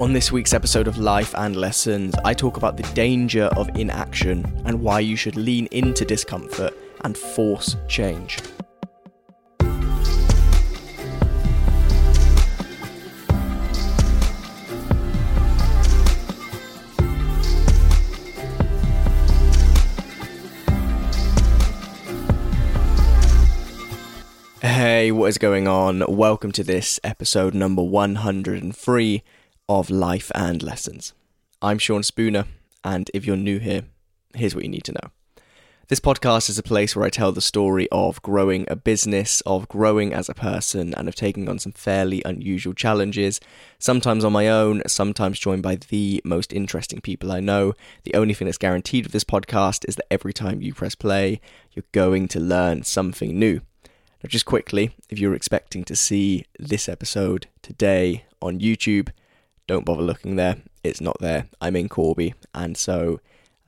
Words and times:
On 0.00 0.14
this 0.14 0.32
week's 0.32 0.54
episode 0.54 0.88
of 0.88 0.96
Life 0.96 1.34
and 1.34 1.54
Lessons, 1.54 2.14
I 2.24 2.32
talk 2.32 2.56
about 2.56 2.78
the 2.78 2.82
danger 2.94 3.50
of 3.54 3.68
inaction 3.76 4.50
and 4.64 4.80
why 4.80 5.00
you 5.00 5.14
should 5.14 5.36
lean 5.36 5.66
into 5.72 6.06
discomfort 6.06 6.72
and 7.04 7.18
force 7.18 7.76
change. 7.86 8.38
Hey, 24.62 25.12
what 25.12 25.26
is 25.26 25.36
going 25.36 25.68
on? 25.68 26.02
Welcome 26.08 26.52
to 26.52 26.64
this 26.64 26.98
episode 27.04 27.52
number 27.52 27.82
103 27.82 29.22
of 29.70 29.88
Life 29.88 30.32
and 30.34 30.64
Lessons. 30.64 31.14
I'm 31.62 31.78
Sean 31.78 32.02
Spooner, 32.02 32.46
and 32.82 33.08
if 33.14 33.24
you're 33.24 33.36
new 33.36 33.60
here, 33.60 33.84
here's 34.34 34.52
what 34.52 34.64
you 34.64 34.68
need 34.68 34.82
to 34.82 34.92
know. 34.92 35.12
This 35.86 36.00
podcast 36.00 36.50
is 36.50 36.58
a 36.58 36.62
place 36.64 36.96
where 36.96 37.06
I 37.06 37.08
tell 37.08 37.30
the 37.30 37.40
story 37.40 37.86
of 37.92 38.20
growing 38.20 38.66
a 38.66 38.74
business, 38.74 39.42
of 39.42 39.68
growing 39.68 40.12
as 40.12 40.28
a 40.28 40.34
person, 40.34 40.92
and 40.94 41.06
of 41.06 41.14
taking 41.14 41.48
on 41.48 41.60
some 41.60 41.70
fairly 41.70 42.20
unusual 42.24 42.74
challenges, 42.74 43.38
sometimes 43.78 44.24
on 44.24 44.32
my 44.32 44.48
own, 44.48 44.82
sometimes 44.88 45.38
joined 45.38 45.62
by 45.62 45.76
the 45.76 46.20
most 46.24 46.52
interesting 46.52 47.00
people 47.00 47.30
I 47.30 47.38
know. 47.38 47.74
The 48.02 48.14
only 48.14 48.34
thing 48.34 48.46
that's 48.46 48.58
guaranteed 48.58 49.04
with 49.04 49.12
this 49.12 49.22
podcast 49.22 49.88
is 49.88 49.94
that 49.94 50.12
every 50.12 50.32
time 50.32 50.60
you 50.60 50.74
press 50.74 50.96
play, 50.96 51.40
you're 51.70 51.84
going 51.92 52.26
to 52.26 52.40
learn 52.40 52.82
something 52.82 53.38
new. 53.38 53.60
Now, 53.84 54.26
just 54.26 54.46
quickly, 54.46 54.96
if 55.08 55.20
you're 55.20 55.36
expecting 55.36 55.84
to 55.84 55.94
see 55.94 56.44
this 56.58 56.88
episode 56.88 57.46
today 57.62 58.24
on 58.42 58.58
YouTube, 58.58 59.10
don't 59.70 59.84
bother 59.84 60.02
looking 60.02 60.34
there. 60.34 60.56
It's 60.82 61.00
not 61.00 61.18
there. 61.20 61.46
I'm 61.60 61.76
in 61.76 61.88
Corby, 61.88 62.34
and 62.52 62.76
so 62.76 63.20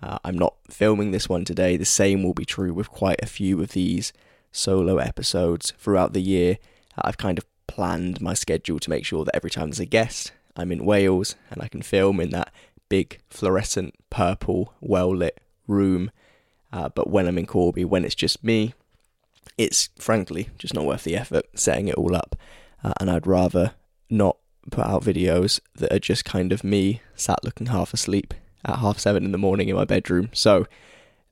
uh, 0.02 0.18
I'm 0.24 0.36
not 0.36 0.56
filming 0.68 1.12
this 1.12 1.28
one 1.28 1.44
today. 1.44 1.76
The 1.76 1.84
same 1.84 2.24
will 2.24 2.34
be 2.34 2.44
true 2.44 2.74
with 2.74 2.90
quite 2.90 3.22
a 3.22 3.26
few 3.26 3.62
of 3.62 3.70
these 3.70 4.12
solo 4.50 4.96
episodes 4.96 5.72
throughout 5.78 6.12
the 6.12 6.20
year. 6.20 6.58
I've 7.00 7.18
kind 7.18 7.38
of 7.38 7.44
planned 7.68 8.20
my 8.20 8.34
schedule 8.34 8.80
to 8.80 8.90
make 8.90 9.04
sure 9.04 9.24
that 9.24 9.36
every 9.36 9.50
time 9.50 9.68
there's 9.68 9.78
a 9.78 9.86
guest, 9.86 10.32
I'm 10.56 10.72
in 10.72 10.84
Wales 10.84 11.36
and 11.52 11.62
I 11.62 11.68
can 11.68 11.82
film 11.82 12.18
in 12.18 12.30
that 12.30 12.52
big 12.88 13.20
fluorescent 13.30 13.94
purple, 14.10 14.74
well 14.80 15.14
lit 15.14 15.40
room. 15.68 16.10
Uh, 16.72 16.88
but 16.88 17.10
when 17.10 17.28
I'm 17.28 17.38
in 17.38 17.46
Corby, 17.46 17.84
when 17.84 18.04
it's 18.04 18.16
just 18.16 18.42
me, 18.42 18.74
it's 19.56 19.90
frankly 20.00 20.50
just 20.58 20.74
not 20.74 20.84
worth 20.84 21.04
the 21.04 21.16
effort 21.16 21.46
setting 21.54 21.86
it 21.86 21.94
all 21.94 22.16
up. 22.16 22.34
Uh, 22.82 22.92
and 22.98 23.08
I'd 23.08 23.28
rather 23.28 23.74
not 24.10 24.36
put 24.70 24.86
out 24.86 25.02
videos 25.02 25.60
that 25.74 25.92
are 25.92 25.98
just 25.98 26.24
kind 26.24 26.52
of 26.52 26.62
me 26.62 27.02
sat 27.14 27.42
looking 27.44 27.66
half 27.68 27.92
asleep 27.92 28.34
at 28.64 28.78
half 28.78 28.98
seven 28.98 29.24
in 29.24 29.32
the 29.32 29.38
morning 29.38 29.68
in 29.68 29.76
my 29.76 29.84
bedroom. 29.84 30.30
So 30.32 30.66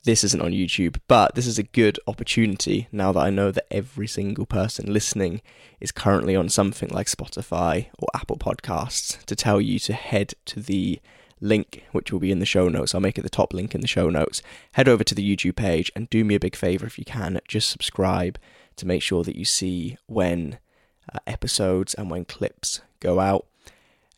this 0.03 0.23
isn't 0.23 0.41
on 0.41 0.51
YouTube, 0.51 0.97
but 1.07 1.35
this 1.35 1.45
is 1.45 1.59
a 1.59 1.63
good 1.63 1.99
opportunity 2.07 2.87
now 2.91 3.11
that 3.11 3.19
I 3.19 3.29
know 3.29 3.51
that 3.51 3.67
every 3.71 4.07
single 4.07 4.45
person 4.45 4.91
listening 4.91 5.41
is 5.79 5.91
currently 5.91 6.35
on 6.35 6.49
something 6.49 6.89
like 6.89 7.07
Spotify 7.07 7.87
or 7.99 8.07
Apple 8.15 8.37
Podcasts 8.37 9.23
to 9.25 9.35
tell 9.35 9.61
you 9.61 9.77
to 9.79 9.93
head 9.93 10.33
to 10.45 10.59
the 10.59 10.99
link, 11.39 11.83
which 11.91 12.11
will 12.11 12.19
be 12.19 12.31
in 12.31 12.39
the 12.39 12.45
show 12.45 12.67
notes. 12.67 12.93
I'll 12.95 13.01
make 13.01 13.17
it 13.17 13.23
the 13.23 13.29
top 13.29 13.53
link 13.53 13.75
in 13.75 13.81
the 13.81 13.87
show 13.87 14.09
notes. 14.09 14.41
Head 14.73 14.87
over 14.87 15.03
to 15.03 15.15
the 15.15 15.35
YouTube 15.35 15.55
page 15.55 15.91
and 15.95 16.09
do 16.09 16.23
me 16.23 16.35
a 16.35 16.39
big 16.39 16.55
favor 16.55 16.85
if 16.85 16.97
you 16.97 17.05
can, 17.05 17.39
just 17.47 17.69
subscribe 17.69 18.39
to 18.77 18.87
make 18.87 19.03
sure 19.03 19.23
that 19.23 19.35
you 19.35 19.45
see 19.45 19.97
when 20.07 20.57
uh, 21.13 21.19
episodes 21.27 21.93
and 21.93 22.09
when 22.09 22.25
clips 22.25 22.81
go 23.01 23.19
out. 23.19 23.45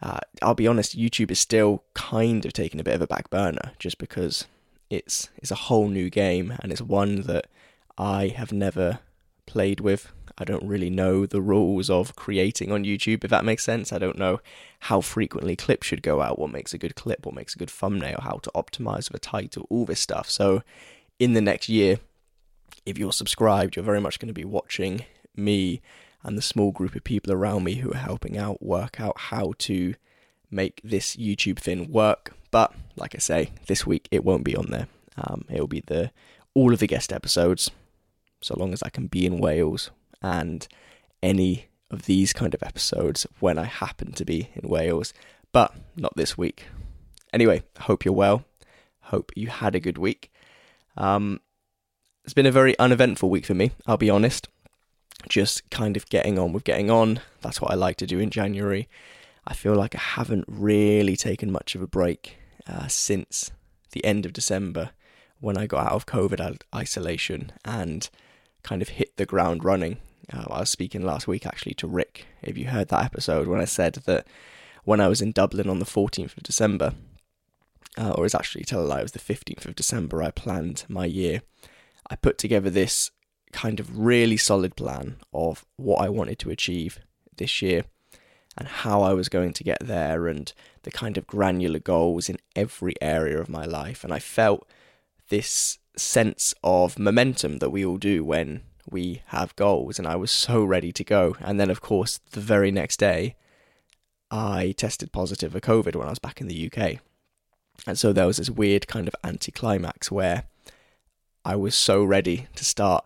Uh, 0.01 0.19
I'll 0.41 0.53
be 0.53 0.67
honest, 0.67 0.97
YouTube 0.97 1.31
is 1.31 1.39
still 1.39 1.83
kind 1.93 2.45
of 2.45 2.53
taking 2.53 2.79
a 2.79 2.83
bit 2.83 2.93
of 2.95 3.01
a 3.01 3.07
back 3.07 3.29
burner 3.29 3.71
just 3.79 3.97
because 3.97 4.45
it's 4.89 5.29
it's 5.37 5.49
a 5.49 5.55
whole 5.55 5.87
new 5.87 6.09
game 6.09 6.53
and 6.59 6.71
it's 6.71 6.81
one 6.81 7.21
that 7.21 7.47
I 7.97 8.27
have 8.27 8.51
never 8.51 8.99
played 9.45 9.79
with. 9.79 10.11
I 10.37 10.45
don't 10.45 10.67
really 10.67 10.89
know 10.89 11.25
the 11.25 11.41
rules 11.41 11.89
of 11.89 12.15
creating 12.15 12.71
on 12.71 12.85
YouTube, 12.85 13.23
if 13.23 13.29
that 13.29 13.45
makes 13.45 13.63
sense. 13.63 13.93
I 13.93 13.99
don't 13.99 14.17
know 14.17 14.39
how 14.81 14.99
frequently 14.99 15.55
clips 15.55 15.87
should 15.87 16.01
go 16.01 16.21
out, 16.21 16.39
what 16.39 16.51
makes 16.51 16.73
a 16.73 16.77
good 16.77 16.95
clip, 16.95 17.25
what 17.25 17.35
makes 17.35 17.55
a 17.55 17.59
good 17.59 17.69
thumbnail, 17.69 18.19
how 18.23 18.39
to 18.43 18.51
optimize 18.55 19.13
a 19.13 19.19
title, 19.19 19.67
all 19.69 19.85
this 19.85 19.99
stuff. 19.99 20.29
So, 20.29 20.63
in 21.19 21.33
the 21.33 21.41
next 21.41 21.69
year, 21.69 21.99
if 22.85 22.97
you're 22.97 23.13
subscribed, 23.13 23.75
you're 23.75 23.85
very 23.85 24.01
much 24.01 24.19
going 24.19 24.27
to 24.27 24.33
be 24.33 24.45
watching 24.45 25.05
me 25.35 25.81
and 26.23 26.37
the 26.37 26.41
small 26.41 26.71
group 26.71 26.95
of 26.95 27.03
people 27.03 27.33
around 27.33 27.63
me 27.63 27.75
who 27.75 27.91
are 27.91 27.97
helping 27.97 28.37
out 28.37 28.63
work 28.63 28.99
out 28.99 29.17
how 29.17 29.53
to 29.59 29.93
make 30.49 30.79
this 30.83 31.15
YouTube 31.15 31.59
thing 31.59 31.91
work. 31.91 32.33
But 32.51 32.73
like 32.95 33.15
I 33.15 33.19
say, 33.19 33.51
this 33.67 33.85
week 33.85 34.07
it 34.11 34.23
won't 34.23 34.45
be 34.45 34.55
on 34.55 34.67
there. 34.69 34.87
Um, 35.17 35.45
it'll 35.49 35.67
be 35.67 35.81
the 35.81 36.11
all 36.53 36.71
of 36.71 36.79
the 36.79 36.87
guest 36.87 37.11
episodes, 37.11 37.71
so 38.41 38.55
long 38.57 38.73
as 38.73 38.83
I 38.83 38.89
can 38.89 39.07
be 39.07 39.25
in 39.25 39.39
Wales 39.39 39.89
and 40.21 40.67
any 41.21 41.67
of 41.89 42.03
these 42.03 42.31
kind 42.31 42.53
of 42.53 42.63
episodes 42.63 43.25
when 43.39 43.57
I 43.57 43.65
happen 43.65 44.11
to 44.13 44.25
be 44.25 44.49
in 44.55 44.69
Wales, 44.69 45.13
but 45.51 45.73
not 45.95 46.15
this 46.15 46.37
week. 46.37 46.65
Anyway, 47.31 47.63
hope 47.81 48.05
you're 48.05 48.13
well. 48.13 48.45
Hope 49.01 49.31
you 49.35 49.47
had 49.47 49.75
a 49.75 49.79
good 49.79 49.97
week. 49.97 50.31
Um, 50.95 51.41
it's 52.23 52.33
been 52.33 52.45
a 52.45 52.51
very 52.51 52.77
uneventful 52.77 53.29
week 53.29 53.45
for 53.45 53.55
me, 53.55 53.71
I'll 53.87 53.97
be 53.97 54.09
honest 54.09 54.47
just 55.29 55.69
kind 55.69 55.97
of 55.97 56.09
getting 56.09 56.37
on 56.37 56.53
with 56.53 56.63
getting 56.63 56.89
on. 56.89 57.21
That's 57.41 57.61
what 57.61 57.71
I 57.71 57.75
like 57.75 57.97
to 57.97 58.07
do 58.07 58.19
in 58.19 58.29
January. 58.29 58.87
I 59.45 59.53
feel 59.53 59.75
like 59.75 59.95
I 59.95 59.99
haven't 59.99 60.45
really 60.47 61.15
taken 61.15 61.51
much 61.51 61.75
of 61.75 61.81
a 61.81 61.87
break 61.87 62.37
uh, 62.67 62.87
since 62.87 63.51
the 63.91 64.03
end 64.05 64.25
of 64.25 64.33
December 64.33 64.91
when 65.39 65.57
I 65.57 65.67
got 65.67 65.87
out 65.87 65.93
of 65.93 66.05
COVID 66.05 66.61
isolation 66.73 67.51
and 67.65 68.09
kind 68.63 68.81
of 68.81 68.89
hit 68.89 69.17
the 69.17 69.25
ground 69.25 69.63
running. 69.63 69.97
Uh, 70.31 70.45
I 70.49 70.59
was 70.61 70.69
speaking 70.69 71.03
last 71.03 71.27
week 71.27 71.45
actually 71.45 71.73
to 71.75 71.87
Rick, 71.87 72.25
if 72.41 72.57
you 72.57 72.67
heard 72.67 72.87
that 72.89 73.03
episode, 73.03 73.47
when 73.47 73.59
I 73.59 73.65
said 73.65 73.95
that 74.05 74.25
when 74.85 75.01
I 75.01 75.07
was 75.07 75.21
in 75.21 75.31
Dublin 75.31 75.69
on 75.69 75.79
the 75.79 75.85
14th 75.85 76.37
of 76.37 76.43
December, 76.43 76.93
uh, 77.97 78.11
or 78.11 78.25
it's 78.25 78.35
actually 78.35 78.63
tell 78.63 78.81
a 78.81 78.87
lie, 78.87 78.99
it 78.99 79.03
was 79.03 79.11
the 79.11 79.19
15th 79.19 79.65
of 79.65 79.75
December, 79.75 80.23
I 80.23 80.31
planned 80.31 80.85
my 80.87 81.05
year. 81.05 81.41
I 82.09 82.15
put 82.15 82.37
together 82.37 82.69
this 82.69 83.11
kind 83.53 83.79
of 83.79 83.97
really 83.97 84.37
solid 84.37 84.75
plan 84.75 85.17
of 85.33 85.65
what 85.77 86.01
I 86.01 86.09
wanted 86.09 86.39
to 86.39 86.49
achieve 86.49 86.99
this 87.37 87.61
year 87.61 87.85
and 88.57 88.67
how 88.67 89.01
I 89.01 89.13
was 89.13 89.29
going 89.29 89.53
to 89.53 89.63
get 89.63 89.79
there 89.81 90.27
and 90.27 90.51
the 90.83 90.91
kind 90.91 91.17
of 91.17 91.27
granular 91.27 91.79
goals 91.79 92.29
in 92.29 92.37
every 92.55 92.95
area 93.01 93.39
of 93.39 93.49
my 93.49 93.65
life. 93.65 94.03
And 94.03 94.13
I 94.13 94.19
felt 94.19 94.67
this 95.29 95.79
sense 95.95 96.53
of 96.63 96.99
momentum 96.99 97.59
that 97.59 97.69
we 97.69 97.85
all 97.85 97.97
do 97.97 98.23
when 98.23 98.61
we 98.89 99.21
have 99.27 99.55
goals. 99.55 99.97
And 99.97 100.07
I 100.07 100.15
was 100.15 100.31
so 100.31 100.63
ready 100.63 100.91
to 100.91 101.03
go. 101.03 101.35
And 101.39 101.59
then, 101.59 101.69
of 101.69 101.81
course, 101.81 102.19
the 102.31 102.41
very 102.41 102.71
next 102.71 102.97
day, 102.97 103.35
I 104.29 104.73
tested 104.77 105.11
positive 105.11 105.53
for 105.53 105.59
COVID 105.59 105.95
when 105.95 106.07
I 106.07 106.11
was 106.11 106.19
back 106.19 106.41
in 106.41 106.47
the 106.47 106.71
UK. 106.71 106.99
And 107.87 107.97
so 107.97 108.13
there 108.13 108.27
was 108.27 108.37
this 108.37 108.49
weird 108.49 108.87
kind 108.87 109.07
of 109.07 109.15
anticlimax 109.23 110.11
where 110.11 110.43
I 111.45 111.55
was 111.55 111.75
so 111.75 112.03
ready 112.03 112.47
to 112.55 112.65
start 112.65 113.05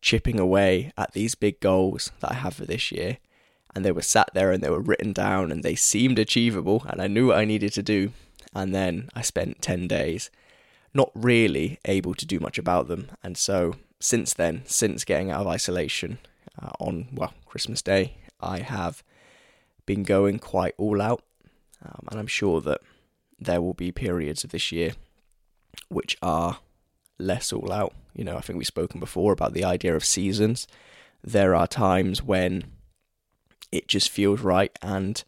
chipping 0.00 0.38
away 0.38 0.92
at 0.96 1.12
these 1.12 1.34
big 1.34 1.60
goals 1.60 2.12
that 2.20 2.32
I 2.32 2.34
have 2.34 2.54
for 2.54 2.64
this 2.64 2.92
year. 2.92 3.18
And 3.74 3.84
they 3.84 3.92
were 3.92 4.02
sat 4.02 4.30
there 4.34 4.50
and 4.50 4.62
they 4.62 4.70
were 4.70 4.80
written 4.80 5.12
down 5.12 5.52
and 5.52 5.62
they 5.62 5.74
seemed 5.74 6.18
achievable. 6.18 6.84
And 6.88 7.00
I 7.02 7.06
knew 7.06 7.28
what 7.28 7.38
I 7.38 7.44
needed 7.44 7.72
to 7.74 7.82
do. 7.82 8.12
And 8.54 8.74
then 8.74 9.10
I 9.14 9.22
spent 9.22 9.62
10 9.62 9.88
days 9.88 10.30
not 10.94 11.10
really 11.14 11.78
able 11.84 12.14
to 12.14 12.26
do 12.26 12.40
much 12.40 12.58
about 12.58 12.88
them. 12.88 13.10
And 13.22 13.36
so 13.36 13.74
since 14.00 14.32
then, 14.32 14.62
since 14.64 15.04
getting 15.04 15.30
out 15.30 15.42
of 15.42 15.46
isolation 15.46 16.18
uh, 16.60 16.70
on, 16.80 17.08
well, 17.12 17.34
Christmas 17.46 17.82
Day, 17.82 18.16
I 18.40 18.60
have 18.60 19.02
been 19.84 20.02
going 20.02 20.38
quite 20.38 20.74
all 20.78 21.02
out. 21.02 21.22
Um, 21.84 22.08
and 22.10 22.18
I'm 22.18 22.26
sure 22.26 22.60
that 22.62 22.80
there 23.38 23.60
will 23.60 23.74
be 23.74 23.92
periods 23.92 24.42
of 24.42 24.50
this 24.50 24.72
year 24.72 24.92
which 25.88 26.16
are 26.22 26.58
less 27.18 27.52
all 27.52 27.72
out. 27.72 27.94
You 28.14 28.24
know, 28.24 28.36
I 28.36 28.40
think 28.40 28.58
we've 28.58 28.66
spoken 28.66 29.00
before 29.00 29.32
about 29.32 29.52
the 29.52 29.64
idea 29.64 29.94
of 29.94 30.04
seasons. 30.04 30.66
There 31.22 31.54
are 31.54 31.66
times 31.66 32.22
when 32.22 32.64
it 33.70 33.88
just 33.88 34.08
feels 34.08 34.40
right 34.40 34.76
and 34.82 35.22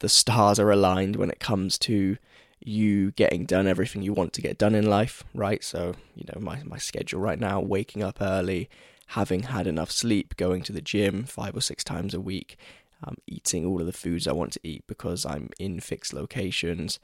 the 0.00 0.08
stars 0.08 0.58
are 0.58 0.70
aligned 0.70 1.16
when 1.16 1.30
it 1.30 1.38
comes 1.40 1.78
to 1.78 2.16
you 2.60 3.10
getting 3.12 3.44
done 3.44 3.66
everything 3.66 4.02
you 4.02 4.12
want 4.12 4.32
to 4.32 4.42
get 4.42 4.58
done 4.58 4.74
in 4.74 4.86
life, 4.86 5.22
right? 5.34 5.62
So, 5.62 5.94
you 6.14 6.24
know, 6.28 6.40
my, 6.40 6.62
my 6.64 6.78
schedule 6.78 7.20
right 7.20 7.38
now, 7.38 7.60
waking 7.60 8.02
up 8.02 8.18
early, 8.20 8.68
having 9.08 9.44
had 9.44 9.66
enough 9.66 9.90
sleep, 9.90 10.36
going 10.36 10.62
to 10.62 10.72
the 10.72 10.80
gym 10.80 11.24
five 11.24 11.56
or 11.56 11.60
six 11.60 11.84
times 11.84 12.14
a 12.14 12.20
week, 12.20 12.56
um, 13.02 13.16
eating 13.26 13.66
all 13.66 13.80
of 13.80 13.86
the 13.86 13.92
foods 13.92 14.26
I 14.26 14.32
want 14.32 14.52
to 14.54 14.60
eat 14.62 14.84
because 14.86 15.26
I'm 15.26 15.50
in 15.58 15.80
fixed 15.80 16.14
locations, 16.14 16.98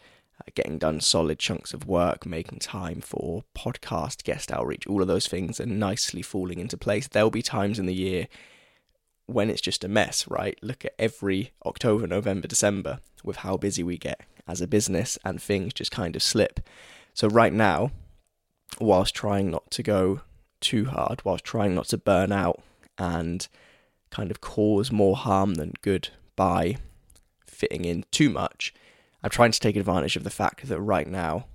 getting 0.55 0.79
done 0.79 1.01
solid 1.01 1.39
chunks 1.39 1.73
of 1.73 1.87
work, 1.87 2.27
making 2.27 2.59
time 2.59 3.01
for 3.01 3.45
podcast, 3.57 4.25
guest 4.25 4.51
outreach, 4.51 4.87
all 4.87 5.03
of 5.03 5.09
those 5.09 5.27
things 5.27 5.61
are 5.61 5.67
nicely 5.67 6.23
falling 6.23 6.59
into 6.59 6.77
place. 6.77 7.09
There'll 7.09 7.31
be 7.31 7.43
times 7.43 7.79
in 7.79 7.87
the 7.87 7.95
year 7.95 8.29
when 9.27 9.51
it's 9.51 9.61
just 9.61 9.85
a 9.85 9.89
mess, 9.89 10.27
right? 10.29 10.59
Look 10.63 10.85
at 10.85 10.95
every 10.99 11.53
October, 11.65 12.07
November, 12.07 12.49
December 12.49 13.01
with 13.23 13.37
how 13.37 13.57
busy 13.57 13.83
we 13.83 13.97
get 13.97 14.21
as 14.49 14.61
a 14.61 14.67
business 14.67 15.19
and 15.25 15.41
things 15.41 15.73
just 15.73 15.91
kind 15.91 16.17
of 16.17 16.23
slip. 16.23 16.61
So, 17.15 17.29
right 17.29 17.53
now, 17.53 17.93
whilst 18.81 19.15
trying 19.15 19.51
not 19.51 19.71
to 19.73 19.83
go 19.83 20.23
too 20.61 20.87
hard, 20.87 21.25
whilst 21.25 21.45
trying 21.45 21.75
not 21.75 21.87
to 21.89 21.99
burn 21.99 22.33
out 22.33 22.63
and 22.99 23.47
kind 24.11 24.31
of 24.31 24.41
cause 24.41 24.91
more 24.91 25.17
harm 25.17 25.55
than 25.55 25.75
good 25.83 26.09
by 26.35 26.77
fitting 27.47 27.85
in 27.85 28.05
too 28.11 28.31
much, 28.31 28.75
I'm 29.23 29.31
trying 29.31 29.53
to 29.53 29.61
take 29.61 29.77
advantage 29.77 30.17
of 30.17 30.25
the 30.25 30.31
fact 30.31 30.69
that 30.69 30.81
right 30.81 31.07
now, 31.07 31.47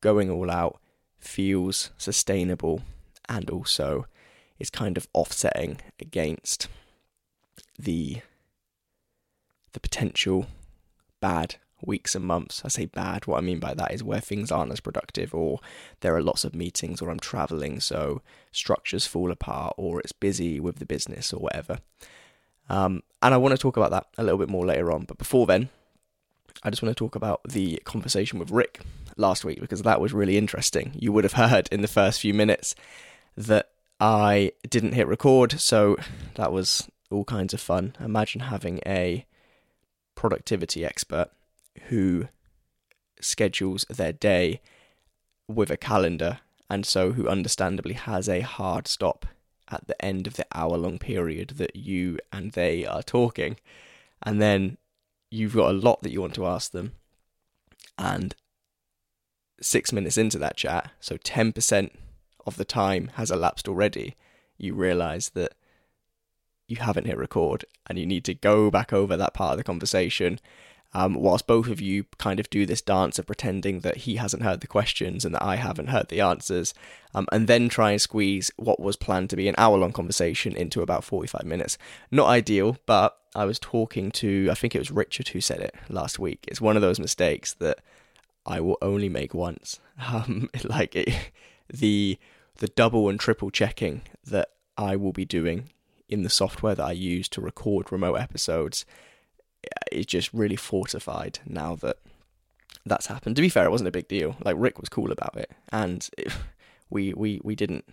going 0.00 0.30
all 0.30 0.50
out 0.50 0.80
feels 1.18 1.90
sustainable 1.98 2.82
and 3.28 3.48
also 3.50 4.06
is 4.58 4.70
kind 4.70 4.96
of 4.96 5.08
offsetting 5.14 5.80
against 6.00 6.68
the 7.78 8.20
the 9.72 9.80
potential 9.80 10.46
bad 11.20 11.56
weeks 11.82 12.14
and 12.14 12.24
months. 12.24 12.62
I 12.64 12.68
say 12.68 12.86
bad, 12.86 13.26
what 13.26 13.38
I 13.38 13.40
mean 13.40 13.58
by 13.58 13.74
that 13.74 13.92
is 13.92 14.02
where 14.02 14.20
things 14.20 14.50
aren't 14.50 14.72
as 14.72 14.80
productive 14.80 15.34
or 15.34 15.60
there 16.00 16.14
are 16.14 16.22
lots 16.22 16.44
of 16.44 16.54
meetings 16.54 17.00
or 17.00 17.10
I'm 17.10 17.20
traveling 17.20 17.80
so 17.80 18.20
structures 18.52 19.06
fall 19.06 19.30
apart 19.30 19.74
or 19.76 20.00
it's 20.00 20.12
busy 20.12 20.60
with 20.60 20.78
the 20.78 20.86
business 20.86 21.32
or 21.32 21.40
whatever. 21.40 21.78
Um, 22.68 23.02
and 23.22 23.34
I 23.34 23.38
want 23.38 23.52
to 23.52 23.58
talk 23.58 23.76
about 23.76 23.90
that 23.90 24.06
a 24.18 24.22
little 24.22 24.38
bit 24.38 24.48
more 24.48 24.66
later 24.66 24.92
on. 24.92 25.04
But 25.04 25.18
before 25.18 25.46
then, 25.46 25.70
I 26.62 26.70
just 26.70 26.82
want 26.82 26.96
to 26.96 26.98
talk 26.98 27.14
about 27.14 27.42
the 27.44 27.80
conversation 27.84 28.38
with 28.38 28.50
Rick 28.50 28.80
last 29.16 29.44
week 29.44 29.60
because 29.60 29.82
that 29.82 30.00
was 30.00 30.12
really 30.12 30.36
interesting. 30.36 30.92
You 30.94 31.12
would 31.12 31.24
have 31.24 31.34
heard 31.34 31.68
in 31.72 31.80
the 31.80 31.88
first 31.88 32.20
few 32.20 32.34
minutes 32.34 32.74
that 33.36 33.70
I 34.00 34.52
didn't 34.68 34.92
hit 34.92 35.06
record, 35.06 35.60
so 35.60 35.96
that 36.36 36.52
was 36.52 36.88
all 37.10 37.24
kinds 37.24 37.52
of 37.52 37.60
fun. 37.60 37.94
Imagine 38.00 38.42
having 38.42 38.80
a 38.86 39.26
productivity 40.14 40.84
expert 40.84 41.28
who 41.88 42.28
schedules 43.20 43.84
their 43.90 44.12
day 44.12 44.60
with 45.48 45.70
a 45.70 45.76
calendar 45.76 46.40
and 46.68 46.86
so 46.86 47.12
who 47.12 47.28
understandably 47.28 47.94
has 47.94 48.28
a 48.28 48.40
hard 48.40 48.86
stop 48.86 49.26
at 49.68 49.86
the 49.86 50.04
end 50.04 50.26
of 50.26 50.34
the 50.34 50.46
hour 50.52 50.76
long 50.76 50.98
period 50.98 51.50
that 51.56 51.74
you 51.76 52.18
and 52.32 52.52
they 52.52 52.86
are 52.86 53.02
talking. 53.02 53.56
And 54.22 54.40
then 54.40 54.78
you've 55.30 55.54
got 55.54 55.70
a 55.70 55.78
lot 55.78 56.02
that 56.02 56.12
you 56.12 56.20
want 56.20 56.34
to 56.34 56.46
ask 56.46 56.72
them. 56.72 56.92
And 57.98 58.34
six 59.60 59.92
minutes 59.92 60.18
into 60.18 60.38
that 60.38 60.56
chat, 60.56 60.90
so 61.00 61.16
10% 61.16 61.90
of 62.46 62.56
the 62.56 62.64
time 62.64 63.10
has 63.14 63.30
elapsed 63.30 63.68
already, 63.68 64.16
you 64.56 64.74
realize 64.74 65.30
that 65.30 65.54
you 66.66 66.76
haven't 66.76 67.06
hit 67.06 67.18
record 67.18 67.64
and 67.86 67.98
you 67.98 68.06
need 68.06 68.24
to 68.24 68.34
go 68.34 68.70
back 68.70 68.92
over 68.92 69.16
that 69.16 69.34
part 69.34 69.52
of 69.52 69.58
the 69.58 69.64
conversation 69.64 70.38
um, 70.92 71.14
whilst 71.14 71.46
both 71.46 71.68
of 71.68 71.80
you 71.80 72.04
kind 72.18 72.40
of 72.40 72.50
do 72.50 72.66
this 72.66 72.82
dance 72.82 73.18
of 73.18 73.26
pretending 73.26 73.80
that 73.80 73.98
he 73.98 74.16
hasn't 74.16 74.42
heard 74.42 74.60
the 74.60 74.66
questions 74.66 75.24
and 75.24 75.34
that 75.34 75.42
I 75.42 75.56
haven't 75.56 75.88
heard 75.88 76.08
the 76.08 76.20
answers, 76.20 76.74
um, 77.14 77.26
and 77.30 77.46
then 77.46 77.68
try 77.68 77.92
and 77.92 78.00
squeeze 78.00 78.50
what 78.56 78.80
was 78.80 78.96
planned 78.96 79.30
to 79.30 79.36
be 79.36 79.48
an 79.48 79.54
hour 79.56 79.78
long 79.78 79.92
conversation 79.92 80.56
into 80.56 80.82
about 80.82 81.04
45 81.04 81.44
minutes. 81.44 81.78
Not 82.10 82.28
ideal, 82.28 82.76
but 82.86 83.16
I 83.34 83.44
was 83.44 83.58
talking 83.58 84.10
to, 84.12 84.48
I 84.50 84.54
think 84.54 84.74
it 84.74 84.80
was 84.80 84.90
Richard 84.90 85.28
who 85.28 85.40
said 85.40 85.60
it 85.60 85.74
last 85.88 86.18
week. 86.18 86.44
It's 86.48 86.60
one 86.60 86.76
of 86.76 86.82
those 86.82 86.98
mistakes 86.98 87.54
that 87.54 87.78
I 88.44 88.60
will 88.60 88.78
only 88.82 89.08
make 89.08 89.34
once. 89.34 89.80
Um, 90.12 90.48
like 90.64 90.96
it, 90.96 91.10
the 91.68 92.18
the 92.56 92.68
double 92.68 93.10
and 93.10 93.20
triple 93.20 93.50
checking 93.50 94.00
that 94.24 94.48
I 94.78 94.96
will 94.96 95.12
be 95.12 95.26
doing 95.26 95.68
in 96.08 96.22
the 96.22 96.30
software 96.30 96.74
that 96.74 96.86
I 96.86 96.92
use 96.92 97.28
to 97.30 97.42
record 97.42 97.92
remote 97.92 98.14
episodes 98.14 98.86
is 99.92 100.06
just 100.06 100.32
really 100.32 100.56
fortified 100.56 101.38
now 101.46 101.74
that 101.76 101.98
that's 102.86 103.06
happened. 103.06 103.36
To 103.36 103.42
be 103.42 103.48
fair, 103.48 103.64
it 103.64 103.70
wasn't 103.70 103.88
a 103.88 103.92
big 103.92 104.08
deal. 104.08 104.36
Like 104.44 104.56
Rick 104.58 104.78
was 104.80 104.88
cool 104.88 105.12
about 105.12 105.36
it, 105.36 105.50
and 105.70 106.08
it, 106.16 106.32
we 106.90 107.12
we 107.14 107.40
we 107.42 107.54
didn't 107.54 107.84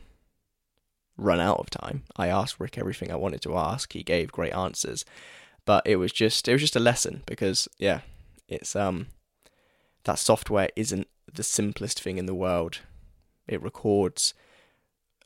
run 1.17 1.39
out 1.39 1.59
of 1.59 1.69
time. 1.69 2.03
I 2.15 2.27
asked 2.27 2.59
Rick 2.59 2.77
everything 2.77 3.11
I 3.11 3.15
wanted 3.15 3.41
to 3.41 3.57
ask. 3.57 3.91
He 3.93 4.03
gave 4.03 4.31
great 4.31 4.53
answers, 4.53 5.03
but 5.65 5.85
it 5.85 5.97
was 5.97 6.11
just 6.11 6.47
it 6.47 6.53
was 6.53 6.61
just 6.61 6.75
a 6.75 6.81
lesson 6.81 7.23
because 7.25 7.67
yeah, 7.77 8.01
it's 8.47 8.75
um 8.75 9.07
that 10.03 10.19
software 10.19 10.69
isn't 10.75 11.07
the 11.33 11.43
simplest 11.43 12.01
thing 12.01 12.17
in 12.17 12.25
the 12.25 12.35
world. 12.35 12.79
It 13.47 13.61
records 13.61 14.33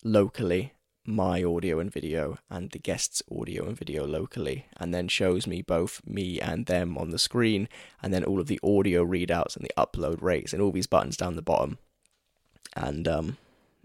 locally 0.03 0.73
my 1.05 1.43
audio 1.43 1.79
and 1.79 1.91
video 1.91 2.37
and 2.49 2.71
the 2.71 2.79
guests' 2.79 3.23
audio 3.31 3.67
and 3.67 3.77
video 3.77 4.05
locally, 4.05 4.65
and 4.77 4.93
then 4.93 5.07
shows 5.07 5.47
me 5.47 5.61
both 5.61 6.01
me 6.05 6.39
and 6.39 6.65
them 6.67 6.97
on 6.97 7.09
the 7.09 7.19
screen, 7.19 7.67
and 8.01 8.13
then 8.13 8.23
all 8.23 8.39
of 8.39 8.47
the 8.47 8.59
audio 8.63 9.05
readouts 9.05 9.55
and 9.55 9.65
the 9.65 9.73
upload 9.77 10.21
rates 10.21 10.53
and 10.53 10.61
all 10.61 10.71
these 10.71 10.87
buttons 10.87 11.17
down 11.17 11.35
the 11.35 11.41
bottom. 11.41 11.77
And 12.75 13.07
um, 13.07 13.37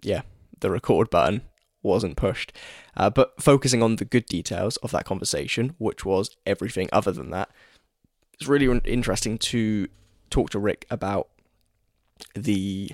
yeah, 0.03 0.23
the 0.61 0.71
record 0.71 1.11
button 1.11 1.43
wasn't 1.83 2.17
pushed. 2.17 2.53
Uh, 2.97 3.11
but 3.11 3.41
focusing 3.41 3.83
on 3.83 3.97
the 3.97 4.05
good 4.05 4.27
details 4.27 4.77
of 4.79 4.91
that 4.91 5.05
conversation, 5.05 5.75
which 5.79 6.05
was 6.05 6.37
everything 6.45 6.89
other 6.93 7.13
than 7.13 7.31
that, 7.31 7.51
it's 8.35 8.49
really 8.49 8.81
interesting 8.85 9.39
to 9.39 9.89
talk 10.29 10.51
to 10.51 10.59
Rick 10.59 10.85
about 10.91 11.29
the 12.35 12.91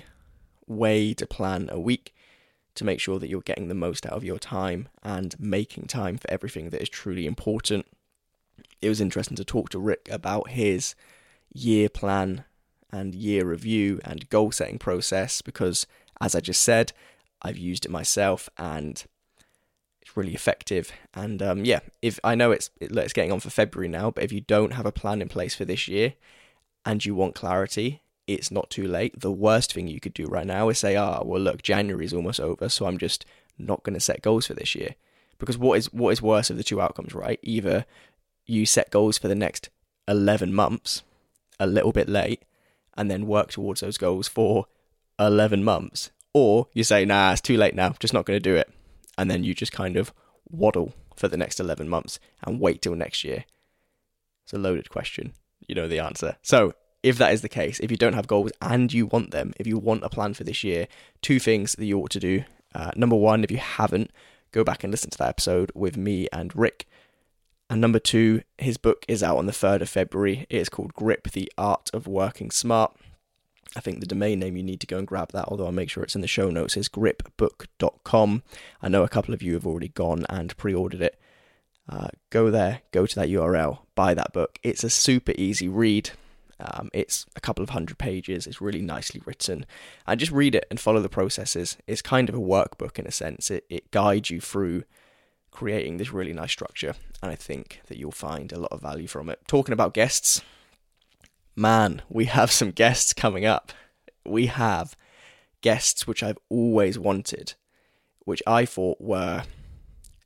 way 0.67 1.13
to 1.13 1.25
plan 1.25 1.69
a 1.71 1.79
week 1.79 2.12
to 2.75 2.83
make 2.83 2.99
sure 2.99 3.19
that 3.19 3.29
you're 3.29 3.41
getting 3.41 3.67
the 3.67 3.75
most 3.75 4.05
out 4.05 4.13
of 4.13 4.23
your 4.23 4.39
time 4.39 4.87
and 5.03 5.39
making 5.39 5.85
time 5.85 6.17
for 6.17 6.29
everything 6.29 6.69
that 6.69 6.81
is 6.81 6.89
truly 6.89 7.25
important. 7.25 7.85
It 8.81 8.89
was 8.89 9.01
interesting 9.01 9.37
to 9.37 9.45
talk 9.45 9.69
to 9.69 9.79
Rick 9.79 10.07
about 10.11 10.49
his 10.49 10.95
year 11.53 11.89
plan 11.89 12.45
and 12.91 13.15
year 13.15 13.45
review 13.45 13.99
and 14.03 14.29
goal 14.29 14.51
setting 14.51 14.77
process 14.77 15.41
because, 15.41 15.87
as 16.21 16.35
I 16.35 16.39
just 16.39 16.61
said, 16.61 16.93
I've 17.41 17.57
used 17.57 17.85
it 17.85 17.91
myself 17.91 18.49
and 18.57 19.03
it's 20.01 20.15
really 20.15 20.35
effective. 20.35 20.91
And 21.13 21.41
um, 21.41 21.65
yeah, 21.65 21.79
if 22.01 22.19
I 22.23 22.35
know 22.35 22.51
it's 22.51 22.69
it's 22.79 23.13
getting 23.13 23.31
on 23.31 23.39
for 23.39 23.49
February 23.49 23.89
now, 23.89 24.11
but 24.11 24.23
if 24.23 24.31
you 24.31 24.41
don't 24.41 24.73
have 24.73 24.85
a 24.85 24.91
plan 24.91 25.21
in 25.21 25.29
place 25.29 25.55
for 25.55 25.65
this 25.65 25.87
year 25.87 26.13
and 26.85 27.03
you 27.03 27.15
want 27.15 27.35
clarity, 27.35 28.02
it's 28.27 28.51
not 28.51 28.69
too 28.69 28.87
late. 28.87 29.19
The 29.19 29.31
worst 29.31 29.73
thing 29.73 29.87
you 29.87 29.99
could 29.99 30.13
do 30.13 30.27
right 30.27 30.47
now 30.47 30.69
is 30.69 30.79
say, 30.79 30.95
ah, 30.95 31.21
well, 31.23 31.41
look, 31.41 31.61
January's 31.61 32.13
almost 32.13 32.39
over, 32.39 32.69
so 32.69 32.85
I'm 32.85 32.97
just 32.97 33.25
not 33.57 33.83
going 33.83 33.93
to 33.93 33.99
set 33.99 34.21
goals 34.21 34.47
for 34.47 34.53
this 34.53 34.75
year. 34.75 34.95
Because 35.39 35.57
what 35.57 35.77
is 35.77 35.91
what 35.91 36.11
is 36.11 36.21
worse 36.21 36.49
of 36.49 36.57
the 36.57 36.63
two 36.63 36.79
outcomes, 36.79 37.13
right? 37.13 37.39
Either 37.43 37.85
you 38.45 38.65
set 38.65 38.91
goals 38.91 39.17
for 39.17 39.27
the 39.27 39.35
next 39.35 39.69
11 40.07 40.53
months, 40.53 41.03
a 41.59 41.67
little 41.67 41.91
bit 41.91 42.07
late, 42.07 42.43
and 42.95 43.09
then 43.09 43.27
work 43.27 43.51
towards 43.51 43.81
those 43.81 43.97
goals 43.97 44.27
for 44.27 44.67
11 45.19 45.63
months, 45.63 46.11
or 46.33 46.67
you 46.73 46.83
say, 46.83 47.05
nah, 47.05 47.31
it's 47.31 47.41
too 47.41 47.57
late 47.57 47.75
now, 47.75 47.93
just 47.99 48.13
not 48.13 48.25
going 48.25 48.37
to 48.37 48.49
do 48.49 48.55
it. 48.55 48.69
And 49.17 49.29
then 49.29 49.43
you 49.43 49.53
just 49.53 49.71
kind 49.71 49.97
of 49.97 50.13
waddle 50.49 50.93
for 51.15 51.27
the 51.27 51.37
next 51.37 51.59
11 51.59 51.87
months 51.87 52.19
and 52.43 52.59
wait 52.59 52.81
till 52.81 52.95
next 52.95 53.23
year. 53.23 53.45
It's 54.43 54.53
a 54.53 54.57
loaded 54.57 54.89
question. 54.89 55.33
You 55.67 55.75
know 55.75 55.87
the 55.87 55.99
answer. 55.99 56.37
So 56.41 56.73
if 57.03 57.17
that 57.17 57.33
is 57.33 57.41
the 57.41 57.49
case, 57.49 57.79
if 57.81 57.91
you 57.91 57.97
don't 57.97 58.13
have 58.13 58.27
goals 58.27 58.51
and 58.61 58.91
you 58.91 59.05
want 59.05 59.31
them, 59.31 59.53
if 59.59 59.67
you 59.67 59.77
want 59.77 60.05
a 60.05 60.09
plan 60.09 60.33
for 60.33 60.45
this 60.45 60.63
year, 60.63 60.87
two 61.21 61.37
things 61.37 61.73
that 61.73 61.85
you 61.85 61.99
ought 61.99 62.11
to 62.11 62.19
do. 62.19 62.45
Uh, 62.73 62.91
number 62.95 63.15
one, 63.15 63.43
if 63.43 63.51
you 63.51 63.57
haven't, 63.57 64.09
go 64.51 64.63
back 64.63 64.83
and 64.83 64.91
listen 64.91 65.09
to 65.09 65.17
that 65.17 65.29
episode 65.29 65.71
with 65.75 65.97
me 65.97 66.27
and 66.31 66.55
Rick. 66.55 66.87
And 67.69 67.81
number 67.81 67.99
two, 67.99 68.41
his 68.57 68.77
book 68.77 69.05
is 69.07 69.21
out 69.21 69.37
on 69.37 69.45
the 69.45 69.51
3rd 69.51 69.81
of 69.81 69.89
February. 69.89 70.47
It 70.49 70.57
is 70.57 70.69
called 70.69 70.93
Grip 70.93 71.31
The 71.31 71.51
Art 71.57 71.89
of 71.93 72.07
Working 72.07 72.51
Smart. 72.51 72.95
I 73.75 73.79
think 73.79 73.99
the 73.99 74.05
domain 74.05 74.39
name 74.39 74.55
you 74.55 74.63
need 74.63 74.79
to 74.81 74.87
go 74.87 74.99
and 74.99 75.07
grab 75.07 75.31
that, 75.31 75.45
although 75.47 75.65
I'll 75.65 75.71
make 75.71 75.89
sure 75.89 76.03
it's 76.03 76.15
in 76.15 76.21
the 76.21 76.27
show 76.27 76.49
notes, 76.49 76.77
is 76.77 76.89
gripbook.com. 76.89 78.43
I 78.81 78.87
know 78.87 79.03
a 79.03 79.09
couple 79.09 79.33
of 79.33 79.41
you 79.41 79.53
have 79.55 79.65
already 79.65 79.87
gone 79.89 80.25
and 80.29 80.55
pre 80.57 80.73
ordered 80.73 81.01
it. 81.01 81.19
Uh, 81.89 82.09
go 82.29 82.49
there, 82.49 82.81
go 82.91 83.05
to 83.05 83.15
that 83.15 83.29
URL, 83.29 83.79
buy 83.95 84.13
that 84.13 84.31
book. 84.31 84.59
It's 84.63 84.83
a 84.83 84.89
super 84.89 85.33
easy 85.35 85.67
read. 85.67 86.11
Um, 86.63 86.89
it's 86.93 87.25
a 87.35 87.41
couple 87.41 87.63
of 87.63 87.71
hundred 87.71 87.97
pages. 87.97 88.47
It's 88.47 88.61
really 88.61 88.81
nicely 88.81 89.21
written. 89.25 89.65
And 90.07 90.19
just 90.19 90.31
read 90.31 90.55
it 90.55 90.65
and 90.69 90.79
follow 90.79 91.01
the 91.01 91.09
processes. 91.09 91.77
It's 91.87 92.01
kind 92.01 92.29
of 92.29 92.35
a 92.35 92.39
workbook 92.39 92.97
in 92.97 93.05
a 93.05 93.11
sense. 93.11 93.51
It, 93.51 93.65
it 93.69 93.91
guides 93.91 94.29
you 94.29 94.39
through 94.39 94.83
creating 95.51 95.97
this 95.97 96.13
really 96.13 96.33
nice 96.33 96.51
structure. 96.51 96.95
And 97.21 97.31
I 97.31 97.35
think 97.35 97.81
that 97.87 97.97
you'll 97.97 98.11
find 98.11 98.51
a 98.51 98.59
lot 98.59 98.71
of 98.71 98.81
value 98.81 99.07
from 99.07 99.29
it. 99.29 99.39
Talking 99.47 99.73
about 99.73 99.93
guests, 99.93 100.41
man, 101.55 102.01
we 102.09 102.25
have 102.25 102.51
some 102.51 102.71
guests 102.71 103.13
coming 103.13 103.45
up. 103.45 103.71
We 104.25 104.47
have 104.47 104.95
guests 105.61 106.07
which 106.07 106.23
I've 106.23 106.39
always 106.49 106.97
wanted, 106.97 107.53
which 108.19 108.41
I 108.47 108.65
thought 108.65 109.01
were 109.01 109.43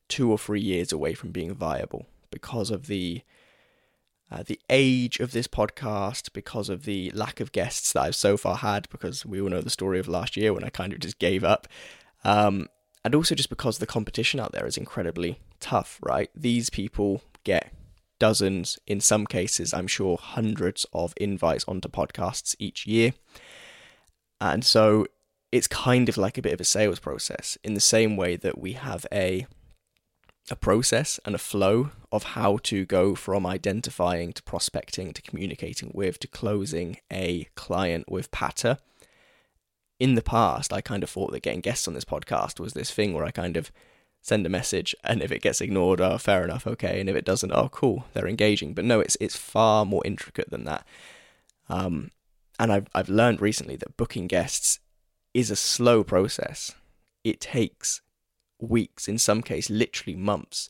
two 0.07 0.31
or 0.31 0.37
three 0.37 0.61
years 0.61 0.91
away 0.91 1.13
from 1.13 1.31
being 1.31 1.53
viable 1.53 2.05
because 2.31 2.71
of 2.71 2.87
the 2.87 3.21
uh, 4.31 4.43
the 4.45 4.59
age 4.69 5.19
of 5.19 5.31
this 5.31 5.47
podcast, 5.47 6.33
because 6.33 6.69
of 6.69 6.85
the 6.85 7.11
lack 7.11 7.39
of 7.39 7.51
guests 7.51 7.93
that 7.93 8.01
I've 8.01 8.15
so 8.15 8.37
far 8.37 8.57
had, 8.57 8.89
because 8.89 9.25
we 9.25 9.41
all 9.41 9.49
know 9.49 9.61
the 9.61 9.69
story 9.69 9.99
of 9.99 10.07
last 10.07 10.35
year 10.35 10.53
when 10.53 10.63
I 10.63 10.69
kind 10.69 10.93
of 10.93 10.99
just 10.99 11.19
gave 11.19 11.43
up, 11.43 11.67
um, 12.23 12.67
and 13.03 13.15
also 13.15 13.35
just 13.35 13.49
because 13.49 13.77
the 13.77 13.85
competition 13.85 14.39
out 14.39 14.51
there 14.51 14.65
is 14.65 14.77
incredibly 14.77 15.39
tough, 15.59 15.99
right? 16.01 16.29
These 16.35 16.69
people 16.69 17.21
get 17.43 17.71
dozens, 18.19 18.77
in 18.85 18.99
some 18.99 19.25
cases, 19.25 19.73
I'm 19.73 19.87
sure 19.87 20.17
hundreds 20.17 20.85
of 20.91 21.13
invites 21.17 21.65
onto 21.67 21.87
podcasts 21.87 22.55
each 22.59 22.85
year. 22.85 23.13
And 24.41 24.65
so 24.65 25.07
it's 25.51 25.67
kind 25.67 26.09
of 26.09 26.17
like 26.17 26.37
a 26.37 26.41
bit 26.41 26.53
of 26.53 26.61
a 26.61 26.65
sales 26.65 26.99
process 26.99 27.57
in 27.63 27.73
the 27.73 27.79
same 27.79 28.17
way 28.17 28.35
that 28.35 28.57
we 28.57 28.73
have 28.73 29.05
a 29.11 29.47
a 30.49 30.55
process 30.55 31.19
and 31.25 31.35
a 31.35 31.39
flow 31.39 31.91
of 32.11 32.23
how 32.23 32.57
to 32.63 32.85
go 32.85 33.15
from 33.15 33.45
identifying 33.45 34.31
to 34.33 34.43
prospecting 34.43 35.11
to 35.13 35.21
communicating 35.21 35.91
with 35.93 36.19
to 36.19 36.27
closing 36.27 36.97
a 37.11 37.47
client 37.55 38.09
with 38.09 38.31
patter. 38.31 38.77
In 39.99 40.15
the 40.15 40.21
past, 40.21 40.71
I 40.71 40.81
kind 40.81 41.03
of 41.03 41.09
thought 41.09 41.31
that 41.31 41.41
getting 41.41 41.61
guests 41.61 41.87
on 41.87 41.93
this 41.93 42.05
podcast 42.05 42.59
was 42.59 42.73
this 42.73 42.91
thing 42.91 43.13
where 43.13 43.25
I 43.25 43.31
kind 43.31 43.57
of 43.57 43.71
send 44.21 44.45
a 44.45 44.49
message 44.49 44.95
and 45.03 45.21
if 45.21 45.31
it 45.31 45.41
gets 45.41 45.61
ignored, 45.61 45.99
oh 45.99 46.17
fair 46.17 46.43
enough, 46.43 46.67
okay, 46.67 46.99
and 46.99 47.09
if 47.09 47.15
it 47.15 47.25
doesn't, 47.25 47.51
oh 47.51 47.69
cool, 47.69 48.05
they're 48.13 48.27
engaging. 48.27 48.73
But 48.73 48.85
no, 48.85 48.99
it's 48.99 49.17
it's 49.19 49.35
far 49.35 49.85
more 49.85 50.03
intricate 50.05 50.49
than 50.49 50.65
that. 50.65 50.85
Um, 51.67 52.11
and 52.59 52.71
I've 52.71 52.87
I've 52.93 53.09
learned 53.09 53.41
recently 53.41 53.75
that 53.77 53.97
booking 53.97 54.27
guests 54.27 54.79
is 55.33 55.51
a 55.51 55.55
slow 55.55 56.03
process. 56.03 56.73
It 57.23 57.41
takes 57.41 58.01
weeks, 58.59 59.07
in 59.07 59.17
some 59.17 59.41
case, 59.41 59.69
literally 59.69 60.15
months 60.15 60.69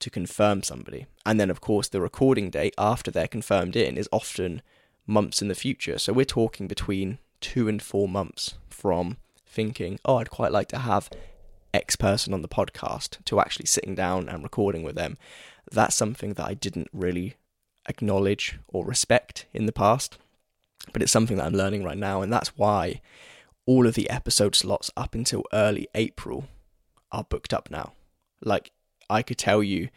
to 0.00 0.10
confirm 0.10 0.62
somebody. 0.62 1.06
And 1.24 1.40
then, 1.40 1.50
of 1.50 1.60
course, 1.60 1.88
the 1.88 2.00
recording 2.00 2.50
date 2.50 2.74
after 2.76 3.10
they're 3.10 3.28
confirmed 3.28 3.76
in 3.76 3.96
is 3.96 4.08
often 4.12 4.62
months 5.06 5.40
in 5.40 5.48
the 5.48 5.54
future. 5.54 5.98
So 5.98 6.12
we're 6.12 6.24
talking 6.24 6.68
between 6.68 7.18
two 7.40 7.68
and 7.68 7.82
four 7.82 8.08
months 8.08 8.54
from 8.68 9.16
thinking, 9.46 9.98
oh, 10.04 10.16
I'd 10.16 10.30
quite 10.30 10.52
like 10.52 10.68
to 10.68 10.78
have 10.78 11.08
X 11.72 11.96
person 11.96 12.34
on 12.34 12.42
the 12.42 12.48
podcast 12.48 13.24
to 13.24 13.40
actually 13.40 13.66
sitting 13.66 13.94
down 13.94 14.28
and 14.28 14.42
recording 14.42 14.82
with 14.82 14.96
them. 14.96 15.16
That's 15.70 15.96
something 15.96 16.34
that 16.34 16.46
I 16.46 16.54
didn't 16.54 16.88
really 16.92 17.34
acknowledge 17.88 18.58
or 18.68 18.84
respect 18.84 19.46
in 19.52 19.66
the 19.66 19.72
past, 19.72 20.18
but 20.92 21.02
it's 21.02 21.12
something 21.12 21.36
that 21.36 21.46
I'm 21.46 21.54
learning 21.54 21.84
right 21.84 21.98
now. 21.98 22.22
And 22.22 22.32
that's 22.32 22.56
why 22.56 23.00
all 23.64 23.86
of 23.86 23.94
the 23.94 24.08
episode 24.10 24.54
slots 24.54 24.90
up 24.96 25.14
until 25.14 25.42
early 25.52 25.88
April 25.94 26.48
are 27.16 27.24
booked 27.24 27.54
up 27.54 27.70
now. 27.70 27.94
Like, 28.42 28.72
I 29.08 29.22
could 29.22 29.38
tell 29.38 29.62
you 29.62 29.88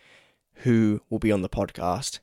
who 0.64 1.02
will 1.10 1.20
be 1.20 1.32
on 1.32 1.42
the 1.42 1.50
podcast 1.50 2.20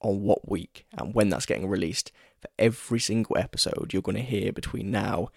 on 0.00 0.22
what 0.22 0.48
week 0.48 0.86
and 0.96 1.14
when 1.14 1.30
that's 1.30 1.46
getting 1.46 1.68
released 1.68 2.12
for 2.40 2.48
every 2.58 3.00
single 3.00 3.38
episode 3.38 3.92
you're 3.92 4.02
going 4.02 4.16
to 4.16 4.22
hear 4.22 4.52
between 4.52 4.90
now 4.90 5.28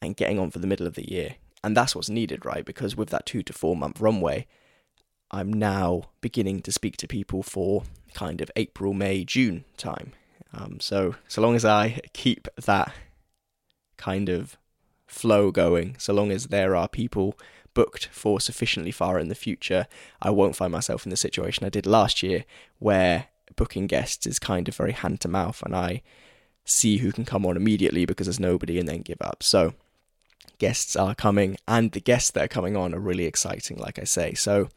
and 0.00 0.16
getting 0.16 0.38
on 0.38 0.50
for 0.50 0.60
the 0.60 0.66
middle 0.66 0.86
of 0.86 0.94
the 0.94 1.10
year. 1.10 1.36
And 1.62 1.76
that's 1.76 1.94
what's 1.94 2.08
needed, 2.08 2.44
right? 2.44 2.64
Because 2.64 2.96
with 2.96 3.10
that 3.10 3.26
two 3.26 3.42
to 3.42 3.52
four 3.52 3.76
month 3.76 4.00
runway, 4.00 4.46
I'm 5.30 5.52
now 5.52 6.04
beginning 6.20 6.60
to 6.62 6.72
speak 6.72 6.96
to 6.98 7.08
people 7.08 7.42
for 7.42 7.82
kind 8.14 8.40
of 8.40 8.50
April, 8.56 8.94
May, 8.94 9.24
June 9.24 9.64
time. 9.76 10.12
Um, 10.52 10.80
so, 10.80 11.16
so 11.26 11.42
long 11.42 11.54
as 11.54 11.64
I 11.64 12.00
keep 12.12 12.48
that 12.64 12.92
kind 13.96 14.28
of 14.28 14.56
flow 15.06 15.50
going, 15.50 15.96
so 15.98 16.14
long 16.14 16.30
as 16.30 16.46
there 16.46 16.74
are 16.74 16.88
people 16.88 17.36
booked 17.78 18.06
for 18.06 18.40
sufficiently 18.40 18.90
far 18.90 19.20
in 19.20 19.28
the 19.28 19.36
future, 19.36 19.86
I 20.20 20.30
won't 20.30 20.56
find 20.56 20.72
myself 20.72 21.06
in 21.06 21.10
the 21.10 21.16
situation 21.16 21.64
I 21.64 21.68
did 21.68 21.86
last 21.86 22.24
year 22.24 22.44
where 22.80 23.26
booking 23.54 23.86
guests 23.86 24.26
is 24.26 24.40
kind 24.40 24.66
of 24.66 24.74
very 24.74 24.90
hand 24.90 25.20
to 25.20 25.28
mouth 25.28 25.62
and 25.62 25.76
I 25.76 26.02
see 26.64 26.96
who 26.96 27.12
can 27.12 27.24
come 27.24 27.46
on 27.46 27.56
immediately 27.56 28.04
because 28.04 28.26
there's 28.26 28.40
nobody 28.40 28.80
and 28.80 28.88
then 28.88 29.02
give 29.02 29.22
up. 29.22 29.44
So 29.44 29.74
guests 30.58 30.96
are 30.96 31.14
coming 31.14 31.56
and 31.68 31.92
the 31.92 32.00
guests 32.00 32.32
that 32.32 32.46
are 32.46 32.48
coming 32.48 32.76
on 32.76 32.96
are 32.96 32.98
really 32.98 33.26
exciting, 33.26 33.76
like 33.76 34.00
I 34.00 34.04
say. 34.04 34.34
So 34.34 34.70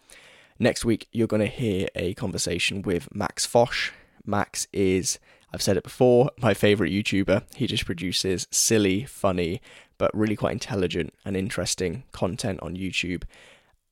next 0.60 0.86
week 0.86 1.08
you're 1.12 1.26
going 1.26 1.42
to 1.42 1.48
hear 1.48 1.88
a 1.96 2.14
conversation 2.14 2.84
with 2.84 3.10
Max 3.16 3.48
Fosh. 3.48 3.90
Max 4.28 4.68
is 4.72 5.18
I've 5.52 5.64
said 5.64 5.76
it 5.76 5.84
before, 5.84 6.30
my 6.38 6.54
favorite 6.54 6.94
YouTuber. 6.94 7.44
He 7.56 7.66
just 7.66 7.86
produces 7.86 8.48
silly, 8.52 9.06
funny, 9.06 9.60
but 10.02 10.18
really 10.18 10.36
quite 10.36 10.52
intelligent 10.52 11.14
and 11.24 11.38
interesting 11.38 12.02
content 12.12 12.60
on 12.64 12.76
YouTube. 12.76 13.22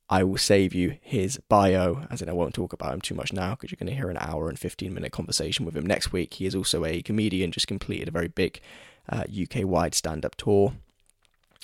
I 0.08 0.24
will 0.24 0.38
save 0.38 0.74
you 0.74 0.96
his 1.00 1.38
bio, 1.48 2.04
as 2.10 2.20
in 2.20 2.28
I 2.28 2.32
won't 2.32 2.52
talk 2.52 2.72
about 2.72 2.92
him 2.92 3.00
too 3.00 3.14
much 3.14 3.32
now 3.32 3.50
because 3.52 3.70
you're 3.70 3.76
going 3.76 3.94
to 3.94 3.94
hear 3.94 4.10
an 4.10 4.16
hour 4.18 4.48
and 4.48 4.58
15 4.58 4.92
minute 4.92 5.12
conversation 5.12 5.64
with 5.64 5.76
him 5.76 5.86
next 5.86 6.10
week. 6.10 6.34
He 6.34 6.46
is 6.46 6.56
also 6.56 6.84
a 6.84 7.00
comedian, 7.00 7.52
just 7.52 7.68
completed 7.68 8.08
a 8.08 8.10
very 8.10 8.26
big 8.26 8.60
uh, 9.08 9.22
UK 9.30 9.64
wide 9.64 9.94
stand 9.94 10.24
up 10.24 10.34
tour. 10.34 10.72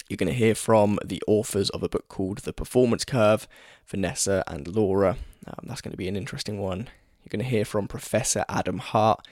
You're 0.08 0.16
going 0.16 0.32
to 0.32 0.38
hear 0.38 0.54
from 0.54 1.00
the 1.04 1.20
authors 1.26 1.68
of 1.70 1.82
a 1.82 1.88
book 1.88 2.06
called 2.06 2.38
The 2.38 2.52
Performance 2.52 3.04
Curve, 3.04 3.48
Vanessa 3.84 4.44
and 4.46 4.68
Laura. 4.68 5.16
Um, 5.44 5.64
that's 5.64 5.80
going 5.80 5.90
to 5.90 5.98
be 5.98 6.06
an 6.06 6.14
interesting 6.14 6.60
one. 6.60 6.88
You're 7.24 7.30
going 7.30 7.44
to 7.44 7.50
hear 7.50 7.64
from 7.64 7.88
Professor 7.88 8.44
Adam 8.48 8.78
Hart. 8.78 9.26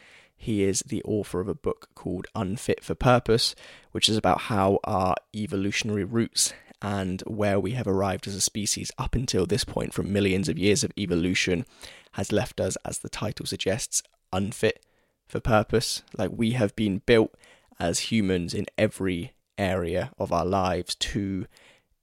He 0.45 0.63
is 0.63 0.81
the 0.81 1.03
author 1.05 1.41
of 1.41 1.49
a 1.49 1.55
book 1.55 1.89
called 1.95 2.27
Unfit 2.35 2.85
for 2.85 2.95
Purpose, 2.95 3.55
which 3.93 4.11
is 4.11 4.19
about 4.19 4.43
how 4.43 4.79
our 4.85 5.15
evolutionary 5.35 6.05
roots 6.05 6.53
and 6.83 7.23
where 7.23 7.59
we 7.59 7.71
have 7.71 7.87
arrived 7.87 8.27
as 8.27 8.35
a 8.35 8.43
species 8.43 8.91
up 8.99 9.15
until 9.15 9.47
this 9.47 9.65
point 9.65 9.95
from 9.95 10.13
millions 10.13 10.51
of 10.51 10.59
years 10.59 10.85
of 10.85 10.93
evolution 10.99 11.65
has 12.13 12.31
left 12.31 12.61
us, 12.61 12.77
as 12.85 12.99
the 12.99 13.09
title 13.09 13.47
suggests, 13.47 14.03
unfit 14.35 14.85
for 15.27 15.41
purpose. 15.41 16.03
Like 16.15 16.31
we 16.31 16.51
have 16.51 16.77
been 16.77 17.01
built 17.07 17.35
as 17.81 18.11
humans 18.11 18.53
in 18.53 18.67
every 18.77 19.33
area 19.57 20.11
of 20.19 20.31
our 20.31 20.45
lives 20.45 20.95
to 20.97 21.47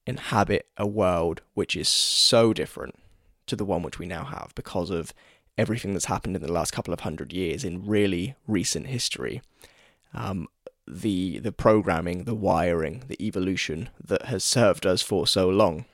inhabit 0.08 0.66
a 0.78 0.88
world 0.88 1.42
which 1.54 1.76
is 1.76 1.88
so 1.88 2.54
different 2.54 2.96
to 3.46 3.56
the 3.56 3.66
one 3.66 3.84
which 3.84 4.00
we 4.00 4.08
now 4.08 4.24
have 4.24 4.52
because 4.56 4.90
of 4.90 5.14
everything 5.62 5.94
that's 5.94 6.06
happened 6.06 6.36
in 6.36 6.42
the 6.42 6.52
last 6.52 6.72
couple 6.72 6.94
of 6.94 7.02
hundred 7.02 7.32
years 7.32 7.64
in 7.64 7.86
really 7.86 8.36
recent 8.48 8.88
history. 8.88 9.42
Um, 10.14 10.48
the 10.88 11.40
the 11.40 11.52
programming, 11.52 12.24
the 12.24 12.36
wiring, 12.36 13.04
the 13.08 13.24
evolution 13.24 13.90
that 14.04 14.24
has 14.24 14.44
served 14.44 14.86
us 14.86 15.02
for 15.02 15.28
so 15.28 15.48
long, 15.48 15.86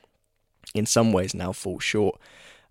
in 0.74 0.86
some 0.86 1.12
ways 1.12 1.34
now 1.34 1.52
falls 1.52 1.84
short. 1.84 2.18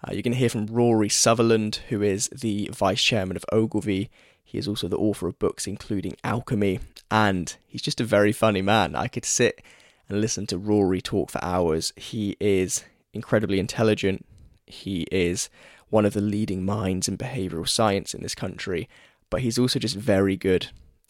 Uh, 0.04 0.12
you're 0.12 0.24
going 0.24 0.34
to 0.34 0.40
hear 0.40 0.50
from 0.50 0.68
Rory 0.68 1.10
Sutherland, 1.10 1.80
who 1.90 2.02
is 2.02 2.30
the 2.30 2.70
vice 2.74 3.04
chairman 3.04 3.38
of 3.38 3.46
Ogilvy. 3.52 4.10
He 4.44 4.58
is 4.58 4.68
also 4.68 4.88
the 4.88 4.98
author 4.98 5.28
of 5.28 5.40
books 5.40 5.68
including 5.68 6.16
Alchemy, 6.24 6.80
and 7.12 7.56
he's 7.68 7.82
just 7.82 8.02
a 8.02 8.06
very 8.06 8.32
funny 8.32 8.62
man. 8.62 8.96
I 8.96 9.08
could 9.08 9.26
sit 9.26 9.62
and 10.10 10.22
listen 10.22 10.48
to 10.48 10.58
Rory 10.58 11.02
talk 11.02 11.30
for 11.30 11.44
hours. 11.44 11.94
He 11.96 12.36
is 12.40 12.84
incredibly 13.14 13.60
intelligent. 13.60 14.26
He 14.66 15.08
is 15.12 15.50
one 15.90 16.06
of 16.06 16.14
the 16.14 16.22
leading 16.22 16.66
minds 16.66 17.08
in 17.08 17.18
behavioral 17.18 17.68
science 17.68 18.14
in 18.14 18.22
this 18.22 18.36
country, 18.36 18.90
but 19.30 19.42
he's 19.42 19.58
also 19.58 19.80
just 19.80 19.96
very 19.96 20.36
good 20.36 20.68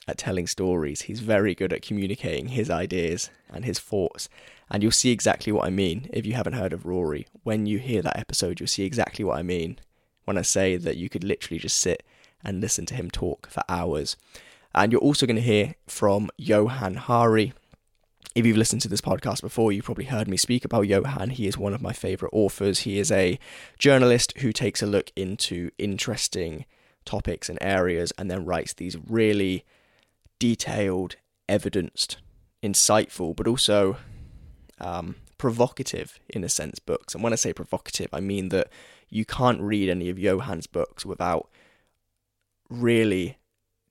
at 0.07 0.17
telling 0.17 0.47
stories. 0.47 1.03
He's 1.03 1.19
very 1.19 1.53
good 1.53 1.73
at 1.73 1.81
communicating 1.81 2.49
his 2.49 2.69
ideas 2.69 3.29
and 3.49 3.65
his 3.65 3.79
thoughts. 3.79 4.29
And 4.69 4.81
you'll 4.83 4.91
see 4.91 5.11
exactly 5.11 5.51
what 5.51 5.65
I 5.65 5.69
mean 5.69 6.09
if 6.13 6.25
you 6.25 6.33
haven't 6.33 6.53
heard 6.53 6.73
of 6.73 6.85
Rory. 6.85 7.27
When 7.43 7.65
you 7.65 7.79
hear 7.79 8.01
that 8.01 8.17
episode, 8.17 8.59
you'll 8.59 8.67
see 8.67 8.83
exactly 8.83 9.23
what 9.25 9.37
I 9.37 9.43
mean 9.43 9.79
when 10.25 10.37
I 10.37 10.41
say 10.41 10.77
that 10.77 10.97
you 10.97 11.09
could 11.09 11.23
literally 11.23 11.59
just 11.59 11.77
sit 11.77 12.03
and 12.43 12.61
listen 12.61 12.85
to 12.87 12.95
him 12.95 13.09
talk 13.09 13.49
for 13.49 13.63
hours. 13.69 14.15
And 14.75 14.91
you're 14.91 15.01
also 15.01 15.25
going 15.25 15.37
to 15.37 15.41
hear 15.41 15.75
from 15.87 16.29
Johann 16.37 16.95
Hari, 16.95 17.53
if 18.37 18.45
you've 18.45 18.55
listened 18.55 18.83
to 18.83 18.87
this 18.87 19.01
podcast 19.01 19.41
before, 19.41 19.71
you've 19.71 19.85
probably 19.85 20.05
heard 20.05 20.27
me 20.27 20.37
speak 20.37 20.63
about 20.63 20.87
Johann. 20.87 21.31
He 21.31 21.47
is 21.47 21.57
one 21.57 21.73
of 21.73 21.81
my 21.81 21.91
favorite 21.91 22.29
authors. 22.31 22.81
He 22.81 22.99
is 22.99 23.11
a 23.11 23.39
journalist 23.79 24.37
who 24.37 24.51
takes 24.51 24.83
a 24.83 24.85
look 24.85 25.11
into 25.15 25.71
interesting 25.79 26.65
topics 27.03 27.49
and 27.49 27.57
areas 27.61 28.13
and 28.15 28.29
then 28.29 28.45
writes 28.45 28.73
these 28.73 28.95
really 28.95 29.65
detailed, 30.37 31.15
evidenced, 31.49 32.17
insightful, 32.61 33.35
but 33.35 33.47
also 33.47 33.97
um, 34.79 35.15
provocative, 35.39 36.19
in 36.29 36.43
a 36.43 36.49
sense, 36.49 36.77
books. 36.77 37.15
And 37.15 37.23
when 37.23 37.33
I 37.33 37.37
say 37.37 37.53
provocative, 37.53 38.09
I 38.13 38.19
mean 38.19 38.49
that 38.49 38.67
you 39.09 39.25
can't 39.25 39.61
read 39.61 39.89
any 39.89 40.09
of 40.09 40.19
Johann's 40.19 40.67
books 40.67 41.07
without 41.07 41.49
really 42.69 43.39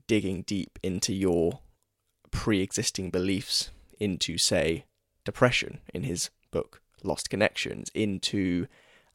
digging 0.06 0.42
deep 0.42 0.78
into 0.84 1.12
your 1.12 1.58
pre 2.30 2.60
existing 2.60 3.10
beliefs 3.10 3.70
into, 3.98 4.38
say, 4.38 4.84
depression 5.24 5.80
in 5.92 6.02
his 6.02 6.30
book 6.50 6.80
Lost 7.02 7.30
Connections, 7.30 7.90
into 7.94 8.66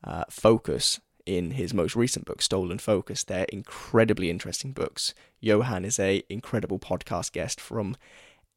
uh, 0.04 0.26
focus 0.30 1.00
in 1.26 1.52
his 1.52 1.74
most 1.74 1.96
recent 1.96 2.26
book, 2.26 2.42
Stolen 2.42 2.80
Focus. 2.80 3.24
They're 3.24 3.46
incredibly 3.46 4.30
interesting 4.30 4.72
books. 4.72 5.14
Johann 5.40 5.86
is 5.86 6.00
a 6.00 6.24
incredible 6.30 6.80
podcast 6.80 7.32
guest 7.32 7.60
from 7.60 7.96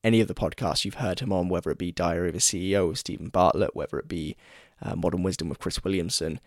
any 0.02 0.20
of 0.20 0.28
the 0.28 0.34
podcasts 0.34 0.84
you've 0.84 0.94
heard 0.94 1.20
him 1.20 1.32
on, 1.32 1.48
whether 1.48 1.70
it 1.70 1.78
be 1.78 1.92
Diary 1.92 2.28
of 2.28 2.34
a 2.34 2.38
CEO 2.38 2.88
with 2.88 2.98
Steven 2.98 3.28
Bartlett, 3.28 3.74
whether 3.74 3.98
it 3.98 4.08
be 4.08 4.36
uh, 4.82 4.94
Modern 4.94 5.22
Wisdom 5.22 5.48
with 5.48 5.58
Chris 5.58 5.82
Williamson. 5.82 6.40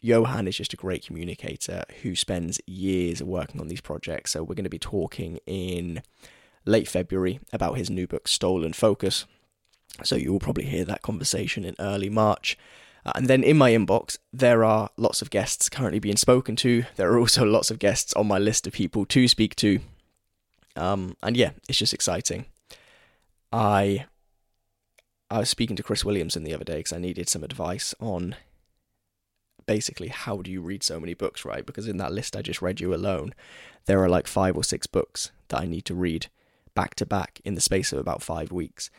Johann 0.00 0.48
is 0.48 0.56
just 0.56 0.72
a 0.72 0.76
great 0.76 1.06
communicator 1.06 1.84
who 2.02 2.16
spends 2.16 2.60
years 2.66 3.22
working 3.22 3.60
on 3.60 3.68
these 3.68 3.80
projects. 3.80 4.32
So 4.32 4.42
we're 4.42 4.54
going 4.54 4.64
to 4.64 4.70
be 4.70 4.78
talking 4.78 5.38
in 5.46 6.02
late 6.64 6.88
February 6.88 7.40
about 7.52 7.76
his 7.76 7.90
new 7.90 8.06
book, 8.06 8.28
Stolen 8.28 8.72
Focus. 8.72 9.24
So 10.02 10.16
you 10.16 10.32
will 10.32 10.40
probably 10.40 10.64
hear 10.64 10.84
that 10.84 11.02
conversation 11.02 11.64
in 11.64 11.74
early 11.78 12.08
March. 12.08 12.56
Uh, 13.04 13.12
and 13.16 13.26
then 13.26 13.42
in 13.42 13.58
my 13.58 13.72
inbox, 13.72 14.18
there 14.32 14.64
are 14.64 14.90
lots 14.96 15.22
of 15.22 15.30
guests 15.30 15.68
currently 15.68 15.98
being 15.98 16.16
spoken 16.16 16.56
to. 16.56 16.84
There 16.96 17.12
are 17.12 17.18
also 17.20 17.44
lots 17.44 17.70
of 17.70 17.78
guests 17.78 18.12
on 18.14 18.26
my 18.26 18.38
list 18.38 18.66
of 18.66 18.72
people 18.72 19.04
to 19.06 19.28
speak 19.28 19.56
to. 19.56 19.80
Um, 20.76 21.16
and 21.22 21.36
yeah, 21.36 21.50
it's 21.68 21.78
just 21.78 21.94
exciting. 21.94 22.46
I 23.52 24.06
I 25.30 25.38
was 25.38 25.48
speaking 25.48 25.76
to 25.76 25.82
Chris 25.82 26.04
Williamson 26.04 26.44
the 26.44 26.54
other 26.54 26.64
day 26.64 26.78
because 26.78 26.92
I 26.92 26.98
needed 26.98 27.28
some 27.28 27.42
advice 27.42 27.94
on 28.00 28.36
basically 29.66 30.08
how 30.08 30.42
do 30.42 30.50
you 30.50 30.60
read 30.60 30.82
so 30.82 31.00
many 31.00 31.14
books, 31.14 31.44
right? 31.44 31.64
Because 31.64 31.88
in 31.88 31.96
that 31.98 32.12
list 32.12 32.36
I 32.36 32.42
just 32.42 32.62
read 32.62 32.80
you 32.80 32.94
alone, 32.94 33.34
there 33.86 34.02
are 34.02 34.08
like 34.08 34.26
five 34.26 34.56
or 34.56 34.64
six 34.64 34.86
books 34.86 35.30
that 35.48 35.60
I 35.60 35.66
need 35.66 35.84
to 35.86 35.94
read 35.94 36.28
back 36.74 36.94
to 36.96 37.06
back 37.06 37.40
in 37.44 37.54
the 37.54 37.60
space 37.60 37.92
of 37.92 37.98
about 37.98 38.22
five 38.22 38.52
weeks. 38.52 38.90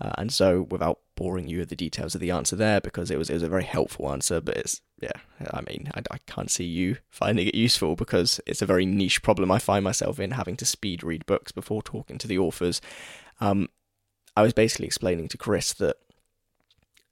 Uh, 0.00 0.12
and 0.16 0.32
so, 0.32 0.62
without 0.70 0.98
boring 1.14 1.46
you 1.46 1.58
with 1.58 1.68
the 1.68 1.76
details 1.76 2.14
of 2.14 2.22
the 2.22 2.30
answer 2.30 2.56
there, 2.56 2.80
because 2.80 3.10
it 3.10 3.18
was 3.18 3.28
it 3.28 3.34
was 3.34 3.42
a 3.42 3.48
very 3.48 3.64
helpful 3.64 4.10
answer, 4.10 4.40
but 4.40 4.56
it's 4.56 4.80
yeah, 5.00 5.12
I 5.50 5.60
mean, 5.60 5.90
I, 5.94 6.00
I 6.10 6.18
can't 6.26 6.50
see 6.50 6.64
you 6.64 6.96
finding 7.10 7.46
it 7.46 7.54
useful 7.54 7.96
because 7.96 8.40
it's 8.46 8.62
a 8.62 8.66
very 8.66 8.86
niche 8.86 9.22
problem 9.22 9.50
I 9.50 9.58
find 9.58 9.84
myself 9.84 10.18
in, 10.18 10.30
having 10.32 10.56
to 10.56 10.64
speed 10.64 11.02
read 11.02 11.26
books 11.26 11.52
before 11.52 11.82
talking 11.82 12.16
to 12.18 12.26
the 12.26 12.38
authors. 12.38 12.80
Um, 13.40 13.68
I 14.36 14.42
was 14.42 14.54
basically 14.54 14.86
explaining 14.86 15.28
to 15.28 15.38
Chris 15.38 15.74
that 15.74 15.96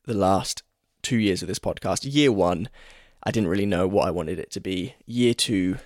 the 0.04 0.14
last 0.14 0.62
two 1.02 1.18
years 1.18 1.42
of 1.42 1.48
this 1.48 1.58
podcast, 1.58 2.10
year 2.10 2.32
one, 2.32 2.68
I 3.22 3.30
didn't 3.30 3.50
really 3.50 3.66
know 3.66 3.86
what 3.86 4.06
I 4.06 4.10
wanted 4.10 4.38
it 4.38 4.50
to 4.52 4.60
be. 4.60 4.94
Year 5.04 5.34
two, 5.34 5.76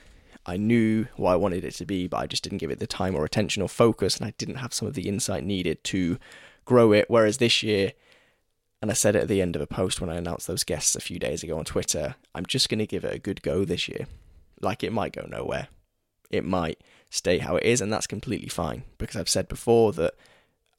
I 0.45 0.57
knew 0.57 1.07
what 1.17 1.33
I 1.33 1.37
wanted 1.37 1.65
it 1.65 1.75
to 1.77 1.87
be, 1.87 2.09
but 2.09 2.19
I 2.19 2.27
just 2.27 2.43
didn't 2.43 2.59
give 2.59 2.71
it 2.71 2.79
the 2.79 2.87
time 2.87 3.15
or 3.15 3.25
attention 3.25 3.63
or 3.63 3.69
focus, 3.69 4.17
and 4.17 4.27
I 4.27 4.35
didn't 4.39 4.57
have 4.57 4.75
some 4.75 4.89
of 4.89 4.95
the 4.95 5.09
insight 5.09 5.45
needed 5.45 5.85
to 5.85 6.19
grow 6.65 6.93
it. 6.93 7.07
Whereas 7.09 7.39
this 7.39 7.63
year, 7.63 7.93
and 8.81 8.91
I 8.91 8.95
said 8.95 9.15
it 9.15 9.23
at 9.23 9.29
the 9.29 9.41
end 9.41 9.55
of 9.55 9.63
a 9.63 9.67
post 9.67 10.01
when 10.01 10.11
I 10.11 10.17
announced 10.17 10.49
those 10.49 10.65
guests 10.65 10.97
a 10.97 11.01
few 11.01 11.19
days 11.19 11.43
ago 11.45 11.59
on 11.59 11.65
Twitter, 11.65 12.17
I'm 12.35 12.47
just 12.47 12.69
going 12.69 12.81
to 12.81 12.87
give 12.87 13.05
it 13.05 13.15
a 13.15 13.21
good 13.21 13.43
go 13.43 13.65
this 13.65 13.89
year. 13.89 14.07
Like 14.61 14.83
it 14.83 14.93
might 14.93 15.13
go 15.13 15.27
nowhere. 15.29 15.69
It 16.31 16.45
might 16.45 16.81
stay 17.11 17.39
how 17.39 17.57
it 17.57 17.65
is, 17.65 17.81
and 17.81 17.93
that's 17.93 18.07
completely 18.07 18.49
fine 18.49 18.83
because 18.99 19.17
I've 19.17 19.29
said 19.29 19.47
before 19.47 19.93
that 19.93 20.15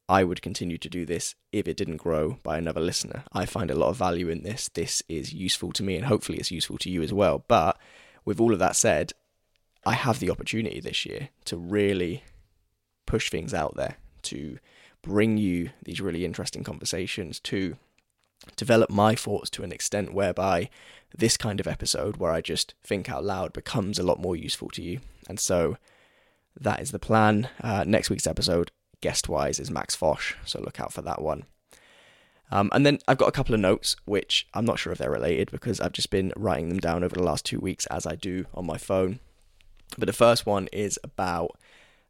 I 0.10 0.25
would 0.25 0.41
continue 0.41 0.77
to 0.79 0.89
do 0.89 1.05
this 1.05 1.36
if 1.53 1.67
it 1.67 1.77
didn't 1.77 1.98
grow 1.98 2.39
by 2.43 2.58
another 2.58 2.82
listener. 2.82 3.24
I 3.32 3.46
find 3.46 3.72
a 3.72 3.75
lot 3.75 3.89
of 3.89 3.98
value 3.98 4.27
in 4.27 4.43
this. 4.43 4.70
This 4.74 5.01
is 5.08 5.34
useful 5.34 5.72
to 5.74 5.84
me, 5.84 5.96
and 5.96 6.05
hopefully 6.05 6.39
it's 6.39 6.51
useful 6.51 6.77
to 6.79 6.89
you 6.89 7.01
as 7.01 7.13
well. 7.13 7.46
But 7.48 7.77
with 8.25 8.41
all 8.41 8.51
of 8.51 8.60
that 8.60 8.75
said, 8.75 9.13
I 9.85 9.93
have 9.93 10.19
the 10.19 10.29
opportunity 10.29 10.79
this 10.79 11.05
year 11.05 11.29
to 11.45 11.57
really 11.57 12.23
push 13.05 13.29
things 13.29 13.53
out 13.53 13.75
there, 13.75 13.97
to 14.23 14.59
bring 15.01 15.37
you 15.37 15.71
these 15.83 16.01
really 16.01 16.25
interesting 16.25 16.63
conversations, 16.63 17.39
to 17.41 17.75
develop 18.55 18.89
my 18.89 19.15
thoughts 19.15 19.49
to 19.51 19.63
an 19.63 19.71
extent 19.71 20.13
whereby 20.13 20.69
this 21.15 21.37
kind 21.37 21.59
of 21.59 21.67
episode, 21.67 22.17
where 22.17 22.31
I 22.31 22.41
just 22.41 22.73
think 22.83 23.09
out 23.09 23.23
loud, 23.23 23.53
becomes 23.53 23.99
a 23.99 24.03
lot 24.03 24.19
more 24.19 24.35
useful 24.35 24.69
to 24.69 24.81
you. 24.81 24.99
And 25.29 25.39
so 25.39 25.77
that 26.59 26.81
is 26.81 26.91
the 26.91 26.99
plan. 26.99 27.49
Uh, 27.61 27.83
next 27.85 28.09
week's 28.09 28.27
episode, 28.27 28.71
guest 29.01 29.29
wise, 29.29 29.59
is 29.59 29.69
Max 29.69 29.95
Fosh, 29.95 30.35
so 30.45 30.61
look 30.61 30.79
out 30.79 30.93
for 30.93 31.01
that 31.01 31.21
one. 31.21 31.43
Um, 32.51 32.69
and 32.71 32.85
then 32.85 32.99
I've 33.07 33.17
got 33.17 33.29
a 33.29 33.33
couple 33.33 33.55
of 33.55 33.61
notes, 33.61 33.95
which 34.05 34.47
I'm 34.53 34.65
not 34.65 34.77
sure 34.77 34.93
if 34.93 34.99
they're 34.99 35.09
related 35.09 35.49
because 35.49 35.79
I've 35.79 35.93
just 35.93 36.09
been 36.09 36.31
writing 36.35 36.69
them 36.69 36.79
down 36.79 37.03
over 37.03 37.15
the 37.15 37.23
last 37.23 37.45
two 37.45 37.59
weeks 37.59 37.85
as 37.87 38.05
I 38.05 38.15
do 38.15 38.45
on 38.53 38.65
my 38.65 38.77
phone. 38.77 39.19
But 39.97 40.07
the 40.07 40.13
first 40.13 40.45
one 40.45 40.67
is 40.71 41.00
about 41.03 41.57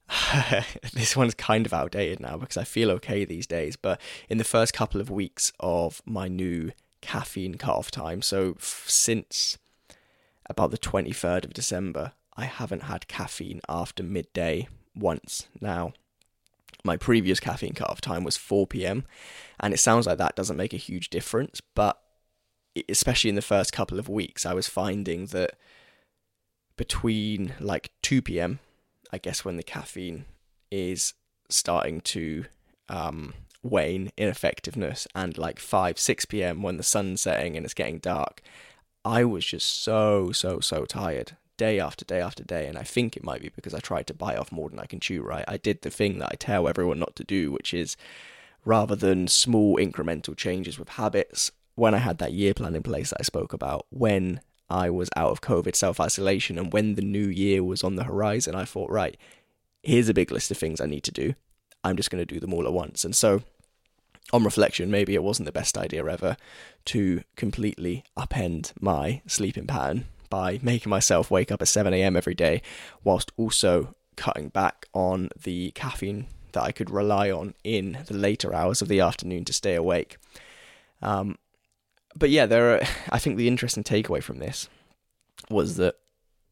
this 0.94 1.16
one's 1.16 1.34
kind 1.34 1.66
of 1.66 1.74
outdated 1.74 2.20
now 2.20 2.38
because 2.38 2.58
I 2.58 2.64
feel 2.64 2.92
okay 2.92 3.26
these 3.26 3.48
days. 3.48 3.76
But 3.76 4.00
in 4.30 4.38
the 4.38 4.44
first 4.44 4.74
couple 4.74 5.02
of 5.02 5.10
weeks 5.10 5.52
of 5.60 6.02
my 6.06 6.28
new 6.28 6.72
caffeine 7.02 7.56
cut-off 7.56 7.92
time, 7.92 8.22
so 8.22 8.56
f- 8.58 8.86
since 8.88 9.58
about 10.50 10.72
the 10.72 10.78
23rd 10.78 11.46
of 11.46 11.54
December, 11.54 12.14
I 12.36 12.46
haven't 12.46 12.84
had 12.84 13.08
caffeine 13.08 13.62
after 13.70 14.04
midday 14.04 14.68
once 14.96 15.48
now. 15.62 15.94
My 16.84 16.98
previous 16.98 17.40
caffeine 17.40 17.74
cut-off 17.74 18.02
time 18.02 18.24
was 18.24 18.36
4 18.36 18.68
p.m. 18.68 19.06
and 19.60 19.74
it 19.74 19.78
sounds 19.78 20.06
like 20.06 20.18
that 20.18 20.36
doesn't 20.36 20.58
make 20.58 20.74
a 20.74 20.78
huge 20.78 21.10
difference, 21.10 21.62
but 21.76 21.98
especially 22.90 23.30
in 23.30 23.36
the 23.36 23.42
first 23.42 23.72
couple 23.72 24.00
of 24.00 24.10
weeks, 24.10 24.46
I 24.46 24.54
was 24.54 24.68
finding 24.68 25.28
that 25.28 25.52
between 26.78 27.54
like 27.60 27.92
2 28.02 28.22
p.m 28.22 28.60
I 29.14 29.20
guess 29.20 29.46
when 29.46 29.58
the 29.58 29.64
caffeine 29.64 30.26
is 30.72 31.14
starting 31.48 32.02
to 32.02 32.46
um, 32.90 33.36
wane 33.62 34.12
in 34.18 34.28
effectiveness, 34.28 35.08
and 35.14 35.38
like 35.38 35.60
5, 35.60 36.00
6 36.00 36.26
p.m. 36.26 36.64
when 36.64 36.78
the 36.78 36.84
sun's 36.84 37.22
setting 37.22 37.56
and 37.56 37.64
it's 37.64 37.76
getting 37.76 38.00
dark, 38.00 38.42
I 39.06 39.24
was 39.24 39.46
just 39.46 39.84
so, 39.84 40.32
so, 40.32 40.60
so 40.60 40.86
tired 40.86 41.38
day 41.58 41.80
after 41.80 42.04
day 42.04 42.20
after 42.20 42.44
day. 42.44 42.68
And 42.68 42.76
I 42.76 42.82
think 42.82 43.16
it 43.16 43.24
might 43.24 43.42
be 43.42 43.50
because 43.56 43.76
I 43.76 43.80
tried 43.80 44.08
to 44.08 44.16
bite 44.16 44.40
off 44.40 44.52
more 44.52 44.70
than 44.70 44.80
I 44.80 44.88
can 44.88 45.00
chew, 45.00 45.22
right? 45.22 45.46
I 45.48 45.58
did 45.58 45.84
the 45.84 45.92
thing 45.92 46.18
that 46.18 46.30
I 46.32 46.36
tell 46.36 46.68
everyone 46.68 46.98
not 46.98 47.16
to 47.18 47.24
do, 47.24 47.52
which 47.52 47.72
is 47.72 47.96
rather 48.66 48.96
than 48.96 49.28
small 49.28 49.78
incremental 49.78 50.36
changes 50.36 50.80
with 50.80 50.90
habits, 50.90 51.52
when 51.76 51.94
I 51.94 52.00
had 52.00 52.18
that 52.18 52.34
year 52.34 52.56
plan 52.56 52.76
in 52.76 52.82
place 52.82 53.12
that 53.12 53.20
I 53.20 53.24
spoke 53.24 53.54
about, 53.54 53.86
when 53.92 54.42
I 54.70 54.90
was 54.90 55.10
out 55.16 55.32
of 55.32 55.42
COVID 55.42 55.76
self 55.76 56.00
isolation. 56.00 56.58
And 56.58 56.72
when 56.72 56.96
the 56.96 57.02
new 57.02 57.28
year 57.28 57.64
was 57.64 57.84
on 57.84 57.96
the 57.96 58.04
horizon, 58.04 58.56
I 58.56 58.66
thought, 58.66 58.90
right, 58.90 59.18
here's 59.82 60.10
a 60.10 60.14
big 60.14 60.32
list 60.32 60.52
of 60.52 60.58
things 60.58 60.82
I 60.82 60.86
need 60.86 61.04
to 61.04 61.12
do. 61.12 61.36
I'm 61.84 61.98
just 61.98 62.10
going 62.10 62.26
to 62.26 62.34
do 62.34 62.40
them 62.40 62.54
all 62.54 62.66
at 62.66 62.74
once. 62.74 63.04
And 63.04 63.16
so, 63.16 63.44
on 64.32 64.44
reflection, 64.44 64.90
maybe 64.90 65.16
it 65.16 65.24
wasn't 65.24 65.46
the 65.46 65.52
best 65.52 65.78
idea 65.78 66.06
ever 66.06 66.38
to 66.86 67.22
completely 67.36 68.06
upend 68.18 68.72
my 68.80 69.22
sleeping 69.28 69.68
pattern 69.68 70.06
by 70.30 70.60
making 70.64 70.90
myself 70.90 71.30
wake 71.30 71.52
up 71.52 71.62
at 71.62 71.68
7 71.68 71.94
a.m. 71.94 72.16
every 72.16 72.34
day, 72.34 72.62
whilst 73.04 73.32
also 73.38 73.96
cutting 74.16 74.50
back 74.50 74.88
on 74.94 75.30
the 75.44 75.72
caffeine 75.72 76.28
that 76.54 76.64
I 76.64 76.72
could 76.72 76.90
rely 76.90 77.30
on 77.30 77.54
in 77.64 78.00
the 78.08 78.16
later 78.16 78.54
hours 78.54 78.82
of 78.82 78.88
the 78.88 79.00
afternoon 79.00 79.46
to 79.46 79.54
stay 79.54 79.76
awake. 79.76 80.18
Um, 81.02 81.38
but 82.18 82.30
yeah, 82.30 82.46
there 82.46 82.76
are. 82.76 82.82
I 83.10 83.20
think 83.20 83.38
the 83.38 83.48
interesting 83.48 83.84
takeaway 83.84 84.22
from 84.22 84.40
this 84.40 84.70
was 85.50 85.78
that 85.78 85.96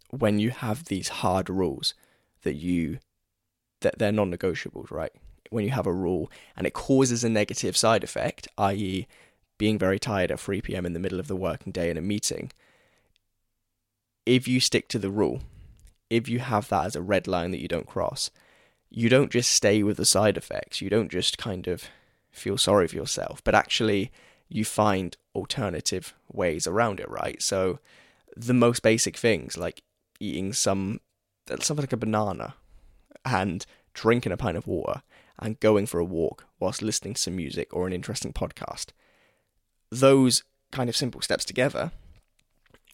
when 0.09 0.39
you 0.39 0.51
have 0.51 0.85
these 0.85 1.09
hard 1.09 1.49
rules 1.49 1.93
that 2.43 2.55
you 2.55 2.99
that 3.81 3.97
they're 3.97 4.11
non-negotiables, 4.11 4.91
right? 4.91 5.11
When 5.49 5.65
you 5.65 5.71
have 5.71 5.87
a 5.87 5.93
rule 5.93 6.31
and 6.55 6.65
it 6.67 6.73
causes 6.73 7.23
a 7.23 7.29
negative 7.29 7.75
side 7.75 8.03
effect, 8.03 8.47
i.e., 8.57 9.07
being 9.57 9.77
very 9.77 9.99
tired 9.99 10.31
at 10.31 10.39
3 10.39 10.61
p.m. 10.61 10.85
in 10.85 10.93
the 10.93 10.99
middle 10.99 11.19
of 11.19 11.27
the 11.27 11.35
working 11.35 11.71
day 11.71 11.89
in 11.89 11.97
a 11.97 12.01
meeting, 12.01 12.51
if 14.25 14.47
you 14.47 14.59
stick 14.59 14.87
to 14.89 14.99
the 14.99 15.09
rule, 15.09 15.41
if 16.09 16.29
you 16.29 16.39
have 16.39 16.69
that 16.69 16.85
as 16.85 16.95
a 16.95 17.01
red 17.01 17.27
line 17.27 17.51
that 17.51 17.61
you 17.61 17.67
don't 17.67 17.87
cross, 17.87 18.31
you 18.89 19.09
don't 19.09 19.31
just 19.31 19.51
stay 19.51 19.83
with 19.83 19.97
the 19.97 20.05
side 20.05 20.37
effects. 20.37 20.81
You 20.81 20.89
don't 20.89 21.11
just 21.11 21.37
kind 21.37 21.67
of 21.67 21.85
feel 22.31 22.57
sorry 22.57 22.87
for 22.87 22.95
yourself, 22.95 23.43
but 23.43 23.55
actually 23.55 24.11
you 24.51 24.65
find 24.65 25.15
alternative 25.33 26.13
ways 26.31 26.67
around 26.67 26.99
it, 26.99 27.09
right? 27.09 27.41
So 27.41 27.79
the 28.35 28.53
most 28.53 28.83
basic 28.83 29.17
things 29.17 29.57
like 29.57 29.81
eating 30.19 30.53
some 30.53 30.99
something 31.59 31.83
like 31.83 31.93
a 31.93 31.97
banana 31.97 32.55
and 33.25 33.65
drinking 33.93 34.31
a 34.31 34.37
pint 34.37 34.57
of 34.57 34.67
water 34.67 35.01
and 35.39 35.59
going 35.59 35.85
for 35.85 35.99
a 35.99 36.05
walk 36.05 36.45
whilst 36.59 36.81
listening 36.81 37.13
to 37.13 37.21
some 37.21 37.35
music 37.35 37.73
or 37.73 37.87
an 37.87 37.93
interesting 37.93 38.31
podcast. 38.31 38.87
Those 39.89 40.43
kind 40.71 40.89
of 40.89 40.95
simple 40.95 41.21
steps 41.21 41.43
together 41.43 41.91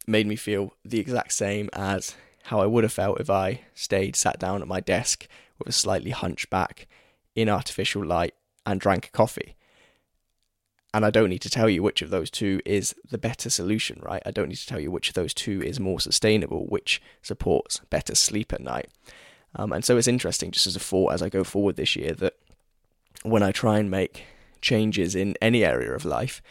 made 0.08 0.26
me 0.26 0.36
feel 0.36 0.74
the 0.86 1.00
exact 1.00 1.34
same 1.34 1.70
as 1.74 2.16
how 2.46 2.62
I 2.62 2.66
would 2.66 2.84
have 2.84 2.94
felt 2.94 3.20
if 3.20 3.30
I 3.30 3.62
stayed 3.74 4.16
sat 4.16 4.40
down 4.40 4.62
at 4.62 4.68
my 4.68 4.80
desk 4.80 5.28
with 5.60 5.68
a 5.68 5.74
slightly 5.74 6.12
hunched 6.12 6.50
back 6.50 6.88
in 7.36 7.50
artificial 7.50 8.06
light 8.06 8.34
and 8.66 8.80
drank 8.80 9.08
a 9.08 9.12
coffee. 9.12 9.56
And 10.98 11.06
I 11.06 11.12
don't 11.12 11.30
need 11.30 11.44
to 11.44 11.50
tell 11.52 11.70
you 11.70 11.84
which 11.84 12.02
of 12.02 12.10
those 12.10 12.32
two 12.32 12.60
is 12.66 12.96
the 13.08 13.20
better 13.20 13.52
solution, 13.52 14.00
right? 14.02 14.24
I 14.26 14.32
don't 14.32 14.50
need 14.50 14.56
to 14.56 14.66
tell 14.66 14.80
you 14.80 14.90
which 14.90 15.10
of 15.10 15.14
those 15.14 15.32
two 15.32 15.62
is 15.62 15.80
more 15.80 16.00
sustainable, 16.00 16.66
which 16.66 17.04
supports 17.22 17.82
better 17.92 18.16
sleep 18.16 18.52
at 18.52 18.62
night. 18.62 18.88
Um, 19.54 19.72
and 19.74 19.86
so 19.86 19.96
it's 19.96 20.08
interesting, 20.08 20.50
just 20.50 20.66
as 20.66 20.76
a 20.76 20.80
thought 20.80 21.14
as 21.14 21.22
I 21.22 21.30
go 21.30 21.44
forward 21.44 21.76
this 21.76 21.96
year, 21.96 22.14
that 22.14 22.34
when 23.22 23.44
I 23.44 23.52
try 23.52 23.78
and 23.78 23.92
make 23.92 24.24
changes 24.60 25.14
in 25.14 25.36
any 25.40 25.64
area 25.64 25.94
of 25.94 26.04
life, 26.04 26.42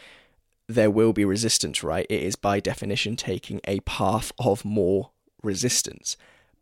there 0.65 0.89
will 0.89 1.11
be 1.11 1.25
resistance, 1.25 1.83
right? 1.83 2.07
It 2.09 2.23
is 2.23 2.37
by 2.37 2.61
definition 2.61 3.17
taking 3.17 3.59
a 3.65 3.81
path 3.81 4.31
of 4.39 4.63
more 4.63 5.11
resistance. 5.43 6.15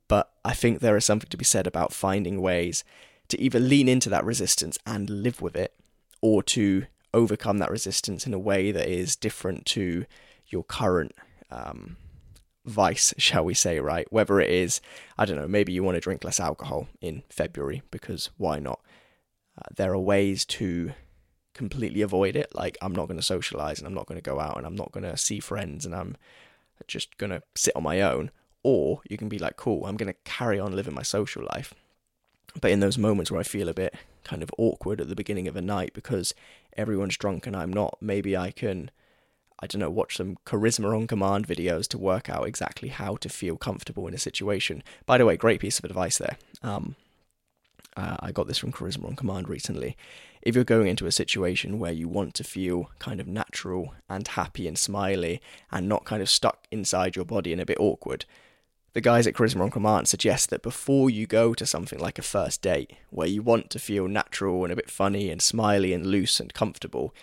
But 0.07 0.31
I 0.43 0.55
think 0.55 0.79
there 0.79 0.97
is 0.97 1.05
something 1.05 1.29
to 1.29 1.37
be 1.37 1.45
said 1.45 1.67
about 1.67 1.93
finding 1.93 2.41
ways 2.41 2.83
to 3.27 3.39
either 3.39 3.59
lean 3.59 3.87
into 3.87 4.09
that 4.09 4.25
resistance 4.25 4.79
and 4.87 5.07
live 5.07 5.39
with 5.39 5.55
it, 5.55 5.75
or 6.19 6.41
to 6.41 6.87
overcome 7.15 7.57
that 7.59 7.71
resistance 7.71 8.27
in 8.27 8.33
a 8.33 8.39
way 8.39 8.71
that 8.71 8.87
is 8.87 9.15
different 9.15 9.65
to 9.65 10.05
your 10.47 10.63
current 10.63 11.13
um, 11.49 11.97
vice, 12.65 13.13
shall 13.17 13.45
we 13.45 13.53
say, 13.53 13.79
right? 13.79 14.11
Whether 14.11 14.39
it 14.39 14.49
is, 14.49 14.81
I 15.17 15.25
don't 15.25 15.37
know, 15.37 15.47
maybe 15.47 15.73
you 15.73 15.83
want 15.83 15.95
to 15.95 16.01
drink 16.01 16.23
less 16.23 16.39
alcohol 16.39 16.87
in 17.01 17.23
February 17.29 17.81
because 17.89 18.29
why 18.37 18.59
not? 18.59 18.81
Uh, 19.57 19.69
there 19.75 19.93
are 19.93 19.99
ways 19.99 20.43
to 20.45 20.91
completely 21.53 22.01
avoid 22.01 22.35
it. 22.35 22.53
Like, 22.53 22.77
I'm 22.81 22.93
not 22.93 23.07
going 23.07 23.17
to 23.17 23.23
socialize 23.23 23.79
and 23.79 23.87
I'm 23.87 23.93
not 23.93 24.05
going 24.05 24.21
to 24.21 24.29
go 24.29 24.39
out 24.39 24.57
and 24.57 24.65
I'm 24.65 24.75
not 24.75 24.91
going 24.91 25.05
to 25.05 25.15
see 25.15 25.39
friends 25.39 25.85
and 25.85 25.95
I'm 25.95 26.17
just 26.87 27.17
going 27.17 27.29
to 27.29 27.41
sit 27.55 27.75
on 27.75 27.83
my 27.83 28.01
own. 28.01 28.31
Or 28.63 29.01
you 29.09 29.17
can 29.17 29.29
be 29.29 29.39
like, 29.39 29.55
cool, 29.55 29.85
I'm 29.85 29.95
going 29.95 30.11
to 30.11 30.19
carry 30.25 30.59
on 30.59 30.75
living 30.75 30.93
my 30.93 31.03
social 31.03 31.47
life. 31.53 31.73
But 32.59 32.71
in 32.71 32.79
those 32.79 32.97
moments 32.97 33.31
where 33.31 33.39
I 33.39 33.43
feel 33.43 33.69
a 33.69 33.73
bit 33.73 33.95
kind 34.23 34.41
of 34.41 34.49
awkward 34.57 34.99
at 34.99 35.07
the 35.07 35.15
beginning 35.15 35.47
of 35.47 35.55
a 35.55 35.61
night 35.61 35.93
because 35.93 36.33
everyone's 36.75 37.17
drunk 37.17 37.47
and 37.47 37.55
I'm 37.55 37.71
not, 37.71 37.97
maybe 38.01 38.35
I 38.35 38.51
can, 38.51 38.91
I 39.59 39.67
don't 39.67 39.79
know, 39.79 39.89
watch 39.89 40.17
some 40.17 40.37
charisma 40.45 40.95
on 40.95 41.07
command 41.07 41.47
videos 41.47 41.87
to 41.89 41.97
work 41.97 42.29
out 42.29 42.47
exactly 42.47 42.89
how 42.89 43.15
to 43.17 43.29
feel 43.29 43.57
comfortable 43.57 44.07
in 44.07 44.13
a 44.13 44.19
situation. 44.19 44.83
By 45.05 45.17
the 45.17 45.25
way, 45.25 45.37
great 45.37 45.61
piece 45.61 45.79
of 45.79 45.85
advice 45.85 46.17
there. 46.17 46.37
Um, 46.61 46.95
uh, 47.97 48.17
I 48.19 48.31
got 48.31 48.47
this 48.47 48.57
from 48.57 48.73
Charisma 48.73 49.07
on 49.07 49.15
Command 49.15 49.47
recently. 49.47 49.95
If 50.41 50.53
you're 50.53 50.63
going 50.63 50.87
into 50.87 51.07
a 51.07 51.11
situation 51.11 51.79
where 51.79 51.93
you 51.93 52.07
want 52.07 52.33
to 52.35 52.43
feel 52.43 52.91
kind 52.99 53.19
of 53.19 53.27
natural 53.27 53.93
and 54.09 54.27
happy 54.27 54.67
and 54.67 54.77
smiley 54.77 55.41
and 55.71 55.87
not 55.87 56.05
kind 56.05 56.21
of 56.21 56.29
stuck 56.29 56.67
inside 56.71 57.15
your 57.15 57.25
body 57.25 57.51
and 57.51 57.61
a 57.61 57.65
bit 57.65 57.79
awkward, 57.79 58.25
the 58.95 59.01
guys 59.01 59.27
at 59.27 59.33
Charisma 59.33 59.59
on 59.59 59.71
Command 59.71 60.07
suggest 60.07 60.49
that 60.49 60.61
before 60.61 61.09
you 61.09 61.27
go 61.27 61.53
to 61.53 61.65
something 61.65 61.99
like 61.99 62.17
a 62.17 62.21
first 62.21 62.61
date, 62.61 62.93
where 63.09 63.27
you 63.27 63.41
want 63.41 63.69
to 63.71 63.77
feel 63.77 64.07
natural 64.07 64.63
and 64.63 64.71
a 64.71 64.75
bit 64.75 64.89
funny 64.89 65.29
and 65.29 65.41
smiley 65.41 65.91
and 65.91 66.05
loose 66.05 66.39
and 66.39 66.53
comfortable, 66.53 67.13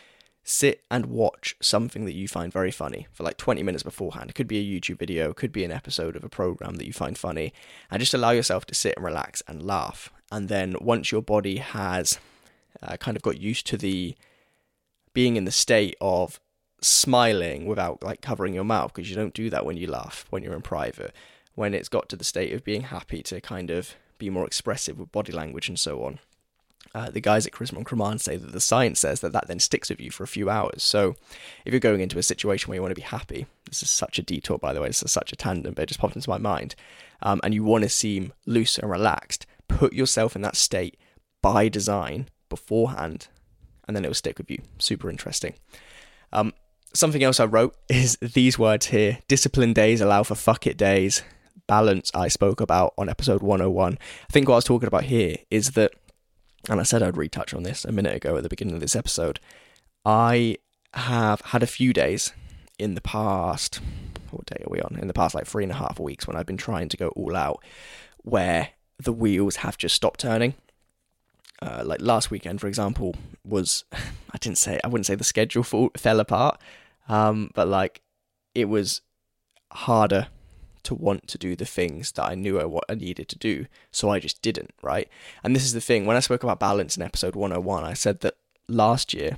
sit 0.44 0.84
and 0.90 1.06
watch 1.06 1.56
something 1.62 2.04
that 2.04 2.12
you 2.12 2.28
find 2.28 2.52
very 2.52 2.70
funny 2.70 3.06
for 3.10 3.22
like 3.22 3.38
20 3.38 3.62
minutes 3.62 3.82
beforehand. 3.82 4.28
It 4.28 4.34
could 4.34 4.48
be 4.48 4.58
a 4.58 4.80
YouTube 4.80 4.98
video, 4.98 5.30
it 5.30 5.36
could 5.36 5.50
be 5.50 5.64
an 5.64 5.72
episode 5.72 6.14
of 6.14 6.22
a 6.22 6.28
program 6.28 6.74
that 6.74 6.86
you 6.86 6.92
find 6.92 7.16
funny, 7.16 7.54
and 7.90 8.00
just 8.00 8.12
allow 8.12 8.32
yourself 8.32 8.66
to 8.66 8.74
sit 8.74 8.94
and 8.98 9.04
relax 9.06 9.42
and 9.48 9.62
laugh. 9.62 10.12
And 10.30 10.50
then 10.50 10.76
once 10.78 11.10
your 11.10 11.22
body 11.22 11.56
has 11.56 12.18
uh, 12.82 12.98
kind 12.98 13.16
of 13.16 13.22
got 13.22 13.40
used 13.40 13.66
to 13.68 13.78
the 13.78 14.14
being 15.14 15.36
in 15.36 15.46
the 15.46 15.50
state 15.50 15.96
of 16.02 16.38
smiling 16.82 17.64
without 17.64 18.02
like 18.02 18.20
covering 18.20 18.52
your 18.52 18.64
mouth, 18.64 18.92
because 18.92 19.08
you 19.08 19.16
don't 19.16 19.32
do 19.32 19.48
that 19.48 19.64
when 19.64 19.78
you 19.78 19.86
laugh 19.86 20.26
when 20.28 20.42
you're 20.42 20.52
in 20.52 20.60
private 20.60 21.14
when 21.54 21.74
it's 21.74 21.88
got 21.88 22.08
to 22.08 22.16
the 22.16 22.24
state 22.24 22.52
of 22.52 22.64
being 22.64 22.82
happy 22.82 23.22
to 23.22 23.40
kind 23.40 23.70
of 23.70 23.94
be 24.18 24.30
more 24.30 24.46
expressive 24.46 24.98
with 24.98 25.12
body 25.12 25.32
language 25.32 25.68
and 25.68 25.78
so 25.78 26.04
on. 26.04 26.18
Uh, 26.94 27.10
the 27.10 27.20
guys 27.20 27.46
at 27.46 27.52
Charisma 27.52 27.84
Command 27.86 28.20
say 28.20 28.36
that 28.36 28.52
the 28.52 28.60
science 28.60 29.00
says 29.00 29.20
that 29.20 29.32
that 29.32 29.48
then 29.48 29.58
sticks 29.58 29.88
with 29.88 30.00
you 30.00 30.10
for 30.10 30.24
a 30.24 30.28
few 30.28 30.50
hours. 30.50 30.82
So, 30.82 31.14
if 31.64 31.72
you're 31.72 31.80
going 31.80 32.00
into 32.00 32.18
a 32.18 32.22
situation 32.22 32.68
where 32.68 32.76
you 32.76 32.82
want 32.82 32.90
to 32.90 33.00
be 33.00 33.02
happy, 33.02 33.46
this 33.66 33.82
is 33.82 33.88
such 33.88 34.18
a 34.18 34.22
detour, 34.22 34.58
by 34.58 34.74
the 34.74 34.80
way, 34.80 34.88
this 34.88 35.02
is 35.02 35.10
such 35.10 35.32
a 35.32 35.36
tandem, 35.36 35.72
but 35.72 35.84
it 35.84 35.86
just 35.86 36.00
popped 36.00 36.16
into 36.16 36.28
my 36.28 36.38
mind, 36.38 36.74
um, 37.22 37.40
and 37.42 37.54
you 37.54 37.64
want 37.64 37.84
to 37.84 37.88
seem 37.88 38.34
loose 38.44 38.78
and 38.78 38.90
relaxed, 38.90 39.46
put 39.68 39.94
yourself 39.94 40.36
in 40.36 40.42
that 40.42 40.56
state 40.56 40.98
by 41.40 41.68
design 41.68 42.28
beforehand, 42.50 43.28
and 43.86 43.96
then 43.96 44.04
it 44.04 44.08
will 44.08 44.14
stick 44.14 44.36
with 44.36 44.50
you. 44.50 44.60
Super 44.78 45.08
interesting. 45.08 45.54
Um, 46.30 46.52
something 46.92 47.22
else 47.22 47.40
I 47.40 47.46
wrote 47.46 47.74
is 47.88 48.18
these 48.20 48.58
words 48.58 48.86
here 48.86 49.18
discipline 49.28 49.72
days 49.72 50.00
allow 50.00 50.22
for 50.22 50.34
fuck 50.34 50.66
it 50.66 50.76
days 50.76 51.22
balance 51.66 52.10
I 52.14 52.28
spoke 52.28 52.60
about 52.60 52.94
on 52.98 53.08
episode 53.08 53.42
101. 53.42 53.98
I 54.00 54.32
think 54.32 54.48
what 54.48 54.54
I 54.54 54.58
was 54.58 54.64
talking 54.64 54.86
about 54.86 55.04
here 55.04 55.36
is 55.50 55.72
that, 55.72 55.92
and 56.68 56.80
I 56.80 56.82
said 56.82 57.02
I'd 57.02 57.16
retouch 57.16 57.54
on 57.54 57.62
this 57.62 57.84
a 57.84 57.92
minute 57.92 58.14
ago 58.14 58.36
at 58.36 58.42
the 58.42 58.48
beginning 58.48 58.74
of 58.74 58.80
this 58.80 58.96
episode, 58.96 59.40
I 60.04 60.56
have 60.94 61.40
had 61.40 61.62
a 61.62 61.66
few 61.66 61.92
days 61.92 62.32
in 62.78 62.94
the 62.94 63.00
past, 63.00 63.80
what 64.30 64.46
day 64.46 64.62
are 64.66 64.70
we 64.70 64.80
on? 64.80 64.98
In 65.00 65.08
the 65.08 65.14
past 65.14 65.34
like 65.34 65.46
three 65.46 65.62
and 65.62 65.72
a 65.72 65.76
half 65.76 65.98
weeks 65.98 66.26
when 66.26 66.36
I've 66.36 66.46
been 66.46 66.56
trying 66.56 66.88
to 66.88 66.96
go 66.96 67.08
all 67.08 67.36
out, 67.36 67.62
where 68.18 68.70
the 68.98 69.12
wheels 69.12 69.56
have 69.56 69.78
just 69.78 69.94
stopped 69.94 70.20
turning. 70.20 70.54
Uh, 71.60 71.82
like 71.84 72.00
last 72.00 72.30
weekend, 72.30 72.60
for 72.60 72.66
example, 72.66 73.14
was 73.44 73.84
I 73.92 74.38
didn't 74.40 74.58
say 74.58 74.80
I 74.82 74.88
wouldn't 74.88 75.06
say 75.06 75.14
the 75.14 75.24
schedule 75.24 75.62
fell 75.62 76.20
apart, 76.20 76.60
um, 77.08 77.50
but 77.54 77.68
like 77.68 78.02
it 78.54 78.64
was 78.66 79.00
harder 79.70 80.26
to 80.84 80.94
want 80.94 81.28
to 81.28 81.38
do 81.38 81.54
the 81.56 81.64
things 81.64 82.12
that 82.12 82.24
I 82.24 82.34
knew 82.34 82.60
I, 82.60 82.64
what 82.64 82.84
I 82.88 82.94
needed 82.94 83.28
to 83.28 83.38
do, 83.38 83.66
so 83.90 84.10
I 84.10 84.18
just 84.18 84.42
didn't, 84.42 84.70
right? 84.82 85.08
And 85.42 85.54
this 85.54 85.64
is 85.64 85.72
the 85.72 85.80
thing, 85.80 86.06
when 86.06 86.16
I 86.16 86.20
spoke 86.20 86.42
about 86.42 86.60
balance 86.60 86.96
in 86.96 87.02
episode 87.02 87.36
101, 87.36 87.84
I 87.84 87.94
said 87.94 88.20
that 88.20 88.36
last 88.68 89.14
year 89.14 89.36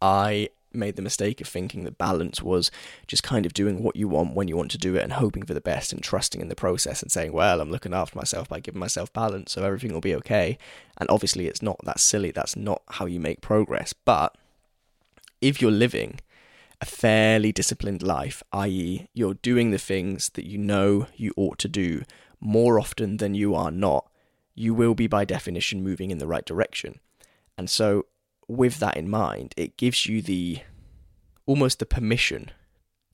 I 0.00 0.48
made 0.74 0.96
the 0.96 1.02
mistake 1.02 1.40
of 1.40 1.46
thinking 1.46 1.84
that 1.84 1.98
balance 1.98 2.42
was 2.42 2.70
just 3.06 3.22
kind 3.22 3.44
of 3.44 3.52
doing 3.52 3.82
what 3.82 3.96
you 3.96 4.08
want 4.08 4.34
when 4.34 4.48
you 4.48 4.56
want 4.56 4.70
to 4.70 4.78
do 4.78 4.96
it 4.96 5.02
and 5.02 5.12
hoping 5.14 5.44
for 5.44 5.54
the 5.54 5.60
best 5.60 5.92
and 5.92 6.02
trusting 6.02 6.40
in 6.40 6.48
the 6.48 6.54
process 6.54 7.02
and 7.02 7.12
saying, 7.12 7.32
well, 7.32 7.60
I'm 7.60 7.70
looking 7.70 7.94
after 7.94 8.16
myself 8.16 8.48
by 8.48 8.60
giving 8.60 8.80
myself 8.80 9.12
balance, 9.12 9.52
so 9.52 9.62
everything 9.62 9.92
will 9.92 10.00
be 10.00 10.14
okay. 10.16 10.58
And 10.98 11.08
obviously, 11.10 11.46
it's 11.46 11.62
not 11.62 11.78
that 11.84 12.00
silly. 12.00 12.30
That's 12.30 12.56
not 12.56 12.82
how 12.88 13.06
you 13.06 13.20
make 13.20 13.40
progress. 13.40 13.92
But 13.92 14.36
if 15.40 15.60
you're 15.60 15.70
living 15.70 16.20
a 16.82 16.84
fairly 16.84 17.52
disciplined 17.52 18.02
life, 18.02 18.42
i.e., 18.52 19.06
you're 19.14 19.34
doing 19.34 19.70
the 19.70 19.78
things 19.78 20.30
that 20.30 20.44
you 20.44 20.58
know 20.58 21.06
you 21.14 21.32
ought 21.36 21.56
to 21.56 21.68
do 21.68 22.02
more 22.40 22.80
often 22.80 23.18
than 23.18 23.34
you 23.34 23.54
are 23.54 23.70
not, 23.70 24.10
you 24.56 24.74
will 24.74 24.94
be 24.94 25.06
by 25.06 25.24
definition 25.24 25.84
moving 25.84 26.10
in 26.10 26.18
the 26.18 26.26
right 26.26 26.44
direction. 26.44 26.98
And 27.56 27.70
so, 27.70 28.06
with 28.48 28.80
that 28.80 28.96
in 28.96 29.08
mind, 29.08 29.54
it 29.56 29.76
gives 29.76 30.06
you 30.06 30.20
the 30.20 30.58
almost 31.46 31.78
the 31.78 31.86
permission 31.86 32.50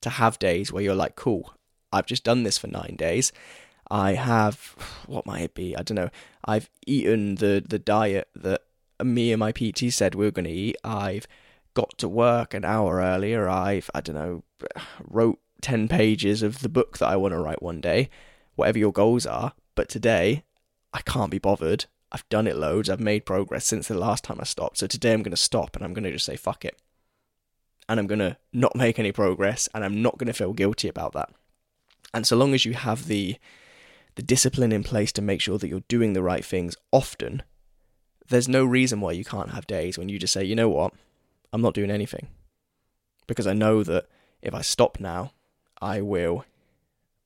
to 0.00 0.08
have 0.08 0.38
days 0.38 0.72
where 0.72 0.82
you're 0.82 0.94
like, 0.94 1.14
cool, 1.14 1.52
I've 1.92 2.06
just 2.06 2.24
done 2.24 2.44
this 2.44 2.56
for 2.56 2.68
nine 2.68 2.96
days. 2.96 3.32
I 3.90 4.14
have, 4.14 4.56
what 5.06 5.26
might 5.26 5.42
it 5.42 5.54
be? 5.54 5.76
I 5.76 5.82
don't 5.82 5.96
know. 5.96 6.10
I've 6.42 6.70
eaten 6.86 7.34
the, 7.34 7.62
the 7.68 7.78
diet 7.78 8.28
that 8.34 8.62
me 9.04 9.30
and 9.30 9.40
my 9.40 9.52
PT 9.52 9.92
said 9.92 10.14
we 10.14 10.24
were 10.24 10.30
going 10.30 10.46
to 10.46 10.50
eat. 10.50 10.76
I've 10.82 11.28
got 11.78 11.96
to 11.98 12.08
work 12.08 12.54
an 12.54 12.64
hour 12.64 12.96
earlier. 12.96 13.48
I've, 13.48 13.88
I 13.94 14.00
don't 14.00 14.16
know, 14.16 14.42
wrote 15.04 15.38
10 15.62 15.86
pages 15.86 16.42
of 16.42 16.58
the 16.58 16.68
book 16.68 16.98
that 16.98 17.08
I 17.08 17.14
want 17.14 17.34
to 17.34 17.38
write 17.38 17.62
one 17.62 17.80
day, 17.80 18.10
whatever 18.56 18.80
your 18.80 18.90
goals 18.90 19.26
are. 19.26 19.52
But 19.76 19.88
today, 19.88 20.42
I 20.92 21.02
can't 21.02 21.30
be 21.30 21.38
bothered. 21.38 21.84
I've 22.10 22.28
done 22.30 22.48
it 22.48 22.56
loads. 22.56 22.90
I've 22.90 22.98
made 22.98 23.24
progress 23.24 23.64
since 23.64 23.86
the 23.86 23.94
last 23.94 24.24
time 24.24 24.38
I 24.40 24.44
stopped. 24.44 24.78
So 24.78 24.88
today 24.88 25.12
I'm 25.12 25.22
going 25.22 25.30
to 25.30 25.36
stop 25.36 25.76
and 25.76 25.84
I'm 25.84 25.94
going 25.94 26.02
to 26.02 26.10
just 26.10 26.24
say, 26.24 26.34
fuck 26.34 26.64
it. 26.64 26.76
And 27.88 28.00
I'm 28.00 28.08
going 28.08 28.18
to 28.18 28.36
not 28.52 28.74
make 28.74 28.98
any 28.98 29.12
progress 29.12 29.68
and 29.72 29.84
I'm 29.84 30.02
not 30.02 30.18
going 30.18 30.26
to 30.26 30.32
feel 30.32 30.54
guilty 30.54 30.88
about 30.88 31.12
that. 31.12 31.30
And 32.12 32.26
so 32.26 32.36
long 32.36 32.54
as 32.54 32.64
you 32.64 32.74
have 32.74 33.06
the 33.06 33.36
the 34.16 34.22
discipline 34.24 34.72
in 34.72 34.82
place 34.82 35.12
to 35.12 35.22
make 35.22 35.40
sure 35.40 35.58
that 35.58 35.68
you're 35.68 35.84
doing 35.86 36.12
the 36.12 36.22
right 36.22 36.44
things 36.44 36.74
often, 36.90 37.44
there's 38.28 38.48
no 38.48 38.64
reason 38.64 39.00
why 39.00 39.12
you 39.12 39.24
can't 39.24 39.50
have 39.50 39.64
days 39.68 39.96
when 39.96 40.08
you 40.08 40.18
just 40.18 40.32
say, 40.32 40.42
you 40.42 40.56
know 40.56 40.68
what, 40.68 40.92
I'm 41.52 41.62
not 41.62 41.74
doing 41.74 41.90
anything. 41.90 42.28
Because 43.26 43.46
I 43.46 43.52
know 43.52 43.82
that 43.82 44.06
if 44.42 44.54
I 44.54 44.62
stop 44.62 45.00
now, 45.00 45.32
I 45.80 46.00
will 46.00 46.44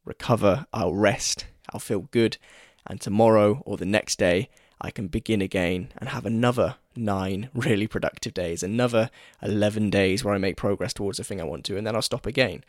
recover, 0.04 0.66
I'll 0.72 0.94
rest, 0.94 1.46
I'll 1.72 1.80
feel 1.80 2.08
good, 2.10 2.38
and 2.86 3.00
tomorrow 3.00 3.62
or 3.64 3.76
the 3.76 3.84
next 3.84 4.18
day, 4.18 4.48
I 4.80 4.90
can 4.90 5.06
begin 5.06 5.40
again 5.40 5.92
and 5.98 6.08
have 6.08 6.26
another 6.26 6.76
nine 6.96 7.50
really 7.54 7.86
productive 7.86 8.34
days, 8.34 8.62
another 8.62 9.10
11 9.40 9.90
days 9.90 10.24
where 10.24 10.34
I 10.34 10.38
make 10.38 10.56
progress 10.56 10.92
towards 10.92 11.18
the 11.18 11.24
thing 11.24 11.40
I 11.40 11.44
want 11.44 11.64
to, 11.66 11.76
and 11.76 11.86
then 11.86 11.94
I'll 11.94 12.02
stop 12.02 12.26
again. 12.26 12.64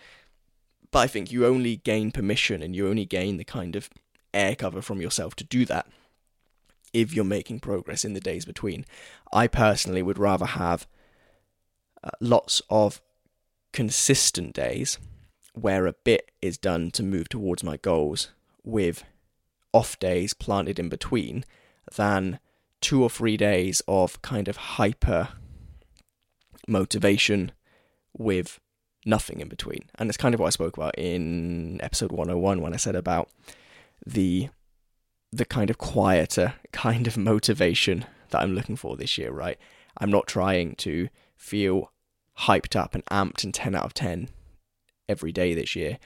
But 0.92 1.00
I 1.00 1.08
think 1.08 1.32
you 1.32 1.46
only 1.46 1.78
gain 1.78 2.12
permission 2.12 2.62
and 2.62 2.76
you 2.76 2.88
only 2.88 3.06
gain 3.06 3.38
the 3.38 3.44
kind 3.44 3.76
of 3.76 3.90
air 4.32 4.56
cover 4.56 4.82
from 4.82 5.02
yourself 5.02 5.36
to 5.36 5.44
do 5.44 5.66
that 5.66 5.88
if 6.94 7.16
you're 7.16 7.26
making 7.26 7.60
progress 7.60 8.06
in 8.06 8.14
the 8.14 8.20
days 8.20 8.46
between. 8.46 8.86
I 9.32 9.48
personally 9.48 10.04
would 10.04 10.20
rather 10.20 10.46
have 10.46 10.86
uh, 12.04 12.10
lots 12.20 12.62
of 12.70 13.02
consistent 13.72 14.54
days 14.54 14.98
where 15.54 15.86
a 15.86 15.94
bit 16.04 16.32
is 16.42 16.58
done 16.58 16.92
to 16.92 17.04
move 17.04 17.30
towards 17.30 17.64
my 17.64 17.78
goals 17.78 18.30
with 18.64 19.04
off 19.72 19.98
days 20.00 20.34
planted 20.34 20.80
in 20.80 20.90
between 20.90 21.44
than 21.96 22.40
two 22.82 23.02
or 23.02 23.10
three 23.10 23.38
days 23.38 23.82
of 23.88 24.22
kind 24.22 24.48
of 24.48 24.58
hyper 24.58 25.30
motivation 26.68 27.52
with 28.18 28.60
nothing 29.06 29.40
in 29.40 29.48
between. 29.48 29.84
And 29.96 30.10
it's 30.10 30.18
kind 30.18 30.34
of 30.34 30.40
what 30.40 30.48
I 30.48 30.52
spoke 30.52 30.78
about 30.78 30.98
in 30.98 31.80
episode 31.82 32.12
101 32.12 32.62
when 32.62 32.74
I 32.74 32.78
said 32.78 32.96
about 32.96 33.30
the 34.06 34.50
the 35.32 35.46
kind 35.46 35.72
of 35.72 35.80
quieter 35.80 36.54
kind 36.72 37.08
of 37.08 37.18
motivation 37.18 38.06
that 38.30 38.42
I'm 38.42 38.54
looking 38.54 38.76
for 38.76 38.96
this 38.96 39.18
year, 39.18 39.32
right? 39.32 39.58
I'm 39.98 40.12
not 40.12 40.28
trying 40.28 40.76
to 40.76 41.10
feel 41.36 41.92
hyped 42.40 42.76
up 42.76 42.96
and 42.96 43.06
amped 43.06 43.44
and 43.44 43.54
10 43.54 43.76
out 43.76 43.86
of 43.86 43.94
10 43.94 44.30
every 45.08 45.32
day 45.32 45.54
this 45.54 45.76
year. 45.76 45.98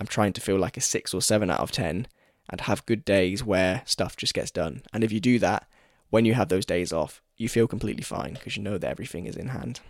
I'm 0.00 0.06
trying 0.06 0.32
to 0.34 0.40
feel 0.40 0.58
like 0.58 0.76
a 0.76 0.80
6 0.80 1.14
or 1.14 1.22
7 1.22 1.50
out 1.50 1.60
of 1.60 1.72
10 1.72 2.06
and 2.50 2.60
have 2.62 2.86
good 2.86 3.04
days 3.04 3.44
where 3.44 3.82
stuff 3.84 4.16
just 4.16 4.34
gets 4.34 4.50
done. 4.50 4.82
And 4.92 5.04
if 5.04 5.12
you 5.12 5.20
do 5.20 5.38
that, 5.40 5.68
when 6.10 6.24
you 6.24 6.34
have 6.34 6.48
those 6.48 6.64
days 6.64 6.92
off, 6.92 7.22
you 7.36 7.48
feel 7.48 7.66
completely 7.66 8.02
fine 8.02 8.34
because 8.34 8.56
you 8.56 8.62
know 8.62 8.78
that 8.78 8.90
everything 8.90 9.26
is 9.26 9.36
in 9.36 9.48
hand. 9.48 9.80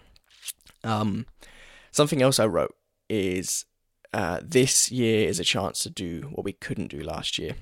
Um, 0.83 1.27
something 1.90 2.22
else 2.22 2.38
I 2.38 2.46
wrote 2.46 2.74
is 3.09 3.64
uh, 4.12 4.40
this 4.42 4.90
year 4.90 5.29
is 5.29 5.38
a 5.38 5.44
chance 5.44 5.83
to 5.83 5.90
do 5.90 6.31
what 6.33 6.44
we 6.44 6.53
couldn't 6.53 6.88
do 6.88 7.01
last 7.01 7.38
year. 7.38 7.55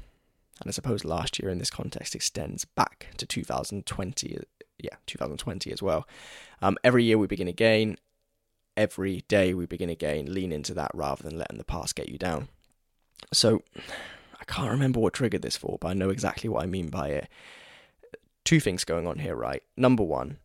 And 0.61 0.69
I 0.69 0.71
suppose 0.71 1.05
last 1.05 1.39
year 1.39 1.51
in 1.51 1.59
this 1.59 1.71
context 1.71 2.15
extends 2.15 2.65
back 2.65 3.09
to 3.19 3.27
2020. 3.27 4.39
yeah, 4.79 4.97
2020 5.07 5.71
as 5.71 5.83
well. 5.83 6.09
Um, 6.63 6.79
every 6.83 7.05
year 7.05 7.19
we 7.19 7.27
begin 7.27 7.49
again. 7.49 7.99
Every 8.77 9.23
day 9.29 9.55
we 9.55 9.67
begin 9.67 9.89
again. 9.89 10.33
Lean 10.33 10.53
into 10.53 10.75
that 10.75 10.91
rather 10.95 11.23
than 11.23 11.39
letting 11.39 11.59
the 11.59 11.65
past 11.65 11.95
get 11.95 12.09
you 12.09 12.19
down. 12.19 12.49
So 13.33 13.63
I 14.41 14.45
can't 14.45 14.71
remember 14.71 15.01
what 15.01 15.15
triggered 15.15 15.43
this 15.43 15.57
for, 15.57 15.79
but 15.81 15.89
I 15.89 15.95
know 15.95 16.11
exactly 16.11 16.49
what 16.49 16.63
I 16.63 16.67
mean 16.67 16.89
by 16.89 17.09
it. 17.09 17.29
Two 18.45 18.61
things 18.61 18.85
going 18.85 19.07
on 19.07 19.19
here, 19.19 19.35
right? 19.35 19.63
Number 19.77 20.03
one, 20.03 20.39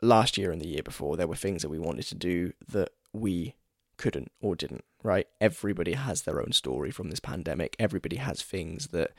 last 0.00 0.38
year 0.38 0.50
and 0.50 0.60
the 0.60 0.68
year 0.68 0.82
before, 0.82 1.16
there 1.16 1.26
were 1.26 1.36
things 1.36 1.62
that 1.62 1.68
we 1.68 1.78
wanted 1.78 2.06
to 2.06 2.14
do 2.14 2.52
that 2.68 2.90
we 3.12 3.56
couldn't 3.96 4.32
or 4.40 4.56
didn't, 4.56 4.84
right? 5.02 5.26
Everybody 5.40 5.92
has 5.92 6.22
their 6.22 6.40
own 6.40 6.52
story 6.52 6.90
from 6.90 7.10
this 7.10 7.20
pandemic. 7.20 7.76
Everybody 7.78 8.16
has 8.16 8.42
things 8.42 8.88
that 8.88 9.10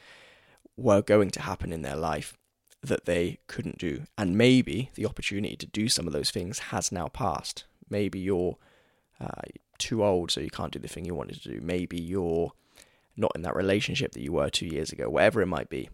were 0.76 1.02
going 1.02 1.30
to 1.32 1.42
happen 1.42 1.72
in 1.72 1.84
their 1.84 1.96
life 1.96 2.38
that 2.82 3.06
they 3.06 3.40
couldn't 3.48 3.78
do. 3.78 4.04
And 4.18 4.38
maybe 4.38 4.92
the 4.96 5.06
opportunity 5.06 5.56
to 5.56 5.66
do 5.66 5.88
some 5.88 6.08
of 6.08 6.14
those 6.14 6.32
things 6.32 6.60
has 6.60 6.92
now 6.92 7.08
passed. 7.08 7.64
Maybe 7.90 8.20
you're 8.20 8.58
uh, 9.20 9.42
too 9.78 10.04
old, 10.04 10.32
so 10.32 10.42
you 10.42 10.50
can't 10.50 10.72
do 10.72 10.80
the 10.80 10.88
thing 10.88 11.06
you 11.06 11.16
wanted 11.16 11.42
to 11.42 11.50
do. 11.50 11.62
Maybe 11.62 12.00
you're 12.00 12.52
not 13.16 13.32
in 13.36 13.42
that 13.44 13.56
relationship 13.56 14.14
that 14.14 14.24
you 14.24 14.32
were 14.32 14.50
two 14.50 14.66
years 14.66 14.92
ago, 14.92 15.10
whatever 15.10 15.42
it 15.42 15.48
might 15.48 15.70
be. 15.70 15.90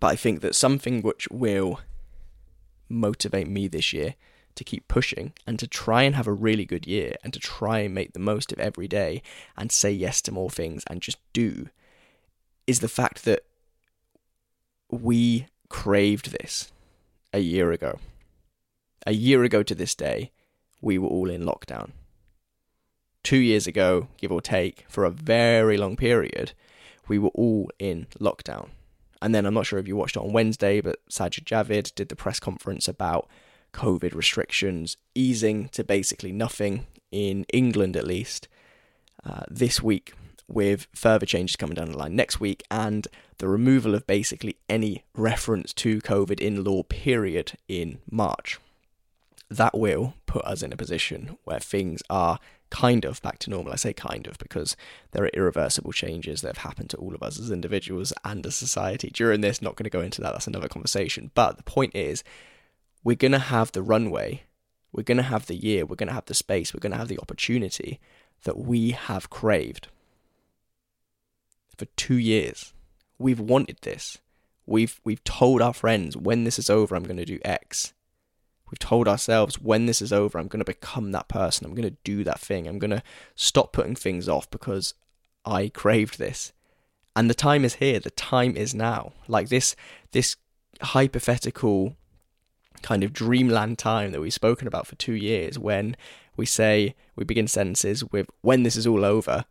But 0.00 0.08
I 0.08 0.16
think 0.16 0.40
that 0.40 0.54
something 0.54 1.02
which 1.02 1.28
will 1.30 1.80
motivate 2.88 3.48
me 3.48 3.68
this 3.68 3.92
year 3.92 4.14
to 4.54 4.64
keep 4.64 4.86
pushing 4.88 5.32
and 5.46 5.58
to 5.58 5.66
try 5.66 6.02
and 6.02 6.14
have 6.14 6.26
a 6.26 6.32
really 6.32 6.64
good 6.64 6.86
year 6.86 7.14
and 7.22 7.32
to 7.32 7.40
try 7.40 7.80
and 7.80 7.94
make 7.94 8.12
the 8.12 8.18
most 8.18 8.52
of 8.52 8.58
every 8.58 8.86
day 8.86 9.22
and 9.56 9.72
say 9.72 9.90
yes 9.90 10.20
to 10.22 10.32
more 10.32 10.50
things 10.50 10.84
and 10.88 11.02
just 11.02 11.18
do 11.32 11.68
is 12.66 12.80
the 12.80 12.88
fact 12.88 13.24
that 13.24 13.44
we 14.90 15.46
craved 15.68 16.30
this 16.30 16.72
a 17.32 17.40
year 17.40 17.72
ago. 17.72 17.98
A 19.06 19.12
year 19.12 19.42
ago 19.42 19.62
to 19.62 19.74
this 19.74 19.94
day, 19.94 20.30
we 20.84 20.98
were 20.98 21.08
all 21.08 21.30
in 21.30 21.42
lockdown. 21.42 21.90
Two 23.22 23.38
years 23.38 23.66
ago, 23.66 24.08
give 24.18 24.30
or 24.30 24.42
take, 24.42 24.84
for 24.88 25.04
a 25.04 25.10
very 25.10 25.78
long 25.78 25.96
period, 25.96 26.52
we 27.08 27.18
were 27.18 27.30
all 27.30 27.70
in 27.78 28.06
lockdown. 28.20 28.68
And 29.22 29.34
then 29.34 29.46
I'm 29.46 29.54
not 29.54 29.64
sure 29.64 29.78
if 29.78 29.88
you 29.88 29.96
watched 29.96 30.16
it 30.16 30.22
on 30.22 30.32
Wednesday, 30.32 30.82
but 30.82 30.98
Sajid 31.08 31.44
Javid 31.44 31.94
did 31.94 32.10
the 32.10 32.16
press 32.16 32.38
conference 32.38 32.86
about 32.86 33.28
COVID 33.72 34.14
restrictions 34.14 34.98
easing 35.14 35.68
to 35.70 35.82
basically 35.82 36.32
nothing 36.32 36.86
in 37.10 37.46
England, 37.52 37.96
at 37.96 38.06
least, 38.06 38.48
uh, 39.24 39.44
this 39.50 39.82
week, 39.82 40.12
with 40.46 40.86
further 40.94 41.24
changes 41.24 41.56
coming 41.56 41.74
down 41.74 41.92
the 41.92 41.96
line 41.96 42.14
next 42.14 42.38
week 42.38 42.62
and 42.70 43.08
the 43.38 43.48
removal 43.48 43.94
of 43.94 44.06
basically 44.06 44.58
any 44.68 45.04
reference 45.14 45.72
to 45.72 46.02
COVID 46.02 46.40
in 46.40 46.62
law, 46.62 46.82
period, 46.82 47.52
in 47.68 47.98
March. 48.10 48.58
That 49.50 49.76
will 49.76 50.14
put 50.26 50.44
us 50.44 50.62
in 50.62 50.72
a 50.72 50.76
position 50.76 51.36
where 51.44 51.60
things 51.60 52.02
are 52.10 52.38
kind 52.70 53.04
of 53.04 53.22
back 53.22 53.38
to 53.38 53.50
normal. 53.50 53.72
I 53.72 53.76
say 53.76 53.92
kind 53.92 54.26
of 54.26 54.36
because 54.38 54.76
there 55.12 55.22
are 55.22 55.30
irreversible 55.34 55.92
changes 55.92 56.40
that 56.40 56.56
have 56.56 56.64
happened 56.68 56.90
to 56.90 56.96
all 56.96 57.14
of 57.14 57.22
us 57.22 57.38
as 57.38 57.50
individuals 57.50 58.12
and 58.24 58.44
as 58.44 58.56
society 58.56 59.10
during 59.12 59.42
this. 59.42 59.62
Not 59.62 59.76
going 59.76 59.84
to 59.84 59.90
go 59.90 60.00
into 60.00 60.20
that, 60.22 60.32
that's 60.32 60.46
another 60.46 60.68
conversation. 60.68 61.30
But 61.34 61.56
the 61.56 61.62
point 61.62 61.94
is, 61.94 62.24
we're 63.04 63.16
going 63.16 63.32
to 63.32 63.38
have 63.38 63.70
the 63.72 63.82
runway, 63.82 64.42
we're 64.92 65.02
going 65.02 65.18
to 65.18 65.22
have 65.22 65.46
the 65.46 65.54
year, 65.54 65.84
we're 65.86 65.96
going 65.96 66.08
to 66.08 66.14
have 66.14 66.24
the 66.24 66.34
space, 66.34 66.74
we're 66.74 66.80
going 66.80 66.92
to 66.92 66.98
have 66.98 67.08
the 67.08 67.20
opportunity 67.20 68.00
that 68.44 68.58
we 68.58 68.90
have 68.90 69.30
craved 69.30 69.88
for 71.76 71.84
two 71.96 72.16
years. 72.16 72.72
We've 73.18 73.40
wanted 73.40 73.78
this. 73.82 74.18
We've 74.66 75.00
we've 75.04 75.22
told 75.24 75.60
our 75.60 75.74
friends 75.74 76.16
when 76.16 76.44
this 76.44 76.58
is 76.58 76.70
over, 76.70 76.96
I'm 76.96 77.04
going 77.04 77.18
to 77.18 77.24
do 77.24 77.38
X. 77.44 77.92
We've 78.74 78.78
told 78.80 79.06
ourselves 79.06 79.60
when 79.60 79.86
this 79.86 80.02
is 80.02 80.12
over, 80.12 80.36
I'm 80.36 80.48
going 80.48 80.58
to 80.58 80.64
become 80.64 81.12
that 81.12 81.28
person. 81.28 81.64
I'm 81.64 81.76
going 81.76 81.88
to 81.88 81.96
do 82.02 82.24
that 82.24 82.40
thing. 82.40 82.66
I'm 82.66 82.80
going 82.80 82.90
to 82.90 83.04
stop 83.36 83.72
putting 83.72 83.94
things 83.94 84.28
off 84.28 84.50
because 84.50 84.94
I 85.44 85.68
craved 85.68 86.18
this. 86.18 86.52
And 87.14 87.30
the 87.30 87.34
time 87.34 87.64
is 87.64 87.74
here. 87.74 88.00
The 88.00 88.10
time 88.10 88.56
is 88.56 88.74
now. 88.74 89.12
Like 89.28 89.48
this, 89.48 89.76
this 90.10 90.34
hypothetical 90.82 91.94
kind 92.82 93.04
of 93.04 93.12
dreamland 93.12 93.78
time 93.78 94.10
that 94.10 94.20
we've 94.20 94.34
spoken 94.34 94.66
about 94.66 94.88
for 94.88 94.96
two 94.96 95.14
years 95.14 95.56
when 95.56 95.96
we 96.36 96.44
say, 96.44 96.96
we 97.14 97.22
begin 97.22 97.46
sentences 97.46 98.02
with, 98.10 98.26
when 98.40 98.64
this 98.64 98.74
is 98.74 98.88
all 98.88 99.04
over. 99.04 99.44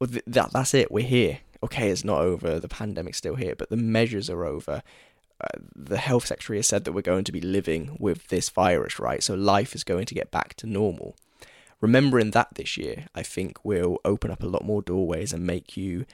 Well, 0.00 0.08
that, 0.26 0.52
that's 0.54 0.72
it. 0.72 0.90
We're 0.90 1.04
here. 1.04 1.40
Okay, 1.62 1.90
it's 1.90 2.02
not 2.02 2.20
over. 2.20 2.58
The 2.58 2.66
pandemic's 2.66 3.18
still 3.18 3.34
here, 3.34 3.54
but 3.54 3.68
the 3.68 3.76
measures 3.76 4.30
are 4.30 4.46
over 4.46 4.82
the 5.74 5.98
health 5.98 6.26
secretary 6.26 6.58
has 6.58 6.66
said 6.66 6.84
that 6.84 6.92
we're 6.92 7.02
going 7.02 7.24
to 7.24 7.32
be 7.32 7.40
living 7.40 7.96
with 7.98 8.28
this 8.28 8.48
virus, 8.48 8.98
right? 8.98 9.22
So 9.22 9.34
life 9.34 9.74
is 9.74 9.84
going 9.84 10.06
to 10.06 10.14
get 10.14 10.30
back 10.30 10.54
to 10.54 10.66
normal. 10.66 11.16
Remembering 11.80 12.30
that 12.30 12.54
this 12.54 12.76
year, 12.76 13.06
I 13.14 13.22
think 13.22 13.64
will 13.64 13.98
open 14.04 14.30
up 14.30 14.42
a 14.42 14.46
lot 14.46 14.64
more 14.64 14.82
doorways 14.82 15.32
and 15.32 15.44
make 15.44 15.76
you 15.76 16.06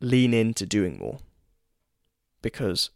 lean 0.00 0.32
into 0.32 0.64
doing 0.64 0.98
more. 0.98 1.18
Because, 2.40 2.90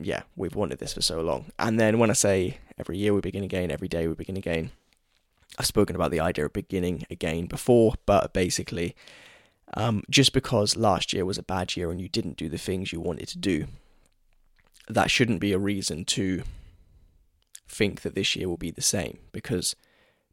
yeah, 0.00 0.22
we've 0.36 0.54
wanted 0.54 0.78
this 0.78 0.94
for 0.94 1.02
so 1.02 1.20
long. 1.20 1.52
And 1.58 1.78
then 1.78 1.98
when 1.98 2.08
I 2.08 2.14
say 2.14 2.58
every 2.78 2.96
year 2.96 3.12
we 3.12 3.20
begin 3.20 3.44
again, 3.44 3.70
every 3.70 3.88
day 3.88 4.06
we 4.08 4.14
begin 4.14 4.38
again, 4.38 4.70
I've 5.58 5.66
spoken 5.66 5.94
about 5.94 6.10
the 6.10 6.20
idea 6.20 6.46
of 6.46 6.52
beginning 6.54 7.04
again 7.10 7.46
before, 7.46 7.94
but 8.06 8.32
basically, 8.32 8.96
um, 9.74 10.02
just 10.08 10.32
because 10.32 10.76
last 10.76 11.12
year 11.12 11.24
was 11.24 11.38
a 11.38 11.42
bad 11.42 11.76
year 11.76 11.90
and 11.90 12.00
you 12.00 12.08
didn't 12.08 12.36
do 12.36 12.48
the 12.48 12.58
things 12.58 12.92
you 12.92 13.00
wanted 13.00 13.28
to 13.28 13.38
do, 13.38 13.66
that 14.88 15.10
shouldn't 15.10 15.40
be 15.40 15.52
a 15.52 15.58
reason 15.58 16.04
to 16.04 16.42
think 17.68 18.02
that 18.02 18.14
this 18.14 18.36
year 18.36 18.48
will 18.48 18.56
be 18.56 18.70
the 18.70 18.82
same 18.82 19.18
because 19.32 19.74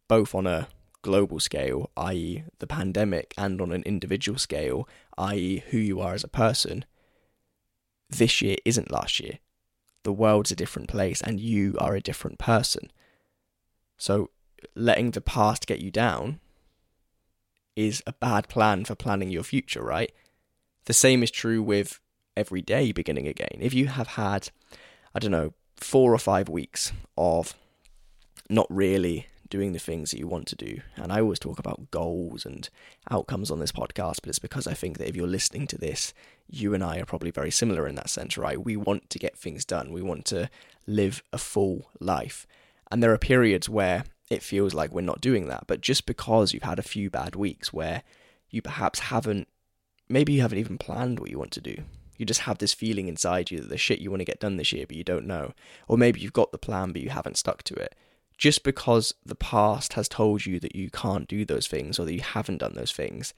both 0.07 0.35
on 0.35 0.45
a 0.45 0.67
global 1.01 1.39
scale, 1.39 1.89
i.e., 1.97 2.43
the 2.59 2.67
pandemic, 2.67 3.33
and 3.37 3.61
on 3.61 3.71
an 3.71 3.83
individual 3.83 4.37
scale, 4.37 4.87
i.e., 5.17 5.63
who 5.69 5.77
you 5.77 5.99
are 5.99 6.13
as 6.13 6.23
a 6.23 6.29
person, 6.29 6.85
this 8.09 8.41
year 8.41 8.57
isn't 8.65 8.91
last 8.91 9.19
year. 9.19 9.39
The 10.03 10.11
world's 10.11 10.51
a 10.51 10.55
different 10.55 10.89
place 10.89 11.21
and 11.21 11.39
you 11.39 11.75
are 11.79 11.95
a 11.95 12.01
different 12.01 12.39
person. 12.39 12.91
So, 13.97 14.31
letting 14.75 15.11
the 15.11 15.21
past 15.21 15.67
get 15.67 15.79
you 15.79 15.91
down 15.91 16.39
is 17.75 18.03
a 18.05 18.13
bad 18.13 18.49
plan 18.49 18.85
for 18.85 18.95
planning 18.95 19.29
your 19.29 19.43
future, 19.43 19.83
right? 19.83 20.11
The 20.85 20.93
same 20.93 21.23
is 21.23 21.31
true 21.31 21.63
with 21.63 21.99
every 22.35 22.61
day 22.61 22.91
beginning 22.91 23.27
again. 23.27 23.57
If 23.59 23.73
you 23.73 23.87
have 23.87 24.07
had, 24.09 24.49
I 25.13 25.19
don't 25.19 25.31
know, 25.31 25.53
four 25.75 26.13
or 26.13 26.19
five 26.19 26.49
weeks 26.49 26.93
of 27.17 27.55
not 28.49 28.67
really 28.69 29.27
doing 29.49 29.73
the 29.73 29.79
things 29.79 30.11
that 30.11 30.19
you 30.19 30.27
want 30.27 30.47
to 30.47 30.55
do. 30.55 30.79
And 30.95 31.11
I 31.11 31.19
always 31.19 31.39
talk 31.39 31.59
about 31.59 31.91
goals 31.91 32.45
and 32.45 32.69
outcomes 33.11 33.51
on 33.51 33.59
this 33.59 33.71
podcast, 33.71 34.21
but 34.21 34.29
it's 34.29 34.39
because 34.39 34.65
I 34.65 34.73
think 34.73 34.97
that 34.97 35.09
if 35.09 35.15
you're 35.15 35.27
listening 35.27 35.67
to 35.67 35.77
this, 35.77 36.13
you 36.49 36.73
and 36.73 36.83
I 36.83 36.99
are 36.99 37.05
probably 37.05 37.31
very 37.31 37.51
similar 37.51 37.87
in 37.87 37.95
that 37.95 38.09
sense, 38.09 38.37
right? 38.37 38.63
We 38.63 38.77
want 38.77 39.09
to 39.09 39.19
get 39.19 39.37
things 39.37 39.65
done, 39.65 39.91
we 39.91 40.01
want 40.01 40.25
to 40.27 40.49
live 40.87 41.21
a 41.31 41.37
full 41.37 41.89
life. 41.99 42.47
And 42.89 43.03
there 43.03 43.13
are 43.13 43.17
periods 43.17 43.69
where 43.69 44.05
it 44.29 44.41
feels 44.41 44.73
like 44.73 44.91
we're 44.91 45.01
not 45.01 45.21
doing 45.21 45.47
that. 45.47 45.65
But 45.67 45.81
just 45.81 46.05
because 46.05 46.53
you've 46.53 46.63
had 46.63 46.79
a 46.79 46.83
few 46.83 47.09
bad 47.09 47.35
weeks 47.35 47.73
where 47.73 48.03
you 48.49 48.61
perhaps 48.61 48.99
haven't, 48.99 49.47
maybe 50.09 50.33
you 50.33 50.41
haven't 50.41 50.59
even 50.59 50.77
planned 50.77 51.19
what 51.19 51.29
you 51.29 51.37
want 51.37 51.51
to 51.51 51.61
do, 51.61 51.83
you 52.17 52.25
just 52.25 52.41
have 52.41 52.59
this 52.59 52.73
feeling 52.73 53.07
inside 53.07 53.51
you 53.51 53.59
that 53.59 53.69
the 53.69 53.77
shit 53.77 53.99
you 53.99 54.09
want 54.09 54.21
to 54.21 54.25
get 54.25 54.39
done 54.39 54.57
this 54.57 54.71
year, 54.71 54.85
but 54.85 54.95
you 54.95 55.03
don't 55.03 55.25
know. 55.25 55.53
Or 55.87 55.97
maybe 55.97 56.19
you've 56.19 56.33
got 56.33 56.51
the 56.51 56.57
plan, 56.57 56.91
but 56.91 57.01
you 57.01 57.09
haven't 57.09 57.37
stuck 57.37 57.63
to 57.63 57.73
it. 57.73 57.95
Just 58.37 58.63
because 58.63 59.13
the 59.25 59.35
past 59.35 59.93
has 59.93 60.07
told 60.07 60.45
you 60.45 60.59
that 60.59 60.75
you 60.75 60.89
can't 60.89 61.27
do 61.27 61.45
those 61.45 61.67
things 61.67 61.99
or 61.99 62.05
that 62.05 62.13
you 62.13 62.21
haven't 62.21 62.59
done 62.59 62.73
those 62.75 62.91
things, 62.91 63.33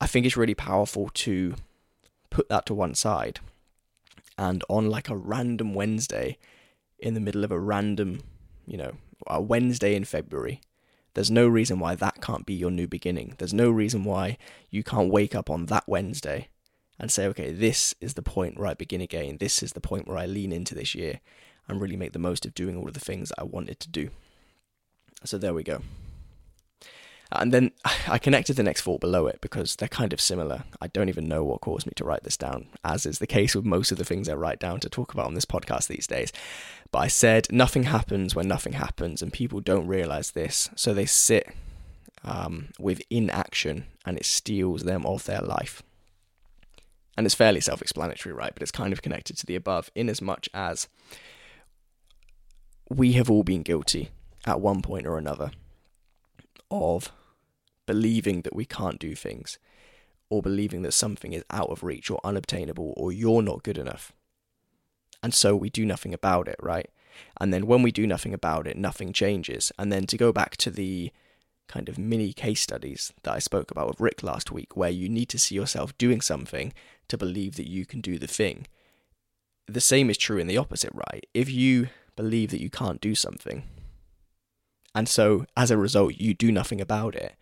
I 0.00 0.06
think 0.06 0.26
it's 0.26 0.36
really 0.36 0.54
powerful 0.54 1.10
to 1.14 1.54
put 2.30 2.48
that 2.48 2.66
to 2.66 2.74
one 2.74 2.94
side. 2.94 3.40
And 4.38 4.62
on 4.68 4.90
like 4.90 5.08
a 5.08 5.16
random 5.16 5.72
Wednesday, 5.72 6.36
in 6.98 7.14
the 7.14 7.20
middle 7.20 7.44
of 7.44 7.50
a 7.50 7.58
random, 7.58 8.20
you 8.66 8.76
know, 8.76 8.92
a 9.26 9.40
Wednesday 9.40 9.94
in 9.94 10.04
February, 10.04 10.60
there's 11.14 11.30
no 11.30 11.48
reason 11.48 11.78
why 11.78 11.94
that 11.94 12.20
can't 12.20 12.44
be 12.44 12.54
your 12.54 12.70
new 12.70 12.86
beginning. 12.86 13.34
There's 13.38 13.54
no 13.54 13.70
reason 13.70 14.04
why 14.04 14.36
you 14.70 14.82
can't 14.82 15.10
wake 15.10 15.34
up 15.34 15.48
on 15.48 15.66
that 15.66 15.84
Wednesday 15.86 16.48
and 16.98 17.10
say, 17.10 17.26
okay, 17.26 17.52
this 17.52 17.94
is 18.00 18.14
the 18.14 18.22
point 18.22 18.58
where 18.58 18.68
I 18.68 18.74
begin 18.74 19.00
again. 19.00 19.38
This 19.38 19.62
is 19.62 19.72
the 19.72 19.80
point 19.80 20.08
where 20.08 20.18
I 20.18 20.26
lean 20.26 20.52
into 20.52 20.74
this 20.74 20.94
year 20.94 21.20
and 21.68 21.80
really 21.80 21.96
make 21.96 22.12
the 22.12 22.18
most 22.18 22.46
of 22.46 22.54
doing 22.54 22.76
all 22.76 22.88
of 22.88 22.94
the 22.94 23.00
things 23.00 23.28
that 23.28 23.40
I 23.40 23.44
wanted 23.44 23.80
to 23.80 23.88
do. 23.88 24.10
So 25.24 25.38
there 25.38 25.54
we 25.54 25.62
go. 25.62 25.82
And 27.32 27.52
then 27.52 27.72
I 28.08 28.18
connected 28.18 28.56
the 28.56 28.62
next 28.62 28.82
thought 28.82 29.00
below 29.00 29.26
it 29.26 29.40
because 29.40 29.76
they're 29.76 29.88
kind 29.88 30.12
of 30.12 30.20
similar. 30.20 30.64
I 30.80 30.86
don't 30.88 31.08
even 31.08 31.28
know 31.28 31.44
what 31.44 31.60
caused 31.60 31.86
me 31.86 31.92
to 31.96 32.04
write 32.04 32.22
this 32.22 32.36
down, 32.36 32.68
as 32.84 33.06
is 33.06 33.18
the 33.18 33.26
case 33.26 33.54
with 33.54 33.64
most 33.64 33.92
of 33.92 33.98
the 33.98 34.04
things 34.04 34.28
I 34.28 34.34
write 34.34 34.60
down 34.60 34.80
to 34.80 34.88
talk 34.88 35.12
about 35.12 35.26
on 35.26 35.34
this 35.34 35.44
podcast 35.44 35.88
these 35.88 36.06
days. 36.06 36.32
But 36.92 37.00
I 37.00 37.08
said, 37.08 37.48
nothing 37.50 37.84
happens 37.84 38.34
when 38.34 38.48
nothing 38.48 38.74
happens, 38.74 39.22
and 39.22 39.32
people 39.32 39.60
don't 39.60 39.88
realize 39.88 40.30
this. 40.30 40.70
So 40.76 40.94
they 40.94 41.06
sit 41.06 41.48
um, 42.24 42.68
with 42.78 43.02
inaction 43.10 43.86
and 44.04 44.16
it 44.16 44.24
steals 44.24 44.82
them 44.82 45.04
of 45.04 45.24
their 45.24 45.40
life. 45.40 45.82
And 47.16 47.26
it's 47.26 47.34
fairly 47.34 47.60
self 47.60 47.80
explanatory, 47.80 48.34
right? 48.34 48.52
But 48.54 48.62
it's 48.62 48.70
kind 48.70 48.92
of 48.92 49.02
connected 49.02 49.36
to 49.38 49.46
the 49.46 49.56
above 49.56 49.90
in 49.94 50.08
as 50.08 50.20
much 50.20 50.48
as 50.52 50.88
we 52.88 53.12
have 53.12 53.30
all 53.30 53.42
been 53.42 53.62
guilty 53.62 54.10
at 54.46 54.60
one 54.60 54.82
point 54.82 55.06
or 55.06 55.18
another 55.18 55.50
of 56.70 57.10
believing 57.86 58.42
that 58.42 58.54
we 58.54 58.64
can't 58.64 58.98
do 58.98 59.14
things 59.14 59.58
or 60.28 60.42
believing 60.42 60.82
that 60.82 60.92
something 60.92 61.32
is 61.32 61.44
out 61.50 61.70
of 61.70 61.82
reach 61.82 62.10
or 62.10 62.20
unobtainable 62.24 62.92
or 62.96 63.12
you're 63.12 63.42
not 63.42 63.62
good 63.62 63.78
enough. 63.78 64.12
And 65.22 65.32
so 65.32 65.56
we 65.56 65.70
do 65.70 65.86
nothing 65.86 66.12
about 66.12 66.48
it, 66.48 66.56
right? 66.60 66.90
And 67.40 67.52
then 67.52 67.66
when 67.66 67.82
we 67.82 67.92
do 67.92 68.06
nothing 68.06 68.34
about 68.34 68.66
it, 68.66 68.76
nothing 68.76 69.12
changes. 69.12 69.72
And 69.78 69.90
then 69.90 70.06
to 70.06 70.16
go 70.16 70.32
back 70.32 70.56
to 70.58 70.70
the 70.70 71.12
kind 71.68 71.88
of 71.88 71.98
mini 71.98 72.32
case 72.32 72.60
studies 72.60 73.12
that 73.22 73.32
I 73.32 73.38
spoke 73.38 73.70
about 73.70 73.88
with 73.88 74.00
Rick 74.00 74.22
last 74.22 74.50
week, 74.50 74.76
where 74.76 74.90
you 74.90 75.08
need 75.08 75.28
to 75.30 75.38
see 75.38 75.54
yourself 75.54 75.96
doing 75.98 76.20
something 76.20 76.72
to 77.08 77.18
believe 77.18 77.56
that 77.56 77.68
you 77.68 77.86
can 77.86 78.00
do 78.00 78.18
the 78.18 78.26
thing. 78.26 78.66
The 79.66 79.80
same 79.80 80.10
is 80.10 80.18
true 80.18 80.38
in 80.38 80.46
the 80.46 80.56
opposite, 80.56 80.92
right? 80.94 81.26
If 81.34 81.50
you 81.50 81.88
believe 82.14 82.50
that 82.50 82.62
you 82.62 82.70
can't 82.70 83.00
do 83.00 83.14
something, 83.14 83.64
and 84.94 85.08
so 85.08 85.44
as 85.56 85.70
a 85.70 85.76
result, 85.76 86.14
you 86.14 86.34
do 86.34 86.50
nothing 86.50 86.80
about 86.80 87.14
it, 87.14 87.34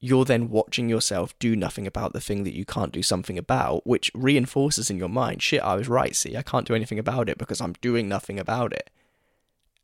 you're 0.00 0.24
then 0.24 0.50
watching 0.50 0.88
yourself 0.88 1.38
do 1.38 1.56
nothing 1.56 1.86
about 1.86 2.12
the 2.12 2.20
thing 2.20 2.44
that 2.44 2.54
you 2.54 2.64
can't 2.64 2.92
do 2.92 3.02
something 3.02 3.38
about, 3.38 3.86
which 3.86 4.10
reinforces 4.14 4.90
in 4.90 4.98
your 4.98 5.08
mind, 5.08 5.42
shit, 5.42 5.62
I 5.62 5.76
was 5.76 5.88
right, 5.88 6.14
see, 6.14 6.36
I 6.36 6.42
can't 6.42 6.66
do 6.66 6.74
anything 6.74 6.98
about 6.98 7.28
it 7.28 7.38
because 7.38 7.60
I'm 7.60 7.72
doing 7.80 8.06
nothing 8.06 8.38
about 8.38 8.72
it. 8.72 8.90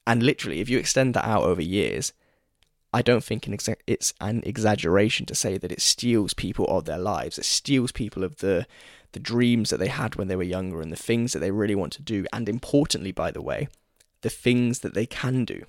And 0.06 0.22
literally, 0.22 0.60
if 0.60 0.68
you 0.68 0.78
extend 0.78 1.14
that 1.14 1.24
out 1.24 1.44
over 1.44 1.62
years, 1.62 2.12
I 2.92 3.02
don't 3.02 3.22
think 3.22 3.48
it's 3.86 4.14
an 4.20 4.42
exaggeration 4.44 5.26
to 5.26 5.34
say 5.34 5.58
that 5.58 5.70
it 5.70 5.80
steals 5.80 6.34
people 6.34 6.66
of 6.66 6.86
their 6.86 6.98
lives. 6.98 7.38
It 7.38 7.44
steals 7.44 7.92
people 7.92 8.24
of 8.24 8.38
the 8.38 8.66
the 9.12 9.20
dreams 9.20 9.70
that 9.70 9.78
they 9.78 9.88
had 9.88 10.14
when 10.14 10.28
they 10.28 10.36
were 10.36 10.42
younger 10.42 10.80
and 10.80 10.92
the 10.92 10.96
things 10.96 11.32
that 11.32 11.40
they 11.40 11.50
really 11.50 11.74
want 11.74 11.92
to 11.92 12.02
do. 12.02 12.26
And 12.32 12.48
importantly, 12.48 13.10
by 13.10 13.32
the 13.32 13.42
way, 13.42 13.68
the 14.20 14.30
things 14.30 14.80
that 14.80 14.94
they 14.94 15.06
can 15.06 15.44
do. 15.44 15.64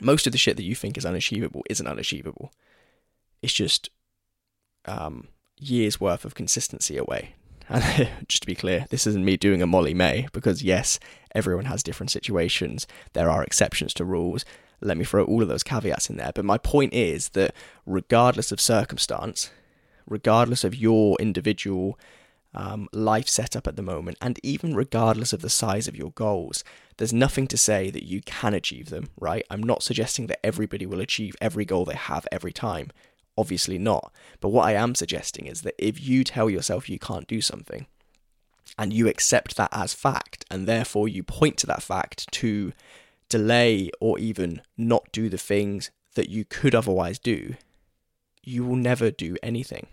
Most 0.00 0.26
of 0.26 0.32
the 0.32 0.38
shit 0.38 0.56
that 0.56 0.64
you 0.64 0.74
think 0.74 0.96
is 0.96 1.04
unachievable 1.04 1.62
isn't 1.68 1.86
unachievable. 1.86 2.52
It's 3.42 3.52
just 3.52 3.90
um, 4.86 5.28
years 5.58 6.00
worth 6.00 6.24
of 6.24 6.34
consistency 6.34 6.96
away. 6.96 7.34
And 7.68 8.08
just 8.28 8.42
to 8.42 8.46
be 8.46 8.54
clear, 8.54 8.86
this 8.90 9.06
isn't 9.06 9.24
me 9.24 9.36
doing 9.36 9.62
a 9.62 9.66
Molly-Mae 9.66 10.28
because 10.32 10.62
yes, 10.62 10.98
everyone 11.34 11.66
has 11.66 11.82
different 11.82 12.10
situations. 12.10 12.86
There 13.12 13.30
are 13.30 13.42
exceptions 13.44 13.94
to 13.94 14.04
rules. 14.04 14.44
Let 14.80 14.96
me 14.96 15.04
throw 15.04 15.24
all 15.24 15.42
of 15.42 15.48
those 15.48 15.62
caveats 15.62 16.10
in 16.10 16.16
there. 16.16 16.32
But 16.34 16.44
my 16.44 16.58
point 16.58 16.92
is 16.92 17.30
that 17.30 17.54
regardless 17.86 18.52
of 18.52 18.60
circumstance, 18.60 19.50
regardless 20.06 20.64
of 20.64 20.74
your 20.74 21.16
individual 21.18 21.98
um, 22.54 22.88
life 22.92 23.28
setup 23.28 23.66
at 23.66 23.76
the 23.76 23.82
moment, 23.82 24.18
and 24.20 24.38
even 24.42 24.74
regardless 24.74 25.32
of 25.32 25.42
the 25.42 25.50
size 25.50 25.88
of 25.88 25.96
your 25.96 26.12
goals, 26.12 26.62
there's 26.96 27.12
nothing 27.12 27.46
to 27.48 27.56
say 27.56 27.90
that 27.90 28.04
you 28.04 28.20
can 28.22 28.54
achieve 28.54 28.90
them, 28.90 29.10
right? 29.18 29.44
I'm 29.50 29.62
not 29.62 29.82
suggesting 29.82 30.26
that 30.28 30.44
everybody 30.44 30.86
will 30.86 31.00
achieve 31.00 31.34
every 31.40 31.64
goal 31.64 31.84
they 31.84 31.94
have 31.94 32.28
every 32.30 32.52
time. 32.52 32.90
Obviously 33.36 33.78
not. 33.78 34.12
But 34.40 34.50
what 34.50 34.66
I 34.66 34.72
am 34.72 34.94
suggesting 34.94 35.46
is 35.46 35.62
that 35.62 35.74
if 35.78 36.06
you 36.06 36.22
tell 36.22 36.48
yourself 36.48 36.88
you 36.88 36.98
can't 36.98 37.26
do 37.26 37.40
something, 37.40 37.86
and 38.78 38.92
you 38.92 39.08
accept 39.08 39.56
that 39.56 39.68
as 39.72 39.94
fact, 39.94 40.44
and 40.50 40.66
therefore 40.66 41.08
you 41.08 41.22
point 41.22 41.56
to 41.58 41.66
that 41.66 41.82
fact 41.82 42.30
to 42.32 42.72
delay 43.34 43.90
or 43.98 44.16
even 44.20 44.62
not 44.76 45.10
do 45.10 45.28
the 45.28 45.36
things 45.36 45.90
that 46.14 46.28
you 46.28 46.44
could 46.44 46.72
otherwise 46.72 47.18
do, 47.18 47.56
you 48.44 48.64
will 48.64 48.76
never 48.76 49.10
do 49.10 49.36
anything. 49.42 49.88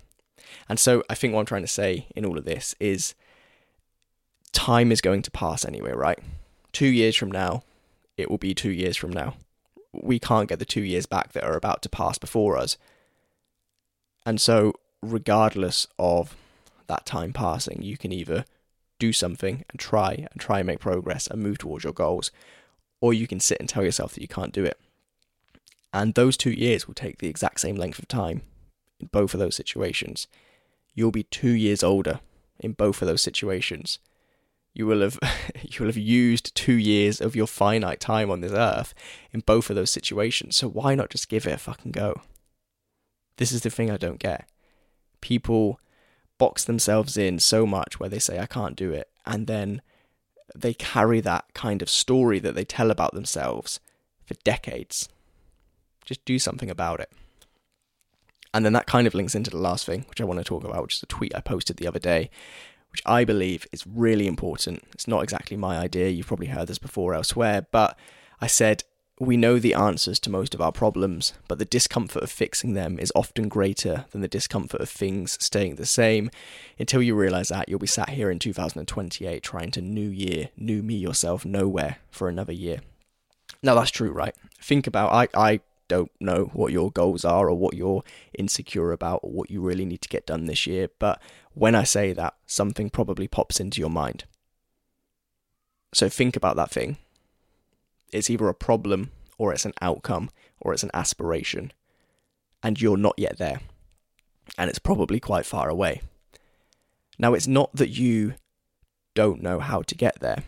And 0.70 0.80
so 0.80 1.02
I 1.10 1.16
think 1.16 1.34
what 1.34 1.40
I'm 1.40 1.48
trying 1.48 1.64
to 1.64 1.68
say 1.68 2.06
in 2.16 2.24
all 2.24 2.38
of 2.38 2.46
this 2.46 2.76
is 2.80 3.16
time 4.52 4.92
is 4.92 5.02
going 5.02 5.24
to 5.24 5.32
pass 5.32 5.66
anyway, 5.66 5.92
right? 5.92 6.20
Two 6.72 6.86
years 6.86 7.16
from 7.16 7.32
now, 7.32 7.64
it 8.16 8.30
will 8.30 8.38
be 8.38 8.54
two 8.54 8.70
years 8.70 8.96
from 8.96 9.12
now. 9.12 9.34
We 9.92 10.20
can't 10.20 10.48
get 10.48 10.60
the 10.60 10.66
two 10.66 10.84
years 10.84 11.08
back 11.08 11.34
that 11.34 11.44
are 11.44 11.58
about 11.58 11.82
to 11.82 11.90
pass 11.90 12.20
before 12.20 12.58
us. 12.58 12.78
And 14.24 14.40
so, 14.40 14.74
regardless 15.02 15.88
of 15.98 16.36
that 16.86 17.08
time 17.08 17.34
passing, 17.34 17.82
you 17.82 17.98
can 17.98 18.12
either 18.12 18.46
do 19.00 19.12
something 19.12 19.66
and 19.72 19.80
try 19.80 20.28
and 20.32 20.40
try 20.40 20.60
and 20.60 20.68
make 20.68 20.80
progress 20.80 21.26
and 21.26 21.42
move 21.42 21.58
towards 21.58 21.84
your 21.84 21.94
goals, 21.94 22.30
or 23.02 23.14
you 23.14 23.28
can 23.28 23.40
sit 23.40 23.60
and 23.60 23.68
tell 23.68 23.84
yourself 23.84 24.14
that 24.14 24.22
you 24.22 24.28
can't 24.28 24.54
do 24.54 24.64
it. 24.64 24.80
And 25.92 26.14
those 26.14 26.38
two 26.38 26.52
years 26.52 26.88
will 26.88 26.94
take 26.94 27.18
the 27.18 27.28
exact 27.28 27.60
same 27.60 27.76
length 27.76 28.00
of 28.00 28.08
time 28.08 28.44
in 29.00 29.08
both 29.08 29.34
of 29.34 29.40
those 29.40 29.56
situations. 29.56 30.28
You'll 30.94 31.12
be 31.12 31.24
two 31.24 31.52
years 31.52 31.84
older 31.84 32.22
in 32.60 32.74
both 32.74 33.02
of 33.02 33.08
those 33.08 33.22
situations. 33.22 34.00
You 34.74 34.88
will 34.88 35.02
have 35.02 35.20
you 35.62 35.80
will 35.80 35.88
have 35.88 35.98
used 35.98 36.56
two 36.56 36.76
years 36.76 37.20
of 37.20 37.36
your 37.36 37.48
finite 37.48 38.00
time 38.00 38.32
on 38.32 38.40
this 38.40 38.54
earth 38.54 38.94
in 39.32 39.42
both 39.42 39.70
of 39.70 39.76
those 39.76 39.92
situations. 39.92 40.56
So 40.56 40.70
why 40.70 40.96
not 40.96 41.10
just 41.10 41.28
give 41.28 41.46
it 41.46 41.54
a 41.54 41.58
fucking 41.58 41.92
go? 41.92 42.22
This 43.38 43.52
is 43.52 43.62
the 43.62 43.70
thing 43.70 43.90
I 43.90 43.98
don't 43.98 44.20
get. 44.20 44.48
People 45.20 45.80
box 46.38 46.64
themselves 46.64 47.18
in 47.18 47.40
so 47.40 47.66
much 47.66 48.00
where 48.00 48.10
they 48.10 48.20
say 48.20 48.40
I 48.40 48.46
can't 48.46 48.76
do 48.76 48.92
it, 48.92 49.10
and 49.26 49.48
then 49.48 49.82
they 50.56 50.74
carry 50.74 51.22
that 51.22 51.46
kind 51.54 51.82
of 51.82 51.90
story 51.90 52.40
that 52.40 52.56
they 52.56 52.66
tell 52.66 52.92
about 52.92 53.14
themselves 53.14 53.80
for 54.26 54.34
decades. 54.44 55.10
Just 56.06 56.24
do 56.26 56.40
something 56.40 56.70
about 56.70 57.00
it. 57.00 57.12
And 58.54 58.66
then 58.66 58.74
that 58.74 58.88
kind 58.88 59.08
of 59.08 59.14
links 59.14 59.36
into 59.36 59.50
the 59.50 59.58
last 59.58 59.86
thing, 59.86 60.06
which 60.10 60.20
I 60.20 60.26
want 60.26 60.40
to 60.40 60.44
talk 60.44 60.64
about, 60.64 60.84
which 60.84 60.96
is 60.96 61.04
a 61.04 61.08
tweet 61.08 61.34
I 61.36 61.42
posted 61.42 61.78
the 61.78 61.88
other 61.88 62.00
day, 62.00 62.30
which 62.92 63.02
I 63.06 63.24
believe 63.24 63.66
is 63.72 63.88
really 63.88 64.28
important. 64.28 64.84
It's 64.92 65.08
not 65.08 65.24
exactly 65.24 65.56
my 65.56 65.78
idea. 65.78 66.10
You've 66.10 66.28
probably 66.28 66.48
heard 66.48 66.68
this 66.68 66.80
before 66.80 67.14
elsewhere, 67.14 67.66
but 67.72 67.98
I 68.42 68.48
said, 68.48 68.84
we 69.22 69.38
know 69.38 69.60
the 69.60 69.76
answers 69.76 70.20
to 70.20 70.32
most 70.32 70.56
of 70.56 70.62
our 70.62 70.72
problems, 70.72 71.34
but 71.48 71.60
the 71.60 71.66
discomfort 71.66 72.24
of 72.24 72.32
fixing 72.32 72.74
them 72.74 72.98
is 72.98 73.12
often 73.14 73.48
greater 73.48 74.06
than 74.10 74.22
the 74.22 74.28
discomfort 74.28 74.82
of 74.82 74.90
things 74.90 75.38
staying 75.40 75.76
the 75.76 75.86
same. 75.86 76.32
Until 76.80 77.04
you 77.04 77.14
realize 77.14 77.50
that, 77.50 77.70
you'll 77.70 77.78
be 77.78 77.86
sat 77.86 78.10
here 78.10 78.32
in 78.32 78.40
2028 78.40 79.44
trying 79.44 79.70
to 79.72 79.82
new 79.82 80.10
year, 80.10 80.50
new 80.58 80.82
me 80.82 80.96
yourself 80.96 81.46
nowhere 81.46 81.98
for 82.10 82.30
another 82.30 82.52
year. 82.52 82.80
Now, 83.62 83.76
that's 83.76 83.92
true, 83.92 84.12
right? 84.12 84.34
Think 84.60 84.88
about 84.88 85.12
I, 85.14 85.28
I 85.40 85.60
don't 85.88 86.12
know 86.20 86.46
what 86.54 86.72
your 86.72 86.90
goals 86.90 87.24
are 87.24 87.48
or 87.48 87.54
what 87.54 87.76
you're 87.76 88.04
insecure 88.34 88.92
about 88.92 89.20
or 89.22 89.30
what 89.30 89.52
you 89.52 89.62
really 89.62 89.86
need 89.86 90.02
to 90.02 90.10
get 90.10 90.26
done 90.26 90.46
this 90.46 90.66
year. 90.66 90.90
But 90.98 91.22
when 91.54 91.76
I 91.76 91.84
say 91.84 92.12
that, 92.14 92.34
something 92.48 92.90
probably 92.90 93.28
pops 93.28 93.60
into 93.60 93.82
your 93.82 93.92
mind. 93.92 94.24
So 95.94 96.10
think 96.10 96.36
about 96.36 96.56
that 96.56 96.72
thing. 96.72 96.98
It's 98.12 98.30
either 98.30 98.48
a 98.48 98.54
problem 98.54 99.12
or 99.38 99.54
it's 99.54 99.66
an 99.66 99.74
outcome 99.82 100.30
or 100.60 100.74
it's 100.74 100.84
an 100.84 100.92
aspiration. 100.94 101.72
And 102.64 102.80
you're 102.80 102.98
not 102.98 103.16
yet 103.18 103.38
there. 103.38 103.62
And 104.58 104.70
it's 104.70 104.80
probably 104.80 105.20
quite 105.20 105.46
far 105.46 105.70
away. 105.70 106.02
Now, 107.18 107.34
it's 107.34 107.48
not 107.48 107.76
that 107.76 107.90
you 107.90 108.36
don't 109.14 109.42
know 109.42 109.60
how 109.60 109.82
to 109.84 109.96
get 109.96 110.20
there, 110.20 110.44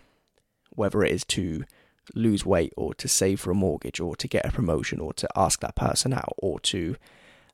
whether 0.72 1.04
it 1.04 1.12
is 1.12 1.24
to 1.26 1.64
lose 2.14 2.46
weight 2.46 2.74
or 2.76 2.94
to 2.96 3.08
save 3.08 3.40
for 3.40 3.52
a 3.52 3.56
mortgage 3.56 4.00
or 4.00 4.16
to 4.16 4.28
get 4.28 4.46
a 4.46 4.52
promotion 4.52 5.00
or 5.00 5.14
to 5.14 5.28
ask 5.36 5.62
that 5.62 5.76
person 5.76 6.14
out 6.14 6.34
or 6.38 6.60
to 6.60 6.96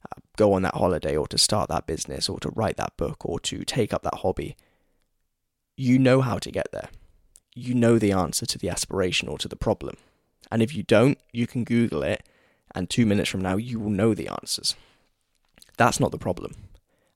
uh, 0.06 0.20
go 0.38 0.54
on 0.54 0.64
that 0.64 0.74
holiday 0.74 1.16
or 1.16 1.28
to 1.28 1.38
start 1.38 1.70
that 1.70 1.86
business 1.86 2.28
or 2.30 2.40
to 2.40 2.50
write 2.50 2.78
that 2.78 2.96
book 2.98 3.26
or 3.26 3.40
to 3.40 3.64
take 3.64 3.94
up 3.94 4.04
that 4.04 4.16
hobby. 4.16 4.56
You 5.78 6.00
know 6.00 6.22
how 6.22 6.38
to 6.40 6.52
get 6.52 6.72
there. 6.72 6.90
You 7.60 7.74
know 7.74 8.00
the 8.00 8.14
answer 8.14 8.46
to 8.46 8.58
the 8.58 8.70
aspiration 8.70 9.28
or 9.28 9.38
to 9.40 9.50
the 9.50 9.58
problem. 9.58 9.98
And 10.50 10.62
if 10.62 10.74
you 10.74 10.84
don't, 10.84 11.18
you 11.34 11.46
can 11.46 11.66
Google 11.66 12.04
it, 12.04 12.24
and 12.74 12.90
two 12.90 13.06
minutes 13.06 13.30
from 13.30 13.42
now, 13.42 13.58
you 13.58 13.80
will 13.80 13.90
know 13.90 14.14
the 14.14 14.30
answers. 14.30 14.76
That's 15.76 16.00
not 16.00 16.12
the 16.12 16.18
problem. 16.18 16.54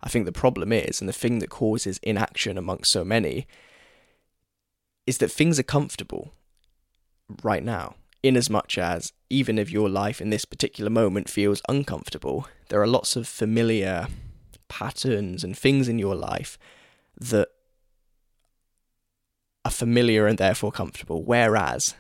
I 0.02 0.10
think 0.10 0.26
the 0.26 0.34
problem 0.34 0.74
is, 0.74 1.00
and 1.00 1.08
the 1.08 1.14
thing 1.14 1.40
that 1.40 1.50
causes 1.50 1.98
inaction 2.04 2.58
amongst 2.58 2.92
so 2.92 3.06
many, 3.06 3.48
is 5.08 5.20
that 5.20 5.32
things 5.32 5.60
are 5.60 5.64
comfortable 5.64 6.34
right 7.42 7.64
now. 7.64 7.96
In 8.22 8.36
as 8.36 8.50
much 8.50 8.78
as, 8.78 9.14
even 9.30 9.58
if 9.58 9.72
your 9.72 9.90
life 9.90 10.20
in 10.20 10.30
this 10.30 10.44
particular 10.44 10.90
moment 10.90 11.30
feels 11.30 11.62
uncomfortable, 11.70 12.48
there 12.68 12.82
are 12.82 12.88
lots 12.88 13.16
of 13.16 13.30
familiar 13.30 14.08
patterns 14.68 15.44
and 15.44 15.58
things 15.58 15.88
in 15.88 16.00
your 16.00 16.16
life 16.16 16.58
that 17.18 17.48
are 19.66 19.72
familiar 19.72 20.28
and 20.28 20.38
therefore 20.38 20.72
comfortable. 20.72 21.24
Whereas, 21.24 21.96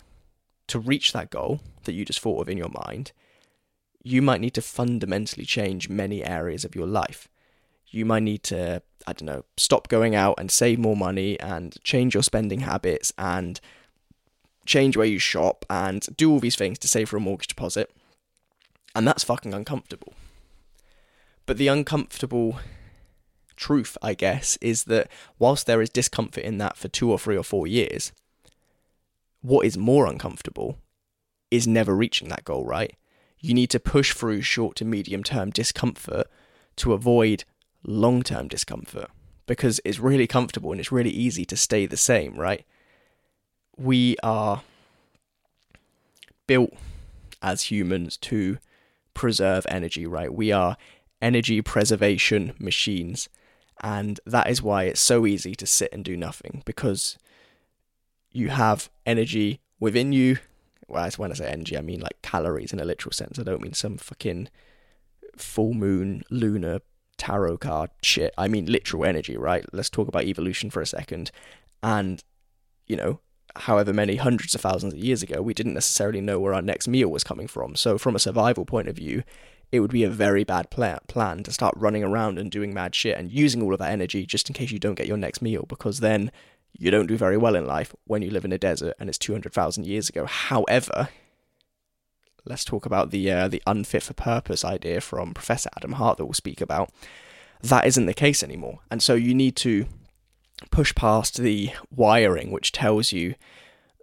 to 0.68 0.80
reach 0.80 1.14
that 1.14 1.30
goal 1.30 1.62
that 1.84 1.94
you 1.94 2.06
just 2.06 2.20
thought 2.20 2.42
of 2.42 2.50
in 2.50 2.58
your 2.58 2.72
mind, 2.88 3.12
you 4.04 4.22
might 4.22 4.42
need 4.42 4.54
to 4.56 4.62
fundamentally 4.62 5.46
change 5.46 5.90
many 5.90 6.24
areas 6.24 6.66
of 6.66 6.76
your 6.76 6.88
life. 6.88 7.30
You 7.88 8.06
might 8.06 8.24
need 8.24 8.44
to, 8.44 8.82
I 9.08 9.14
don't 9.14 9.28
know, 9.28 9.46
stop 9.56 9.88
going 9.88 10.16
out 10.16 10.36
and 10.40 10.52
save 10.52 10.80
more 10.80 10.98
money 10.98 11.40
and 11.40 11.76
change 11.84 12.14
your 12.14 12.24
spending 12.24 12.62
habits 12.62 13.14
and 13.18 13.60
change 14.66 14.96
where 14.98 15.06
you 15.06 15.20
shop, 15.20 15.66
and 15.70 16.06
do 16.16 16.32
all 16.32 16.40
these 16.40 16.56
things 16.56 16.80
to 16.80 16.88
save 16.88 17.10
for 17.10 17.18
a 17.18 17.20
mortgage 17.20 17.48
deposit. 17.48 17.92
And 18.96 19.08
that's 19.08 19.24
fucking 19.24 19.54
uncomfortable. 19.54 20.14
But 21.46 21.58
the 21.58 21.68
uncomfortable 21.68 22.60
truth, 23.64 23.98
I 24.02 24.14
guess, 24.14 24.58
is 24.60 24.84
that 24.86 25.10
whilst 25.40 25.68
there 25.68 25.82
is 25.82 25.90
discomfort 25.90 26.44
in 26.44 26.58
that 26.58 26.76
for 26.76 26.90
two 26.90 27.10
or 27.10 27.18
three 27.18 27.38
or 27.38 27.44
four 27.44 27.66
years, 27.66 28.12
what 29.42 29.66
is 29.66 29.78
more 29.78 30.06
uncomfortable 30.06 30.80
is 31.50 31.66
never 31.66 31.96
reaching 31.96 32.28
that 32.28 32.44
goal, 32.44 32.66
right? 32.66 32.94
You 33.40 33.54
need 33.54 33.70
to 33.70 33.80
push 33.80 34.14
through 34.14 34.42
short 34.42 34.76
to 34.78 34.86
medium 34.86 35.24
term 35.24 35.50
discomfort 35.50 36.28
to 36.78 36.92
avoid 36.92 37.46
long 37.86 38.22
term 38.22 38.50
discomfort 38.50 39.10
because 39.46 39.80
it's 39.86 40.00
really 40.00 40.28
comfortable 40.28 40.72
and 40.72 40.80
it's 40.82 40.92
really 40.92 41.10
easy 41.10 41.46
to 41.46 41.56
stay 41.56 41.86
the 41.86 41.98
same, 41.98 42.36
right? 42.36 42.66
We 43.78 44.18
are 44.24 44.64
built 46.48 46.74
as 47.42 47.64
humans 47.64 48.18
to 48.18 48.58
preserve 49.14 49.66
energy, 49.70 50.06
right? 50.06 50.34
We 50.34 50.52
are 50.52 50.76
energy 51.22 51.62
preservation 51.62 52.54
machines. 52.60 53.30
And 53.84 54.22
that 54.26 54.50
is 54.50 54.62
why 54.62 54.84
it's 54.84 55.02
so 55.02 55.28
easy 55.28 55.54
to 55.56 55.68
sit 55.68 55.92
and 55.92 56.06
do 56.06 56.16
nothing 56.16 56.64
because 56.66 57.18
you 58.32 58.48
have 58.50 58.90
energy 59.06 59.60
within 59.80 60.14
you. 60.14 60.38
Well, 60.88 61.10
when 61.18 61.32
I 61.32 61.36
say 61.36 61.48
energy, 61.48 61.78
I 61.78 61.82
mean 61.82 62.00
like 62.00 62.22
calories 62.22 62.72
in 62.72 62.80
a 62.80 62.86
literal 62.86 63.12
sense. 63.12 63.38
I 63.38 63.44
don't 63.44 63.62
mean 63.62 63.74
some 63.74 63.98
fucking 63.98 64.48
full 65.36 65.74
moon 65.74 66.24
lunar 66.30 66.80
tarot 67.18 67.58
card 67.58 67.90
shit. 68.02 68.34
I 68.38 68.48
mean 68.48 68.66
literal 68.68 69.04
energy, 69.04 69.36
right? 69.36 69.66
Let's 69.74 69.90
talk 69.90 70.08
about 70.08 70.24
evolution 70.24 70.70
for 70.70 70.82
a 70.82 70.88
second. 70.88 71.32
And, 71.82 72.24
you 72.88 72.96
know, 72.96 73.20
however 73.56 73.92
many 73.92 74.16
hundreds 74.16 74.56
of 74.56 74.62
thousands 74.62 74.94
of 74.94 75.00
years 75.00 75.22
ago, 75.22 75.42
we 75.42 75.54
didn't 75.54 75.74
necessarily 75.74 76.22
know 76.22 76.40
where 76.40 76.54
our 76.54 76.62
next 76.62 76.88
meal 76.88 77.10
was 77.10 77.24
coming 77.24 77.48
from. 77.48 77.76
So, 77.76 77.98
from 77.98 78.16
a 78.16 78.20
survival 78.20 78.66
point 78.66 78.88
of 78.88 78.96
view, 78.96 79.24
it 79.74 79.80
would 79.80 79.92
be 79.92 80.04
a 80.04 80.10
very 80.10 80.44
bad 80.44 80.70
plan, 80.70 81.00
plan 81.08 81.42
to 81.42 81.52
start 81.52 81.74
running 81.76 82.04
around 82.04 82.38
and 82.38 82.52
doing 82.52 82.76
mad 82.76 82.94
shit 82.94 83.18
and 83.18 83.32
using 83.32 83.64
all 83.64 83.74
of 83.74 83.80
that 83.80 83.92
energy 83.92 84.24
just 84.24 84.48
in 84.48 84.54
case 84.54 84.70
you 84.70 84.78
don't 84.78 84.94
get 84.94 85.08
your 85.08 85.18
next 85.18 85.42
meal, 85.42 85.66
because 85.68 86.00
then 86.00 86.32
you 86.74 86.92
don't 86.92 87.08
do 87.08 87.18
very 87.18 87.38
well 87.38 87.56
in 87.56 87.66
life 87.66 87.96
when 88.06 88.22
you 88.22 88.30
live 88.30 88.46
in 88.46 88.52
a 88.52 88.58
desert 88.60 88.96
and 89.00 89.10
it's 89.10 89.18
200,000 89.18 89.84
years 89.84 90.10
ago. 90.10 90.28
However, 90.28 91.10
let's 92.46 92.64
talk 92.64 92.86
about 92.86 93.10
the 93.10 93.32
uh, 93.32 93.48
the 93.48 93.64
unfit 93.66 94.04
for 94.04 94.14
purpose 94.14 94.64
idea 94.64 95.02
from 95.02 95.34
Professor 95.34 95.72
Adam 95.76 95.94
Hart 95.94 96.18
that 96.18 96.26
we'll 96.26 96.34
speak 96.34 96.62
about. 96.62 96.92
That 97.64 97.88
isn't 97.88 98.06
the 98.06 98.14
case 98.14 98.44
anymore, 98.44 98.82
and 98.92 99.02
so 99.02 99.16
you 99.16 99.34
need 99.34 99.56
to 99.58 99.88
push 100.70 100.94
past 100.94 101.38
the 101.38 101.72
wiring 101.90 102.52
which 102.52 102.72
tells 102.72 103.12
you 103.12 103.34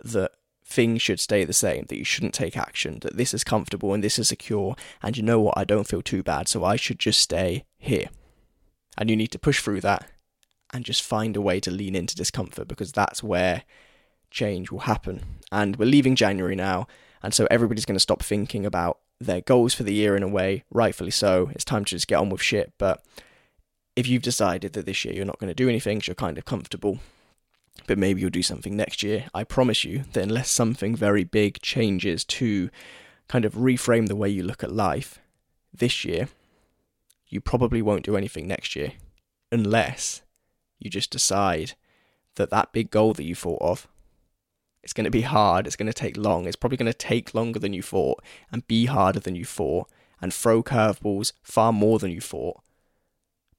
that 0.02 0.32
things 0.70 1.02
should 1.02 1.20
stay 1.20 1.44
the 1.44 1.52
same, 1.52 1.84
that 1.88 1.98
you 1.98 2.04
shouldn't 2.04 2.32
take 2.32 2.56
action, 2.56 3.00
that 3.00 3.16
this 3.16 3.34
is 3.34 3.44
comfortable 3.44 3.92
and 3.92 4.02
this 4.02 4.18
is 4.18 4.28
secure, 4.28 4.76
and 5.02 5.16
you 5.16 5.22
know 5.22 5.40
what, 5.40 5.58
I 5.58 5.64
don't 5.64 5.88
feel 5.88 6.00
too 6.00 6.22
bad, 6.22 6.48
so 6.48 6.64
I 6.64 6.76
should 6.76 6.98
just 6.98 7.20
stay 7.20 7.64
here. 7.78 8.08
And 8.96 9.10
you 9.10 9.16
need 9.16 9.32
to 9.32 9.38
push 9.38 9.60
through 9.60 9.80
that 9.82 10.08
and 10.72 10.84
just 10.84 11.02
find 11.02 11.36
a 11.36 11.40
way 11.40 11.58
to 11.60 11.70
lean 11.70 11.96
into 11.96 12.14
discomfort 12.14 12.68
because 12.68 12.92
that's 12.92 13.22
where 13.22 13.64
change 14.30 14.70
will 14.70 14.80
happen. 14.80 15.24
And 15.50 15.76
we're 15.76 15.86
leaving 15.86 16.14
January 16.14 16.54
now, 16.56 16.86
and 17.22 17.34
so 17.34 17.48
everybody's 17.50 17.84
going 17.84 17.96
to 17.96 18.00
stop 18.00 18.22
thinking 18.22 18.64
about 18.64 19.00
their 19.20 19.40
goals 19.40 19.74
for 19.74 19.82
the 19.82 19.92
year 19.92 20.16
in 20.16 20.22
a 20.22 20.28
way, 20.28 20.64
rightfully 20.70 21.10
so. 21.10 21.50
It's 21.52 21.64
time 21.64 21.84
to 21.84 21.96
just 21.96 22.08
get 22.08 22.20
on 22.20 22.30
with 22.30 22.40
shit. 22.40 22.72
But 22.78 23.04
if 23.96 24.06
you've 24.06 24.22
decided 24.22 24.72
that 24.72 24.86
this 24.86 25.04
year 25.04 25.14
you're 25.14 25.26
not 25.26 25.38
going 25.38 25.50
to 25.50 25.54
do 25.54 25.68
anything, 25.68 26.00
you're 26.06 26.14
kind 26.14 26.38
of 26.38 26.44
comfortable, 26.44 27.00
but 27.86 27.98
maybe 27.98 28.20
you'll 28.20 28.30
do 28.30 28.42
something 28.42 28.76
next 28.76 29.02
year, 29.02 29.26
I 29.34 29.44
promise 29.44 29.84
you 29.84 30.04
that 30.12 30.22
unless 30.22 30.50
something 30.50 30.94
very 30.94 31.24
big 31.24 31.60
changes 31.60 32.24
to 32.26 32.70
kind 33.28 33.44
of 33.44 33.54
reframe 33.54 34.08
the 34.08 34.16
way 34.16 34.28
you 34.28 34.42
look 34.42 34.62
at 34.62 34.72
life 34.72 35.18
this 35.72 36.04
year, 36.04 36.28
you 37.28 37.40
probably 37.40 37.80
won't 37.82 38.04
do 38.04 38.16
anything 38.16 38.46
next 38.46 38.74
year 38.74 38.92
unless 39.52 40.22
you 40.78 40.90
just 40.90 41.10
decide 41.10 41.72
that 42.36 42.50
that 42.50 42.72
big 42.72 42.90
goal 42.90 43.12
that 43.14 43.24
you 43.24 43.34
thought 43.34 43.62
of 43.62 43.88
it's 44.82 44.92
going 44.92 45.04
to 45.04 45.10
be 45.10 45.22
hard. 45.22 45.66
It's 45.66 45.76
going 45.76 45.86
to 45.86 45.92
take 45.92 46.16
long. 46.16 46.46
It's 46.46 46.56
probably 46.56 46.78
going 46.78 46.90
to 46.90 46.96
take 46.96 47.34
longer 47.34 47.58
than 47.58 47.72
you 47.72 47.82
thought 47.82 48.22
and 48.50 48.66
be 48.66 48.86
harder 48.86 49.20
than 49.20 49.36
you 49.36 49.44
thought 49.44 49.88
and 50.20 50.32
throw 50.32 50.62
curveballs 50.62 51.32
far 51.42 51.72
more 51.72 51.98
than 51.98 52.10
you 52.10 52.20
thought. 52.20 52.60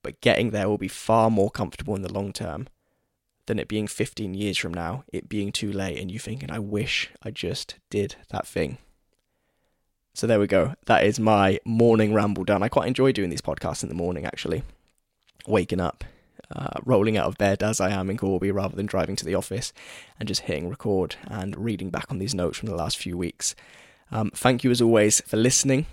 But 0.04 0.22
getting 0.22 0.50
there 0.50 0.68
will 0.68 0.80
be 0.80 0.88
far 0.88 1.30
more 1.30 1.52
comfortable 1.52 1.96
in 1.96 2.02
the 2.02 2.12
long 2.12 2.34
term 2.34 2.68
than 3.52 3.60
it 3.60 3.68
being 3.68 3.86
15 3.86 4.34
years 4.34 4.58
from 4.58 4.74
now, 4.74 5.04
it 5.12 5.28
being 5.28 5.52
too 5.52 5.74
late, 5.74 6.00
and 6.00 6.10
you 6.10 6.20
thinking, 6.20 6.50
I 6.50 6.60
wish 6.60 7.10
I 7.22 7.32
just 7.32 7.76
did 7.90 8.16
that 8.30 8.48
thing. 8.48 8.78
So 10.14 10.26
there 10.26 10.40
we 10.40 10.48
go. 10.48 10.76
That 10.86 11.04
is 11.04 11.20
my 11.20 11.60
morning 11.66 12.14
ramble 12.14 12.46
done. 12.46 12.64
I 12.64 12.70
quite 12.70 12.88
enjoy 12.88 13.12
doing 13.12 13.30
these 13.30 13.42
podcasts 13.42 13.84
in 13.84 13.90
the 13.90 13.96
morning, 13.96 14.26
actually. 14.26 14.64
Waking 15.46 15.82
up 15.82 16.06
uh, 16.56 16.80
rolling 16.86 17.18
out 17.18 17.28
of 17.28 17.38
bed 17.38 17.62
as 17.62 17.82
I 17.82 17.90
am 17.90 18.10
in 18.10 18.16
Corby 18.16 18.52
rather 18.52 18.78
than 18.78 18.86
driving 18.86 19.18
to 19.18 19.26
the 19.26 19.36
office 19.36 19.74
and 20.18 20.30
just 20.30 20.44
hitting 20.44 20.70
record 20.70 21.18
and 21.28 21.58
reading 21.58 21.90
back 21.90 22.06
on 22.10 22.20
these 22.20 22.34
notes 22.34 22.58
from 22.58 22.70
the 22.70 22.76
last 22.76 22.98
few 22.98 23.18
weeks. 23.18 23.54
Um, 24.14 24.32
thank 24.34 24.64
you 24.64 24.72
as 24.72 24.82
always 24.82 25.20
for 25.28 25.36
listening. 25.36 25.88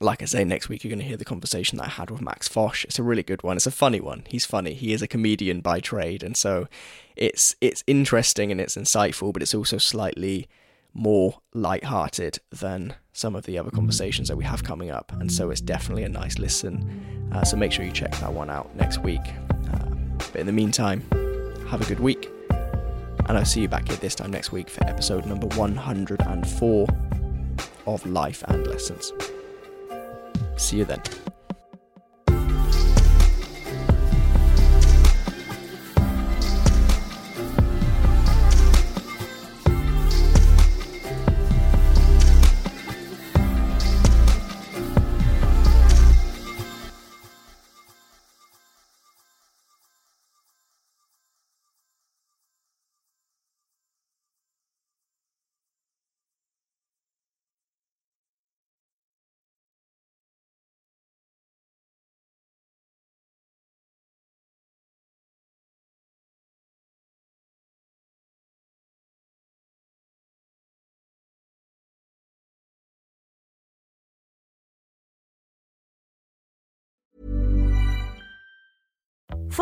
Like 0.00 0.22
I 0.22 0.26
say, 0.26 0.44
next 0.44 0.68
week 0.68 0.84
you're 0.84 0.90
going 0.90 1.00
to 1.00 1.04
hear 1.06 1.16
the 1.16 1.24
conversation 1.24 1.78
that 1.78 1.86
I 1.86 1.90
had 1.90 2.10
with 2.10 2.20
Max 2.20 2.48
Fosh. 2.48 2.84
It's 2.84 2.98
a 2.98 3.02
really 3.02 3.22
good 3.22 3.42
one. 3.42 3.56
It's 3.56 3.66
a 3.66 3.70
funny 3.70 4.00
one. 4.00 4.24
He's 4.28 4.44
funny. 4.44 4.74
He 4.74 4.92
is 4.92 5.02
a 5.02 5.08
comedian 5.08 5.60
by 5.60 5.80
trade, 5.80 6.22
and 6.22 6.36
so 6.36 6.68
it's 7.16 7.54
it's 7.60 7.84
interesting 7.86 8.50
and 8.50 8.60
it's 8.60 8.76
insightful, 8.76 9.32
but 9.32 9.42
it's 9.42 9.54
also 9.54 9.78
slightly 9.78 10.48
more 10.92 11.40
light-hearted 11.52 12.38
than 12.50 12.94
some 13.12 13.34
of 13.34 13.46
the 13.46 13.58
other 13.58 13.70
conversations 13.70 14.28
that 14.28 14.36
we 14.36 14.44
have 14.44 14.62
coming 14.62 14.90
up, 14.90 15.12
and 15.12 15.32
so 15.32 15.50
it's 15.50 15.60
definitely 15.60 16.04
a 16.04 16.08
nice 16.08 16.38
listen. 16.38 17.30
Uh, 17.32 17.42
so 17.42 17.56
make 17.56 17.72
sure 17.72 17.84
you 17.84 17.90
check 17.92 18.12
that 18.18 18.32
one 18.32 18.50
out 18.50 18.74
next 18.76 18.98
week. 18.98 19.22
But 20.34 20.40
in 20.40 20.46
the 20.46 20.52
meantime, 20.52 21.02
have 21.68 21.80
a 21.80 21.84
good 21.84 22.00
week. 22.00 22.28
And 23.26 23.38
I'll 23.38 23.44
see 23.44 23.62
you 23.62 23.68
back 23.68 23.88
here 23.88 23.96
this 23.96 24.14
time 24.14 24.30
next 24.30 24.52
week 24.52 24.68
for 24.68 24.84
episode 24.86 25.26
number 25.26 25.46
104 25.56 26.88
of 27.86 28.06
Life 28.06 28.42
and 28.48 28.66
Lessons. 28.66 29.12
See 30.56 30.78
you 30.78 30.84
then. 30.84 31.00